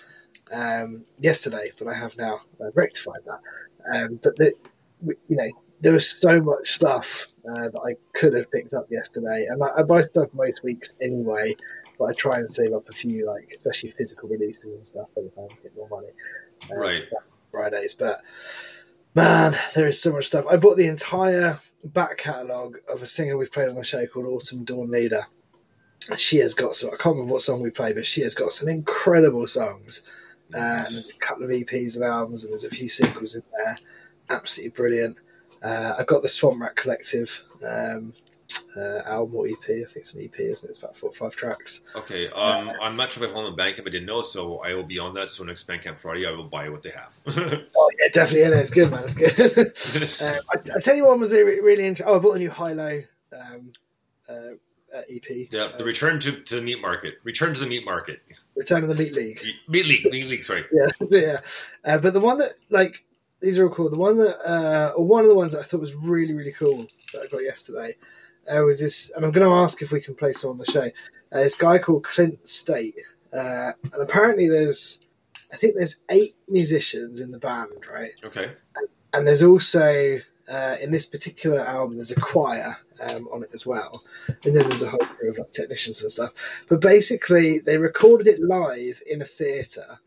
[0.52, 3.40] um, yesterday, but I have now uh, rectified that.
[3.96, 4.52] Um, but the,
[5.06, 5.50] you know,
[5.80, 9.68] there was so much stuff uh, that I could have picked up yesterday, and I,
[9.78, 11.56] I buy stuff most weeks anyway.
[11.96, 15.30] But I try and save up a few, like especially physical releases and stuff, every
[15.30, 16.08] time to get more money.
[16.72, 17.04] uh, Right.
[17.52, 18.20] Fridays, but
[19.14, 20.44] man, there is so much stuff.
[20.48, 24.26] I bought the entire back catalogue of a singer we've played on the show called
[24.26, 25.26] Autumn Dawn Leader.
[26.16, 28.52] She has got some, I can't remember what song we played, but she has got
[28.52, 30.04] some incredible songs.
[30.54, 33.42] Uh, and there's a couple of EPs and albums, and there's a few singles in
[33.56, 33.78] there.
[34.28, 35.18] Absolutely brilliant.
[35.62, 38.12] Uh, I got the Swamp Rat Collective um,
[38.76, 39.56] uh, album or EP.
[39.62, 40.70] I think it's an EP, isn't it?
[40.70, 41.82] It's about four or five tracks.
[41.94, 43.86] Okay, um, I'm not sure if I'm on the Bandcamp.
[43.86, 45.28] I didn't know, so I will be on that.
[45.28, 47.12] So next Bandcamp Friday, I will buy what they have.
[47.76, 48.40] Oh yeah, definitely.
[48.40, 49.04] Yeah, it's good, man.
[49.04, 50.22] It's good.
[50.22, 52.12] um, I, I tell you what was really, really interesting.
[52.12, 53.02] Oh, I bought the new Hilo
[53.32, 53.72] um,
[54.28, 54.32] uh,
[54.94, 55.28] uh, EP.
[55.28, 57.14] yeah, the uh, return to, to the meat market.
[57.24, 58.20] Return to the meat market.
[58.54, 59.40] Return of the Meat League.
[59.68, 60.04] Meat league.
[60.04, 60.42] Meat league.
[60.42, 60.64] Sorry.
[60.72, 61.40] Yeah, yeah.
[61.84, 63.04] Uh, but the one that like
[63.40, 63.90] these are all cool.
[63.90, 66.52] The one that uh, or one of the ones that I thought was really really
[66.52, 67.96] cool that I got yesterday
[68.48, 70.64] uh, was this, and I'm going to ask if we can play some on the
[70.64, 70.84] show.
[71.32, 72.98] Uh, this guy called Clint State,
[73.32, 75.00] uh, and apparently there's,
[75.52, 78.12] I think there's eight musicians in the band, right?
[78.24, 78.52] Okay.
[79.12, 80.18] and there's also
[80.48, 82.76] uh, in this particular album there's a choir
[83.08, 84.02] um, on it as well
[84.44, 86.32] and then there's a whole crew of like technicians and stuff
[86.68, 89.98] but basically they recorded it live in a theatre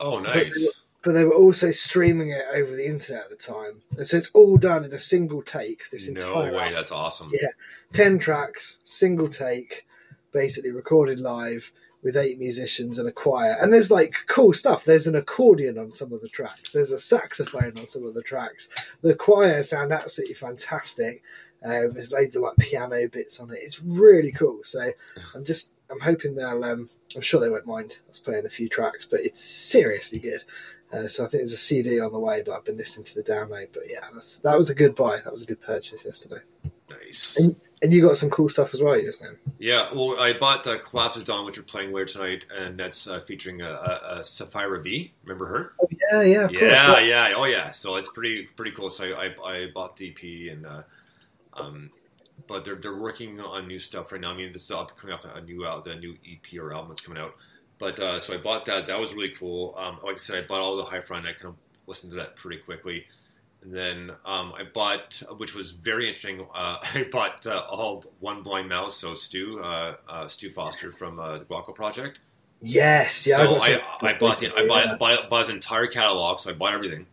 [0.00, 0.82] Oh, nice.
[1.04, 4.30] But they were also streaming it over the internet at the time and so it's
[4.34, 6.58] all done in a single take this No entire way.
[6.60, 6.72] album.
[6.74, 7.30] That's awesome.
[7.32, 7.48] Yeah.
[7.92, 9.86] 10 tracks single take
[10.32, 11.70] basically recorded live
[12.02, 13.56] with eight musicians and a choir.
[13.60, 14.84] And there's like cool stuff.
[14.84, 16.72] There's an accordion on some of the tracks.
[16.72, 18.68] There's a saxophone on some of the tracks.
[19.00, 21.22] The choir sound absolutely fantastic.
[21.64, 23.60] Um, there's loads of like piano bits on it.
[23.62, 24.60] It's really cool.
[24.64, 24.92] So
[25.34, 26.62] I'm just I'm hoping they'll.
[26.64, 30.42] Um, I'm sure they won't mind us playing a few tracks, but it's seriously good.
[30.92, 33.14] Uh, so I think there's a CD on the way, but I've been listening to
[33.16, 33.68] the download.
[33.72, 35.18] But yeah, that's, that was a good buy.
[35.24, 36.42] That was a good purchase yesterday.
[36.88, 37.36] Nice.
[37.36, 39.28] And, and you got some cool stuff as well, just now.
[39.58, 43.06] Yeah, well, I bought uh, Collapse of Dawn, which we're playing later tonight, and that's
[43.06, 45.12] uh, featuring a, a, a Sapphira V.
[45.24, 45.72] Remember her?
[45.80, 46.62] Oh yeah, yeah, of course.
[46.62, 47.70] yeah, yeah, oh yeah.
[47.72, 48.88] So it's pretty pretty cool.
[48.88, 50.82] So I, I, I bought the EP, and uh,
[51.52, 51.90] um,
[52.46, 54.32] but they're they're working on new stuff right now.
[54.32, 56.88] I mean, this is up coming off a new out the new EP or album
[56.88, 57.34] that's coming out.
[57.84, 58.86] But uh, so I bought that.
[58.86, 59.74] That was really cool.
[59.76, 61.26] Um, like I said, I bought all the high front.
[61.26, 61.56] I kind of
[61.86, 63.04] listened to that pretty quickly.
[63.62, 66.40] And then um, I bought, which was very interesting.
[66.54, 71.20] Uh, I bought uh, all One Blind Mouse, so Stu, uh, uh, Stu Foster from
[71.20, 72.20] uh, the Guaco Project.
[72.62, 73.36] Yes, yeah.
[73.36, 74.96] so some I, I bought the, I bought, yeah.
[74.96, 77.04] bought, bought his entire catalog, so I bought everything.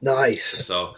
[0.00, 0.44] Nice.
[0.44, 0.94] So,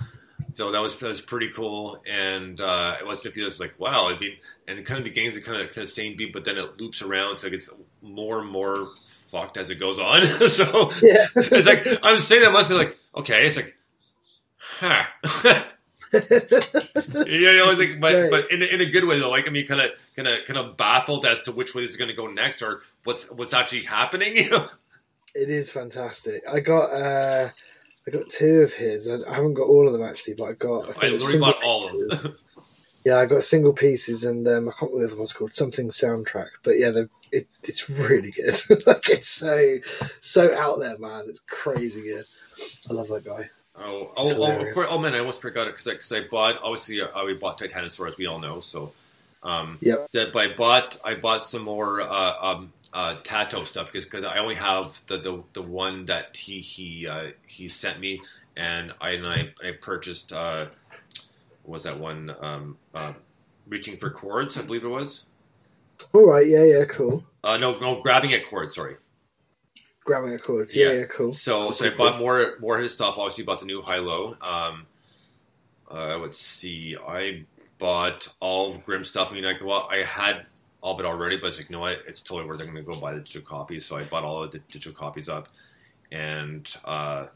[0.53, 3.81] so that was that was pretty cool, and uh, it was to feel it's like
[3.81, 4.11] wow.
[4.15, 4.37] I mean,
[4.67, 6.79] and it kind of begins the kind of kind of same beat, but then it
[6.79, 7.71] loops around, so it gets
[8.09, 8.89] more and more
[9.31, 10.27] fucked as it goes on.
[10.49, 11.27] so Yeah.
[11.37, 13.75] it's like I'm saying that must be like okay, it's like,
[14.59, 15.05] huh.
[16.13, 18.31] you know, it's like, but Right.
[18.31, 19.31] but in a, in a good way though.
[19.31, 21.91] Like I mean, kind of kind of kind of baffled as to which way this
[21.93, 24.37] is going to go next, or what's what's actually happening.
[24.37, 24.69] You know.
[25.35, 26.43] It is fantastic.
[26.51, 27.51] I got uh
[28.07, 29.09] I got two of his.
[29.09, 30.87] I, I haven't got all of them actually, but I got.
[30.87, 32.37] I, I think literally single bought all of them.
[33.05, 35.89] Yeah, I got single pieces, and um, I can't remember the other one's called something
[35.89, 36.49] soundtrack.
[36.63, 38.55] But yeah, they're- it, it's really good.
[38.87, 39.79] like it's so
[40.21, 41.25] so out there, man.
[41.29, 42.25] It's crazy good.
[42.89, 43.51] I love that guy.
[43.81, 44.75] Oh, oh, oh, of hilarious.
[44.75, 48.09] course, oh man, I almost forgot it because I, bought obviously uh, we bought Titanosaur
[48.09, 48.61] as we all know.
[48.61, 48.93] So,
[49.43, 54.05] um, that, but I bought I bought some more uh, um, uh, Tato stuff because
[54.05, 58.21] because I only have the, the the one that he he uh, he sent me,
[58.57, 60.67] and I and I, I purchased uh,
[61.65, 63.13] was that one um, uh,
[63.69, 65.25] reaching for chords I believe it was.
[66.13, 66.47] All right.
[66.47, 66.65] Yeah.
[66.65, 66.85] Yeah.
[66.85, 67.25] Cool.
[67.45, 68.75] Uh, no, no, grabbing at chords.
[68.75, 68.97] Sorry.
[70.05, 70.69] grabbing a chord.
[70.75, 71.33] Yeah, yeah, cool.
[71.33, 73.17] So, so I bought more more of his stuff.
[73.19, 74.37] Obviously, bought the new Hilo.
[74.41, 74.87] Um,
[75.91, 77.45] uh, let's see, I
[77.79, 79.31] bought all of Grimm stuff.
[79.31, 80.47] I mean, like, well, I had
[80.81, 82.61] all of it already, but it's like, no, it's totally worth.
[82.61, 82.65] it.
[82.67, 83.87] I'm going to go buy the digital copies.
[83.87, 85.49] So I bought all of the digital copies up,
[86.13, 87.27] and uh,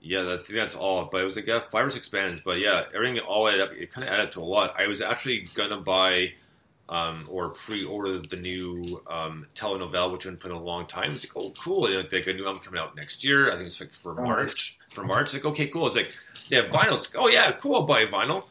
[0.00, 1.08] yeah, I think that's all.
[1.10, 2.40] But it was like yeah, five or six bands.
[2.44, 3.72] But yeah, everything all added up.
[3.72, 4.74] It kind of added to a lot.
[4.78, 6.34] I was actually gonna buy
[6.88, 11.12] um, or pre-order the new um, telenovela, which I've been putting a long time.
[11.12, 11.86] It's like, oh, cool!
[11.86, 13.50] And like a new album coming out next year.
[13.50, 14.78] I think it's like for March.
[14.92, 15.86] For March, like okay, cool.
[15.86, 16.12] It's like
[16.48, 17.14] yeah, vinyls.
[17.16, 17.76] Oh yeah, cool.
[17.76, 18.44] I'll buy a vinyl,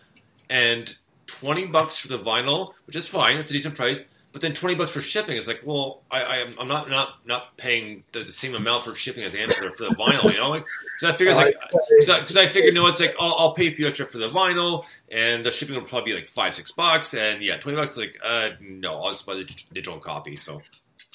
[0.49, 0.95] and
[1.27, 3.37] twenty bucks for the vinyl, which is fine.
[3.37, 4.03] It's a decent price.
[4.33, 7.55] But then twenty bucks for shipping is like, well, I, I I'm not not not
[7.55, 10.49] paying the, the same amount for shipping as I am for, the vinyl, you know,
[10.49, 10.65] like
[10.99, 13.67] because I figure it's like because I, I figured no, it's like I'll, I'll pay
[13.67, 16.71] a few extra for the vinyl, and the shipping will probably be like five six
[16.71, 20.35] bucks, and yeah, twenty bucks is like uh no, I'll just buy the digital copy.
[20.35, 20.61] So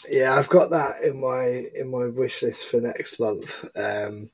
[0.08, 4.30] Yeah, I've got that in my in my wish list for next month um,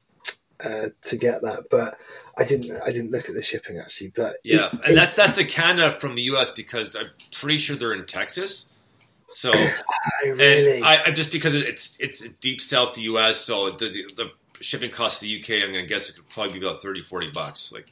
[0.63, 1.97] uh, to get that, but
[2.37, 4.13] I didn't I didn't look at the shipping actually.
[4.15, 6.51] But yeah, it- and that's that's the Canada from the U.S.
[6.51, 8.69] because I'm pretty sure they're in Texas.
[9.35, 13.39] So I really and I, I just because it's it's deep south to U.S.
[13.39, 14.31] So the the, the
[14.61, 17.31] shipping cost to the UK, I'm gonna guess it could probably be about 30, 40
[17.31, 17.73] bucks.
[17.73, 17.89] Like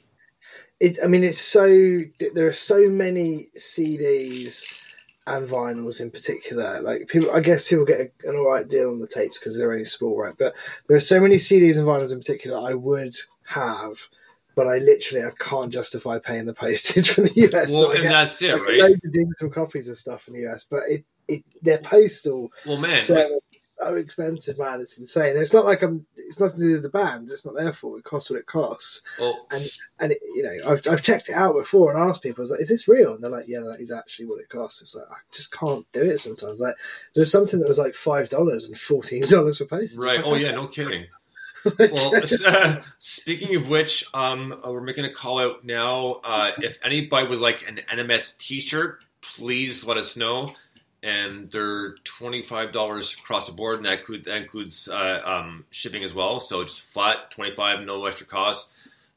[0.81, 2.03] it, I mean, it's so
[2.35, 4.65] there are so many CDs
[5.27, 6.81] and vinyls in particular.
[6.81, 9.85] Like people, I guess people get an alright deal on the tapes because they're only
[9.85, 10.35] small, right?
[10.39, 10.55] But
[10.87, 13.15] there are so many CDs and vinyls in particular I would
[13.45, 13.99] have,
[14.55, 17.71] but I literally I can't justify paying the postage from the US.
[17.71, 18.79] well, So and get, that's it, right?
[18.81, 22.51] loads of digital copies of stuff in the US, but it, it they're postal.
[22.67, 24.81] Well, man, So expensive, man.
[24.81, 25.37] It's insane.
[25.37, 26.05] It's not like I'm.
[26.17, 27.31] It's nothing to do with the band.
[27.31, 27.99] It's not their fault.
[27.99, 29.03] It costs what it costs.
[29.19, 29.63] well, And
[29.99, 32.51] and it, you know, I've I've checked it out before and asked people, I was
[32.51, 34.95] like, "Is this real?" And they're like, "Yeah, that is actually what it costs." It's
[34.95, 36.61] like I just can't do it sometimes.
[36.61, 36.75] Like
[37.15, 39.99] there's something that was like five dollars and fourteen dollars for postage.
[39.99, 40.19] right?
[40.19, 41.07] It's Oh yeah, no kidding.
[41.79, 42.13] Well,
[42.47, 46.21] uh, speaking of which, um, uh, we're making a call out now.
[46.25, 50.55] Uh, if anybody would like an NMS T-shirt, please let us know.
[51.05, 55.65] And they're twenty five dollars across the board, and that, include, that includes uh, um,
[55.71, 56.39] shipping as well.
[56.39, 58.69] So just flat twenty five, no extra cost.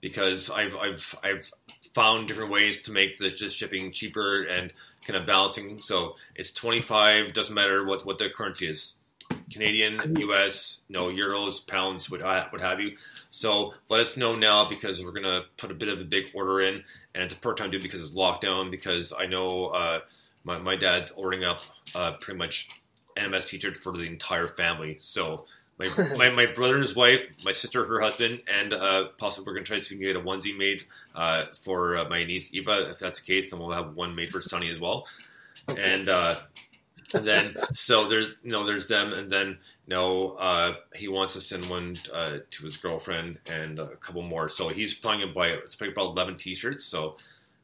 [0.02, 1.52] Because I've I've I've
[1.94, 4.74] found different ways to make the just shipping cheaper and
[5.06, 5.80] kind of balancing.
[5.80, 7.34] So it's twenty five.
[7.34, 8.96] Doesn't matter what what the currency is.
[9.52, 12.98] Canadian, US, no euros, pounds, what what have you.
[13.30, 16.62] So let us know now because we're gonna put a bit of a big order
[16.62, 16.84] in,
[17.14, 18.72] and it's a part time due because it's lockdown.
[18.72, 20.00] Because I know uh,
[20.44, 21.62] my my dad's ordering up
[21.94, 22.70] uh, pretty much
[23.18, 24.98] NMS t-shirts for the entire family.
[25.00, 25.46] So
[25.78, 25.88] my
[26.18, 29.84] my, my brother's wife, my sister, her husband, and uh, possibly we're gonna try to
[29.84, 30.84] see if we can get a onesie made
[31.14, 32.90] uh, for uh, my niece Eva.
[32.90, 35.08] If that's the case, then we'll have one made for Sunny as well.
[35.68, 36.38] And uh,
[37.16, 41.34] and then so there's you know there's them and then you know uh, he wants
[41.34, 44.50] to send one uh, to his girlfriend and a couple more.
[44.50, 47.18] So he's planning to buy it's probably about 11 t-shirts so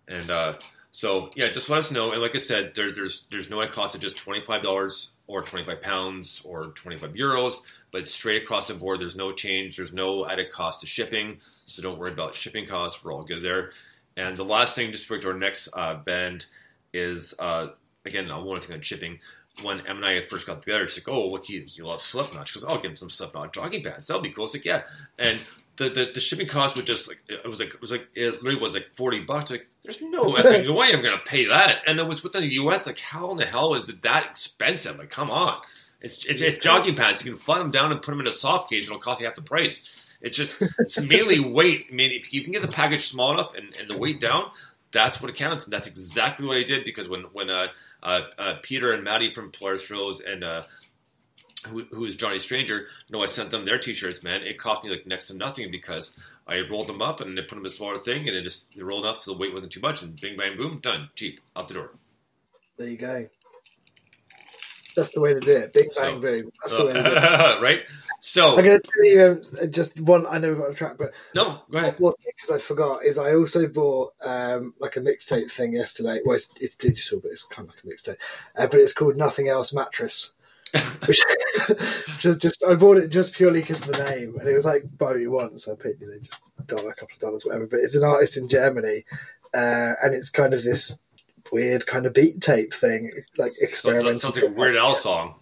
[0.07, 0.53] and uh,
[0.91, 2.11] so yeah just let us know.
[2.11, 6.41] And like I said there, there's there's no cost of just $25 or 25 pounds
[6.45, 7.60] or 25 euros
[7.91, 11.40] but straight across the board there's no change there's no added cost to shipping.
[11.65, 13.72] So don't worry about shipping costs we're all good there.
[14.18, 16.45] And the last thing just for our next uh, band
[16.94, 17.68] is uh,
[18.06, 19.19] again I want to on shipping
[19.64, 22.48] when Em and I first got together, she's like, "Oh, look, he, he loves Slipknot."
[22.48, 24.07] She goes, "I'll give him some Slipknot jogging pants.
[24.07, 24.84] That'll be cool." It's like, "Yeah,"
[25.19, 25.41] and
[25.78, 28.41] the, the, the shipping cost was just like it was like it was like it
[28.44, 29.52] really was like forty bucks.
[29.52, 32.88] Like, there's no effing way I'm gonna pay that, and it was within the U.S.
[32.88, 34.98] Like, how in the hell is it that expensive?
[34.98, 35.61] Like, come on,
[36.02, 37.23] it's it's, it's jogging pants.
[37.23, 38.86] You can flat them down and put them in a soft case.
[38.86, 39.98] It'll cost you half the price.
[40.22, 41.88] It's just it's mainly weight.
[41.91, 44.52] I mean, if you can get the package small enough and, and the weight down,
[44.91, 47.68] that's what it counts, and that's exactly what I did because when when uh,
[48.61, 50.64] Peter and Maddie from Polaris Rose and uh,
[51.68, 54.23] who, who is Johnny Stranger, no, I sent them their T-shirts.
[54.23, 56.18] Man, it cost me like next to nothing because
[56.48, 58.76] I rolled them up and they put them in a smaller thing, and it just
[58.76, 61.40] it rolled off so the weight wasn't too much, and bing bang boom, done, cheap,
[61.56, 61.91] out the door.
[62.78, 63.28] There you go.
[64.95, 65.73] That's the way to do it.
[65.73, 66.51] Big bang So- boom.
[66.61, 67.13] That's the way to do it.
[67.61, 67.80] right?
[68.23, 70.27] So I'm going to tell you um, just one.
[70.27, 71.97] I know we've got a track, but no, go ahead.
[71.97, 76.22] Because I forgot, is I also bought um, like a mixtape thing yesterday.
[76.23, 78.18] Well, it's, it's digital, but it's kind of like a mixtape.
[78.55, 80.35] Uh, but it's called Nothing Else Mattress.
[81.07, 81.19] Which
[82.19, 84.84] just, just I bought it just purely because of the name, and it was like
[84.99, 87.19] buy what you want, so I paid you know just a dollar, a couple of
[87.19, 87.65] dollars, whatever.
[87.65, 89.03] But it's an artist in Germany,
[89.55, 90.99] uh, and it's kind of this
[91.52, 94.19] weird kind of beat tape thing, like Sounds, experimental.
[94.19, 95.36] sounds like a Weird Al song.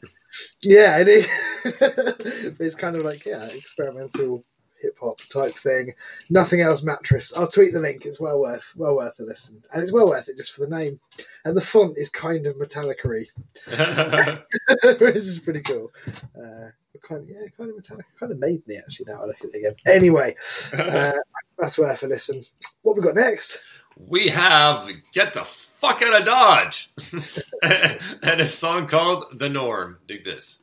[0.62, 1.28] Yeah, it is.
[2.60, 4.44] It's kind of like yeah, experimental
[4.82, 5.94] hip hop type thing.
[6.30, 7.34] Nothing else mattress.
[7.36, 8.06] I'll tweet the link.
[8.06, 10.76] It's well worth well worth a listen, and it's well worth it just for the
[10.76, 11.00] name.
[11.46, 13.26] And the font is kind of metallic-y,
[14.84, 15.92] which is pretty cool.
[16.36, 16.70] Uh,
[17.02, 18.06] kind of, yeah, kind of metallic.
[18.20, 19.12] Kind of made me actually.
[19.12, 19.76] Now I look at it again.
[19.86, 20.36] Anyway,
[20.74, 21.14] uh,
[21.58, 22.44] that's worth a listen.
[22.84, 23.62] What we got next?
[24.00, 26.90] We have Get the Fuck Out of Dodge
[27.62, 29.98] and a song called The Norm.
[30.08, 30.60] Dig this.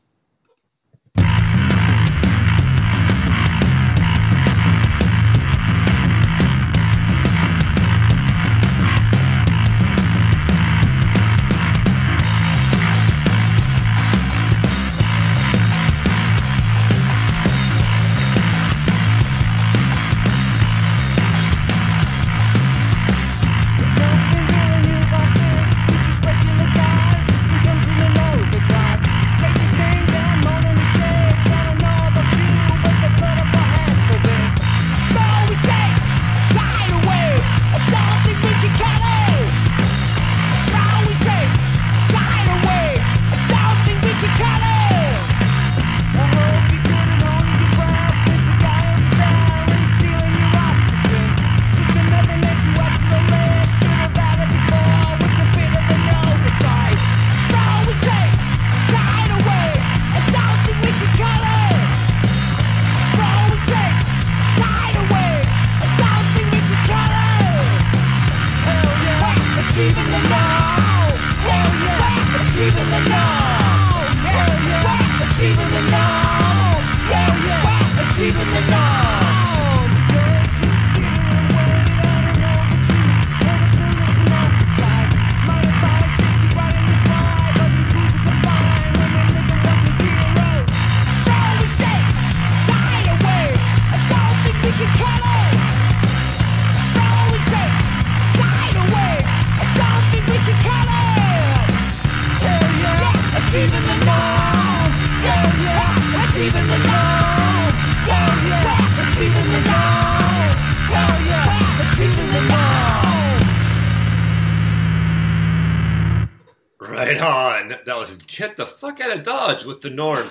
[116.79, 117.77] Right on.
[117.87, 120.29] That was Get the Fuck Out of Dodge with The Norm.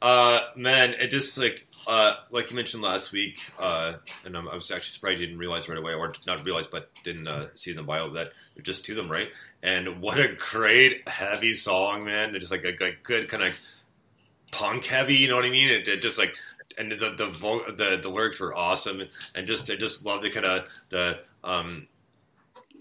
[0.00, 1.66] Uh, man, it just like.
[1.84, 5.40] Uh, like you mentioned last week, uh, and I'm, I was actually surprised you didn't
[5.40, 8.62] realize right away, or not realize, but didn't uh, see in the bio that they're
[8.62, 9.30] just to them, right?
[9.64, 12.36] And what a great heavy song, man!
[12.36, 13.54] It's just like a, a good kind of
[14.52, 15.70] punk heavy, you know what I mean?
[15.70, 16.36] It, it just like,
[16.78, 17.26] and the the,
[17.76, 19.02] the the lyrics were awesome,
[19.34, 21.88] and just I just love the kind of the um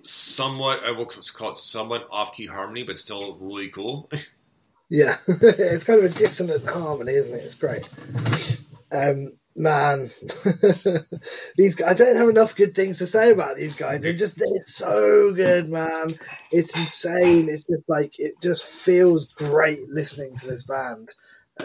[0.04, 4.10] somewhat I will call it somewhat off key harmony, but still really cool.
[4.90, 7.46] Yeah, it's kind of a dissonant harmony, isn't it?
[7.46, 7.88] It's great.
[8.92, 10.10] Um, man,
[11.58, 14.02] these guys, I don't have enough good things to say about these guys.
[14.02, 16.20] They're just, they're so good, man.
[16.52, 17.50] It's insane.
[17.50, 21.10] It's just like, it just feels great listening to this band.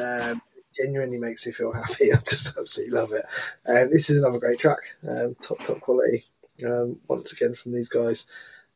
[0.00, 0.42] Um,
[0.76, 2.12] genuinely makes me feel happy.
[2.12, 3.24] I just absolutely love it.
[3.66, 4.94] Um, this is another great track.
[5.08, 6.24] Um, top, top quality.
[6.64, 8.28] Um, once again from these guys.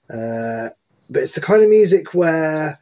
[0.08, 0.70] Uh,
[1.08, 2.78] but it's the kind of music where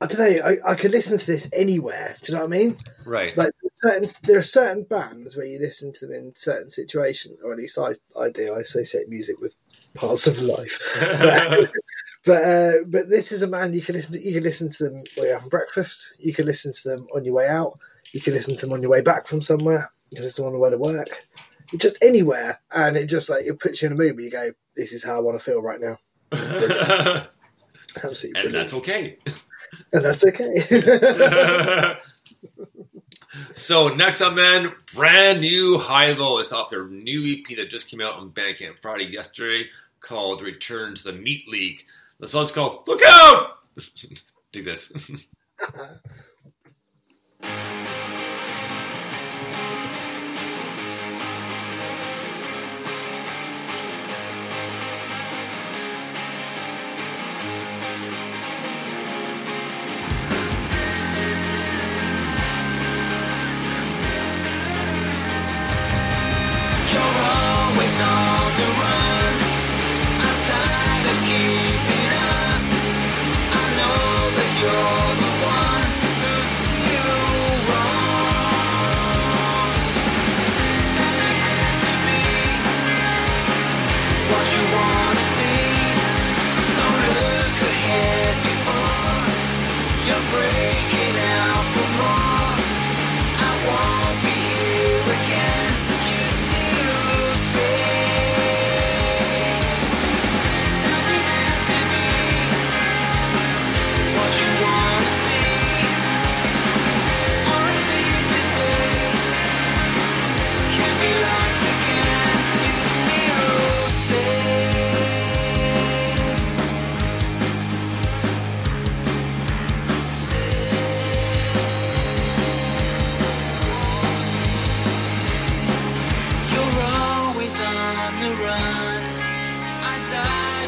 [0.00, 0.44] I don't know.
[0.44, 2.16] I, I could listen to this anywhere.
[2.22, 2.76] Do you know what I mean?
[3.04, 3.36] right.
[3.36, 7.52] Like certain, there are certain bands where you listen to them in certain situations, or
[7.52, 8.52] at least I, I do.
[8.52, 9.56] I associate music with
[9.94, 10.80] parts of life.
[11.00, 11.70] But
[12.24, 14.24] but, uh, but this is a man you can listen to.
[14.24, 16.14] You can listen to them while you're having breakfast.
[16.20, 17.78] You can listen to them on your way out.
[18.12, 19.90] You can listen to them on your way back from somewhere.
[20.10, 21.24] You can listen to them on the way to work.
[21.76, 24.52] Just anywhere, and it just like it puts you in a mood where you go,
[24.76, 25.98] "This is how I want to feel right now."
[26.32, 28.52] and Absolutely, brilliant.
[28.52, 29.18] that's okay.
[29.92, 31.96] and that's okay.
[33.54, 36.38] so next up, man, brand new Hilo.
[36.38, 39.68] It's off their new EP that just came out on Bandcamp Friday yesterday,
[40.00, 41.86] called "Return to the Meat League."
[42.22, 43.48] The song's called "Look Out."
[44.52, 44.92] Do this.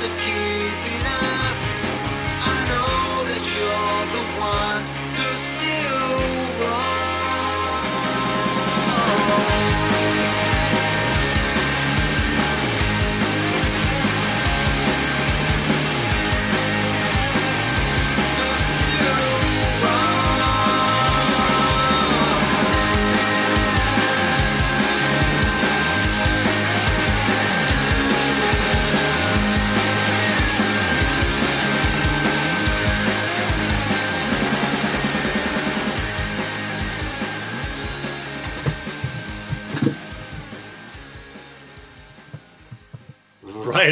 [0.05, 0.54] tired of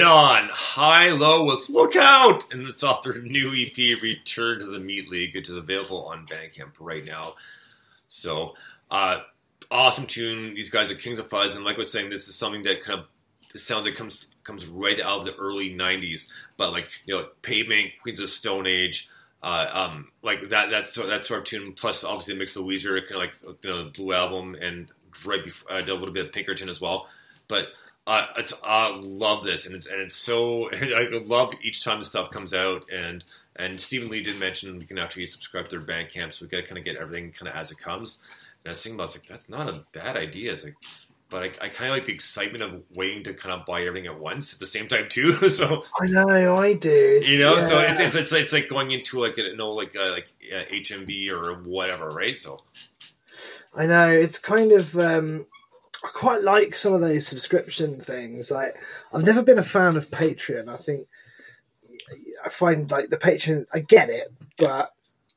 [0.03, 0.51] Right on.
[0.75, 2.53] Hilo with Look Out!
[2.53, 6.27] And it's off their new EP, Return to the Meat League, which is available on
[6.27, 7.35] Bandcamp right now.
[8.09, 8.55] So,
[8.91, 9.21] uh,
[9.71, 10.55] awesome tune.
[10.55, 12.83] These guys are Kings of Fuzz, and like I was saying, this is something that
[12.83, 13.07] kind of
[13.53, 16.27] this sound that comes comes right out of the early '90s.
[16.57, 19.09] But like you know, Pavement, Queens of Stone Age,
[19.41, 21.75] uh, um, like that that sort that sort of tune.
[21.75, 24.89] Plus, obviously, the mix of Weezer, kind of like you know, the Blue Album, and
[25.25, 27.07] right before uh, did a little bit of Pinkerton as well.
[27.47, 27.69] But
[28.07, 32.05] uh, it's I love this, and it's and it's so I love each time the
[32.05, 32.85] stuff comes out.
[32.93, 33.25] And
[33.57, 36.59] and Stephen Lee did mention we can actually subscribe to their Bandcamp, so we got
[36.59, 38.19] to kind of get everything kind of as it comes.
[38.65, 40.53] And I was thinking about, it's like that's not a bad idea.
[40.53, 40.75] It's like,
[41.29, 44.09] but I, I kind of like the excitement of waiting to kind of buy everything
[44.09, 45.49] at once at the same time too.
[45.49, 47.21] so I know, I do.
[47.25, 49.95] you know, so it's, it's it's it's like going into like a, you know like
[49.95, 52.37] uh, like uh, HMV or whatever, right?
[52.37, 52.65] So
[53.77, 54.99] I know it's kind of.
[54.99, 55.47] Um,
[56.05, 58.51] I quite like some of those subscription things.
[58.51, 58.77] Like,
[59.13, 60.69] I've never been a fan of Patreon.
[60.69, 61.07] I think
[62.45, 63.67] I find like the Patreon.
[63.73, 64.91] I get it, but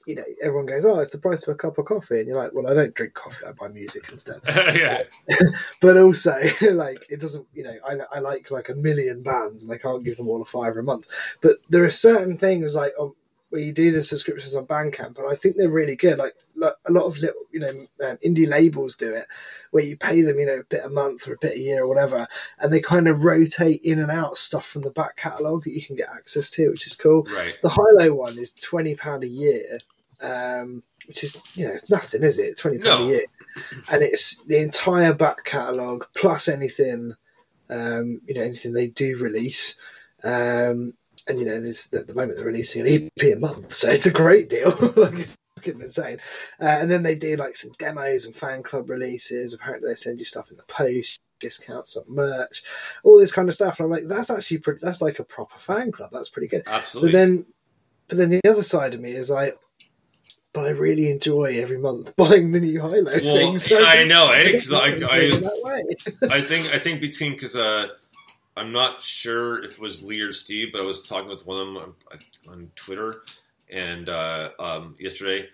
[0.06, 2.38] you know, everyone goes, "Oh, it's the price of a cup of coffee," and you're
[2.38, 3.46] like, "Well, I don't drink coffee.
[3.46, 5.04] I buy music instead." yeah,
[5.82, 6.40] but also,
[6.72, 7.48] like, it doesn't.
[7.54, 10.42] You know, I, I like like a million bands, and I can't give them all
[10.42, 11.08] a five a month.
[11.42, 13.16] But there are certain things like um,
[13.56, 16.18] where you do the subscriptions on Bandcamp, and I think they're really good.
[16.18, 17.70] Like, like a lot of little, you know,
[18.06, 19.26] um, indie labels do it,
[19.72, 21.84] where you pay them, you know, a bit a month or a bit a year
[21.84, 22.28] or whatever,
[22.60, 25.82] and they kind of rotate in and out stuff from the back catalogue that you
[25.82, 27.24] can get access to, which is cool.
[27.34, 27.56] right.
[27.64, 29.80] The Hilo one is twenty pound a year,
[30.20, 32.58] um, which is you know it's nothing, is it?
[32.58, 33.08] Twenty pound No.
[33.08, 33.26] a year,
[33.90, 37.14] and it's the entire back catalogue plus anything,
[37.70, 39.78] um, you know, anything they do release.
[40.26, 40.94] Um,
[41.28, 44.06] and you know, there's at the moment they're releasing an EP a month, so it's
[44.06, 44.72] a great deal.
[44.96, 45.28] like,
[45.66, 46.18] fucking insane.
[46.62, 49.54] Uh, and then they do like some demos and fan club releases.
[49.54, 52.64] Apparently, they send you stuff in the post, discounts on merch,
[53.04, 53.80] all this kind of stuff.
[53.80, 56.10] And I'm like, that's actually pre- that's like a proper fan club.
[56.12, 56.64] That's pretty good.
[56.68, 57.12] Absolutely.
[57.12, 57.46] But then,
[58.08, 59.58] but then the other side of me is like,
[60.54, 63.60] but I really enjoy every month buying the new Hilo Well, thing.
[63.60, 64.52] So I know, eh?
[64.52, 65.84] Because I, I, way.
[66.30, 67.88] I think I think between because uh,
[68.58, 71.60] I'm not sure if it was Lee or Steve, but I was talking with one
[71.60, 73.22] of them on, on Twitter
[73.70, 75.50] and uh, um, yesterday,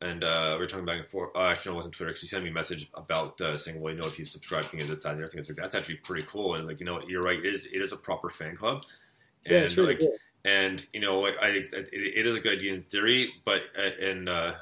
[0.00, 1.30] and uh, we were talking back and forth.
[1.34, 3.80] Uh, actually, no, it wasn't Twitter because he sent me a message about uh, saying,
[3.80, 5.48] "Well, you know, if you subscribe, you get this, that, and the other thing." It's
[5.48, 7.38] like that's actually pretty cool, and like you know, you're right.
[7.38, 8.82] It is it is a proper fan club,
[9.46, 10.10] and Yeah, it's really like good.
[10.44, 14.04] and you know, like, I it, it is a good idea in theory, but uh,
[14.04, 14.54] and uh,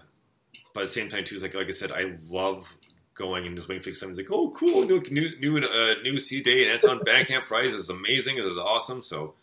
[0.75, 2.77] but at the same time too, is like like I said, I love
[3.15, 6.43] going and just waiting for something's like, oh, cool, new new new uh, new C
[6.43, 7.75] day, and it's on Bandcamp Fridays.
[7.75, 8.37] It's amazing.
[8.39, 9.03] It's awesome.
[9.03, 9.35] So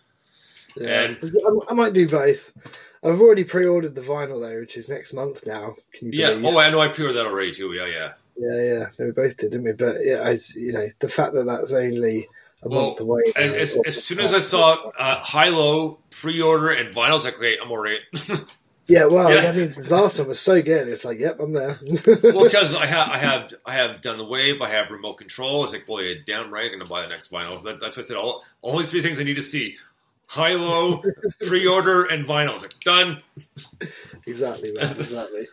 [0.76, 1.04] Yeah.
[1.04, 2.52] and I, I might do both.
[3.04, 5.76] I've already pre-ordered the vinyl though, which is next month now.
[5.94, 6.30] Can you yeah.
[6.32, 6.56] believe?
[6.56, 6.82] Oh, I know.
[6.82, 7.72] I pre-ordered that already too.
[7.74, 8.12] Yeah, yeah.
[8.38, 8.86] Yeah, yeah.
[8.98, 9.74] No, we both did, didn't we?
[9.74, 12.28] But yeah, I, you know, the fact that that's only
[12.64, 13.22] a Well, month away.
[13.36, 17.72] As, as, as soon as I saw uh, Hilo pre-order and vinyls, like, okay, I'm
[17.72, 18.00] alright.
[18.90, 19.50] yeah, well, Yeah.
[19.50, 20.88] I mean, the last one was so good.
[20.88, 21.80] It's like, yep, I'm there.
[22.24, 24.62] well, because I have, I have, I have done the wave.
[24.62, 25.64] I have remote control.
[25.64, 27.64] It's like, yeah, damn right, I'm gonna buy the next vinyl.
[27.64, 28.18] That, that's what I said.
[28.18, 29.76] All, only three things I need to see:
[30.26, 31.04] high, low,
[31.44, 32.54] pre-order, and vinyl.
[32.56, 33.22] It's like done.
[34.26, 35.48] exactly, man, exactly.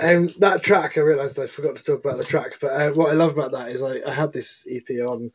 [0.00, 3.10] Um, that track, I realised I forgot to talk about the track, but uh, what
[3.10, 5.32] I love about that is I, I had this EP on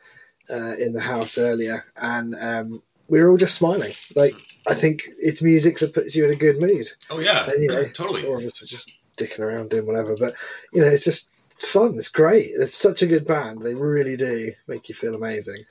[0.50, 3.94] uh, in the house earlier, and um, we were all just smiling.
[4.16, 4.36] Like,
[4.68, 6.88] I think it's music that puts you in a good mood.
[7.10, 8.26] Oh yeah, And, you know, totally.
[8.26, 10.36] All of us were just dicking around doing whatever, but
[10.72, 11.98] you know, it's just it's fun.
[11.98, 12.52] It's great.
[12.54, 13.62] It's such a good band.
[13.62, 15.66] They really do make you feel amazing.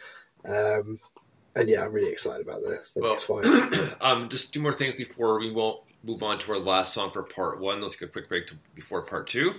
[0.44, 1.00] Um,
[1.54, 3.44] and yeah, I'm really excited about the, the Well, next one.
[4.00, 7.22] um, just two more things before we won't move on to our last song for
[7.22, 7.80] part one.
[7.80, 9.54] Let's take a quick break to, before part two.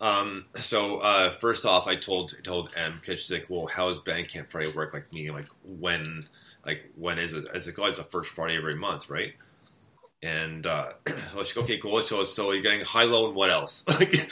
[0.00, 3.88] Um, so uh, first off, I told I told M because she's like, "Well, how
[3.88, 4.94] does Bandcamp Friday work?
[4.94, 6.26] Like, meaning like when,
[6.64, 9.34] like when is it?" It's like, "Oh, it's the first Friday every month, right?"
[10.22, 10.92] And uh,
[11.32, 12.00] so like, okay, cool.
[12.02, 13.84] So, so you're getting high, low, and what else?
[14.00, 14.30] Like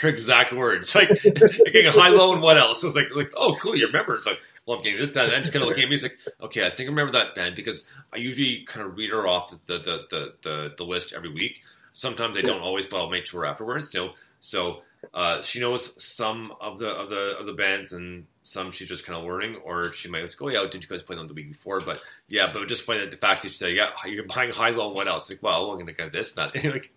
[0.00, 0.94] her exact words.
[0.94, 2.80] Like you're getting high, low, and what else?
[2.80, 4.14] So it's like, like, oh, cool, you remember?
[4.14, 5.94] It's like, well, I'm getting this, that, and she's kind of looking at me.
[5.94, 9.10] It's like, okay, I think I remember that band because I usually kind of read
[9.10, 11.62] her off the the the the, the, the list every week.
[11.92, 13.90] Sometimes I don't always, but I'll make sure afterwards.
[13.90, 14.82] So so
[15.12, 19.04] uh, she knows some of the of the of the bands and some she's just
[19.04, 21.34] kind of learning, or she might just go, "Yeah, did you guys play them the
[21.34, 24.24] week before?" But yeah, but just find that the fact that she said, "Yeah, you're
[24.24, 26.92] buying Hilo, what else?" Like, well, we're gonna get this, that, like,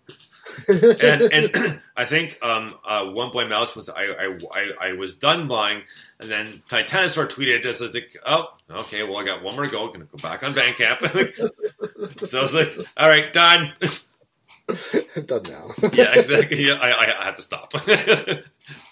[0.68, 5.14] and and I think um, uh, one boy mouse was I, I I I was
[5.14, 5.82] done buying,
[6.18, 9.64] and then Titanosaur tweeted it just as like, "Oh, okay, well, I got one more
[9.64, 9.88] to go.
[9.88, 11.00] Gonna go back on Bandcamp."
[12.26, 13.72] so I was like, "All right, done."
[15.26, 15.72] Done now.
[15.92, 16.68] yeah, exactly.
[16.68, 17.74] Yeah, I, I, I had to stop.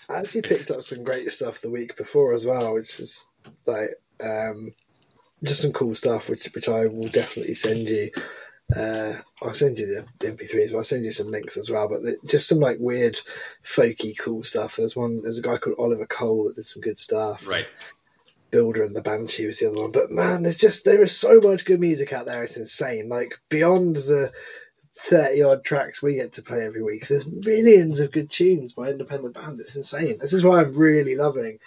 [0.09, 3.27] I actually picked up some great stuff the week before as well, which is
[3.67, 3.91] like
[4.23, 4.73] um,
[5.45, 8.11] just some cool stuff, which which I will definitely send you.
[8.75, 11.89] Uh, I'll send you the MP3s, but I'll send you some links as well.
[11.89, 13.19] But the, just some like weird,
[13.65, 14.77] folky, cool stuff.
[14.77, 15.23] There's one.
[15.23, 17.47] There's a guy called Oliver Cole that did some good stuff.
[17.47, 17.67] right.
[18.51, 19.91] Builder and the Banshee was the other one.
[19.91, 22.43] But man, there's just there is so much good music out there.
[22.45, 23.11] It's insane.
[23.11, 24.33] Like beyond the
[24.99, 28.89] thirty odd tracks we get to play every week, there's millions of good tunes by
[28.89, 29.61] independent bands.
[29.61, 30.19] It's insane.
[30.19, 31.59] This is why I'm really loving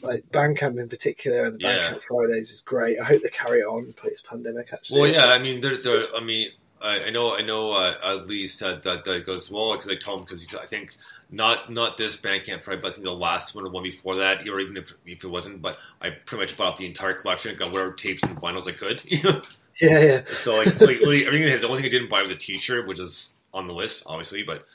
[0.00, 1.92] like Bandcamp in particular, and the Yeah.
[1.94, 2.98] Bandcamp Fridays is great.
[2.98, 4.72] I hope they carry it on post pandemic.
[4.72, 6.04] Actually, Well, yeah, I mean, there, there.
[6.16, 6.48] I mean,
[6.80, 7.72] I, I know, I know.
[7.72, 10.96] Uh, at least that that goes well because I told him because I think
[11.30, 14.48] not not this Bandcamp Friday, but I think the last one or one before that,
[14.48, 17.54] or even if if it wasn't, but I pretty much bought up the entire collection,
[17.56, 19.02] got whatever tapes and vinyls I could.
[19.80, 20.20] Yeah, yeah.
[20.34, 21.60] so like, like, like everything.
[21.60, 24.42] The only thing I didn't buy was a T-shirt, which is on the list, obviously,
[24.42, 24.66] but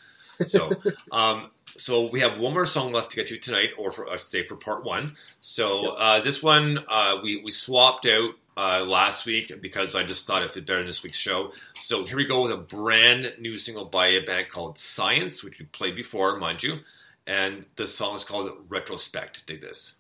[0.46, 0.72] so.
[1.12, 4.16] um so we have one more song left to get to tonight, or for I
[4.16, 5.16] should say for part one.
[5.42, 10.26] So uh, this one uh, we we swapped out uh, last week because I just
[10.26, 11.52] thought it fit better in this week's show.
[11.82, 15.60] So here we go with a brand new single by a band called Science, which
[15.60, 16.80] we played before, mind you,
[17.28, 19.46] and the song is called Retrospect.
[19.46, 19.94] Dig this.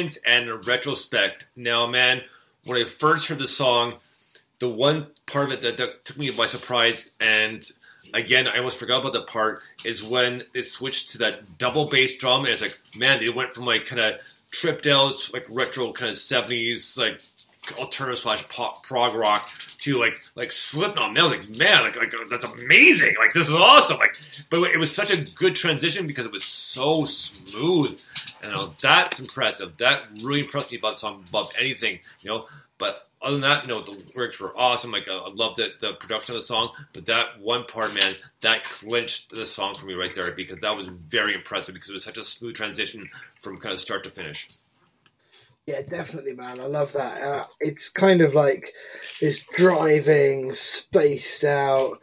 [0.00, 1.46] Science and retrospect.
[1.54, 2.22] Now, man,
[2.64, 3.96] when I first heard the song,
[4.58, 7.62] the one part of it that, that took me by surprise, and
[8.14, 12.16] again, I almost forgot about the part, is when they switched to that double bass
[12.16, 15.92] drum, and it's like, man, they went from like kind of tripped out, like retro
[15.92, 17.20] kind of 70s, like
[17.78, 19.46] alternative slash pop prog rock
[19.80, 21.12] to like like Slipknot.
[21.12, 23.14] Man, I was like, man, like, like that's amazing.
[23.18, 23.98] Like this is awesome.
[23.98, 24.16] Like,
[24.50, 27.98] but it was such a good transition because it was so smooth.
[28.42, 29.76] You know, that's impressive.
[29.78, 32.00] That really impressed me about the song above anything.
[32.20, 32.46] You know,
[32.78, 34.92] but other than that, you know, the lyrics were awesome.
[34.92, 38.64] Like I loved the, the production of the song, but that one part, man, that
[38.64, 42.04] clinched the song for me right there because that was very impressive because it was
[42.04, 43.08] such a smooth transition
[43.42, 44.48] from kind of start to finish.
[45.66, 46.60] Yeah, definitely, man.
[46.60, 47.22] I love that.
[47.22, 48.72] Uh, it's kind of like
[49.20, 52.00] this driving, spaced out,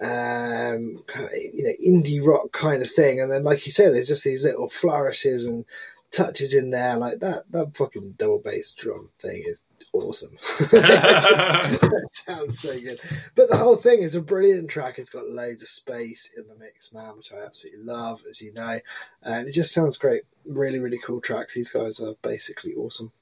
[0.00, 3.20] um, kind of, you know, indie rock kind of thing.
[3.20, 5.64] And then, like you say, there's just these little flourishes and
[6.12, 7.44] touches in there, like that.
[7.50, 10.36] That fucking double bass drum thing is awesome.
[10.70, 13.00] that sounds so good.
[13.34, 14.98] But the whole thing is a brilliant track.
[14.98, 18.52] It's got loads of space in the mix, man, which I absolutely love, as you
[18.52, 18.78] know.
[19.22, 20.22] And it just sounds great.
[20.46, 21.54] Really, really cool tracks.
[21.54, 23.12] These guys are basically awesome.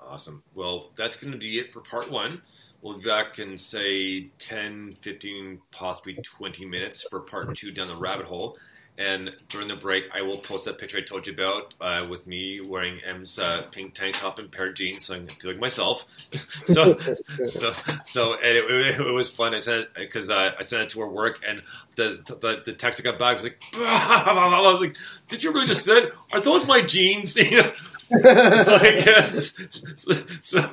[0.00, 0.42] Awesome.
[0.54, 2.42] Well, that's going to be it for part one.
[2.82, 7.96] We'll be back in, say, 10, 15, possibly 20 minutes for part two down the
[7.96, 8.56] rabbit hole.
[9.00, 12.26] And during the break, I will post that picture I told you about uh, with
[12.26, 15.52] me wearing M's uh, pink tank top and pair of jeans, so I can feel
[15.52, 16.06] like myself.
[16.36, 16.98] so,
[17.46, 17.72] so,
[18.04, 19.54] so, and it, it, it was fun.
[19.54, 21.62] I sent because uh, I sent it to her work, and
[21.96, 24.98] the the, the text I got back was like, I was like,
[25.28, 26.12] "Did you really just send?
[26.32, 27.72] Are those my jeans?" You know?
[28.22, 29.54] so I guess
[29.94, 30.70] so, so,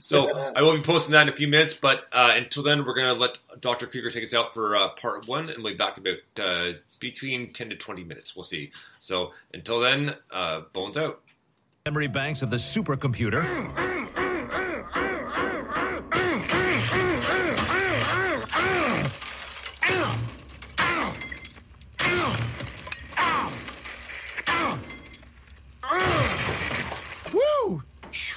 [0.00, 1.72] so I will be posting that in a few minutes.
[1.72, 3.86] But uh, until then, we're gonna let Dr.
[3.86, 7.52] Krieger take us out for uh, part one, and we'll be back about uh, between
[7.52, 8.34] ten to twenty minutes.
[8.34, 8.72] We'll see.
[8.98, 11.20] So until then, uh, bones out.
[11.86, 13.99] Memory banks of the supercomputer.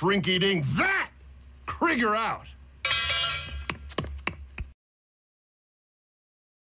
[0.04, 1.12] Dink that!
[1.66, 2.46] Krieger out!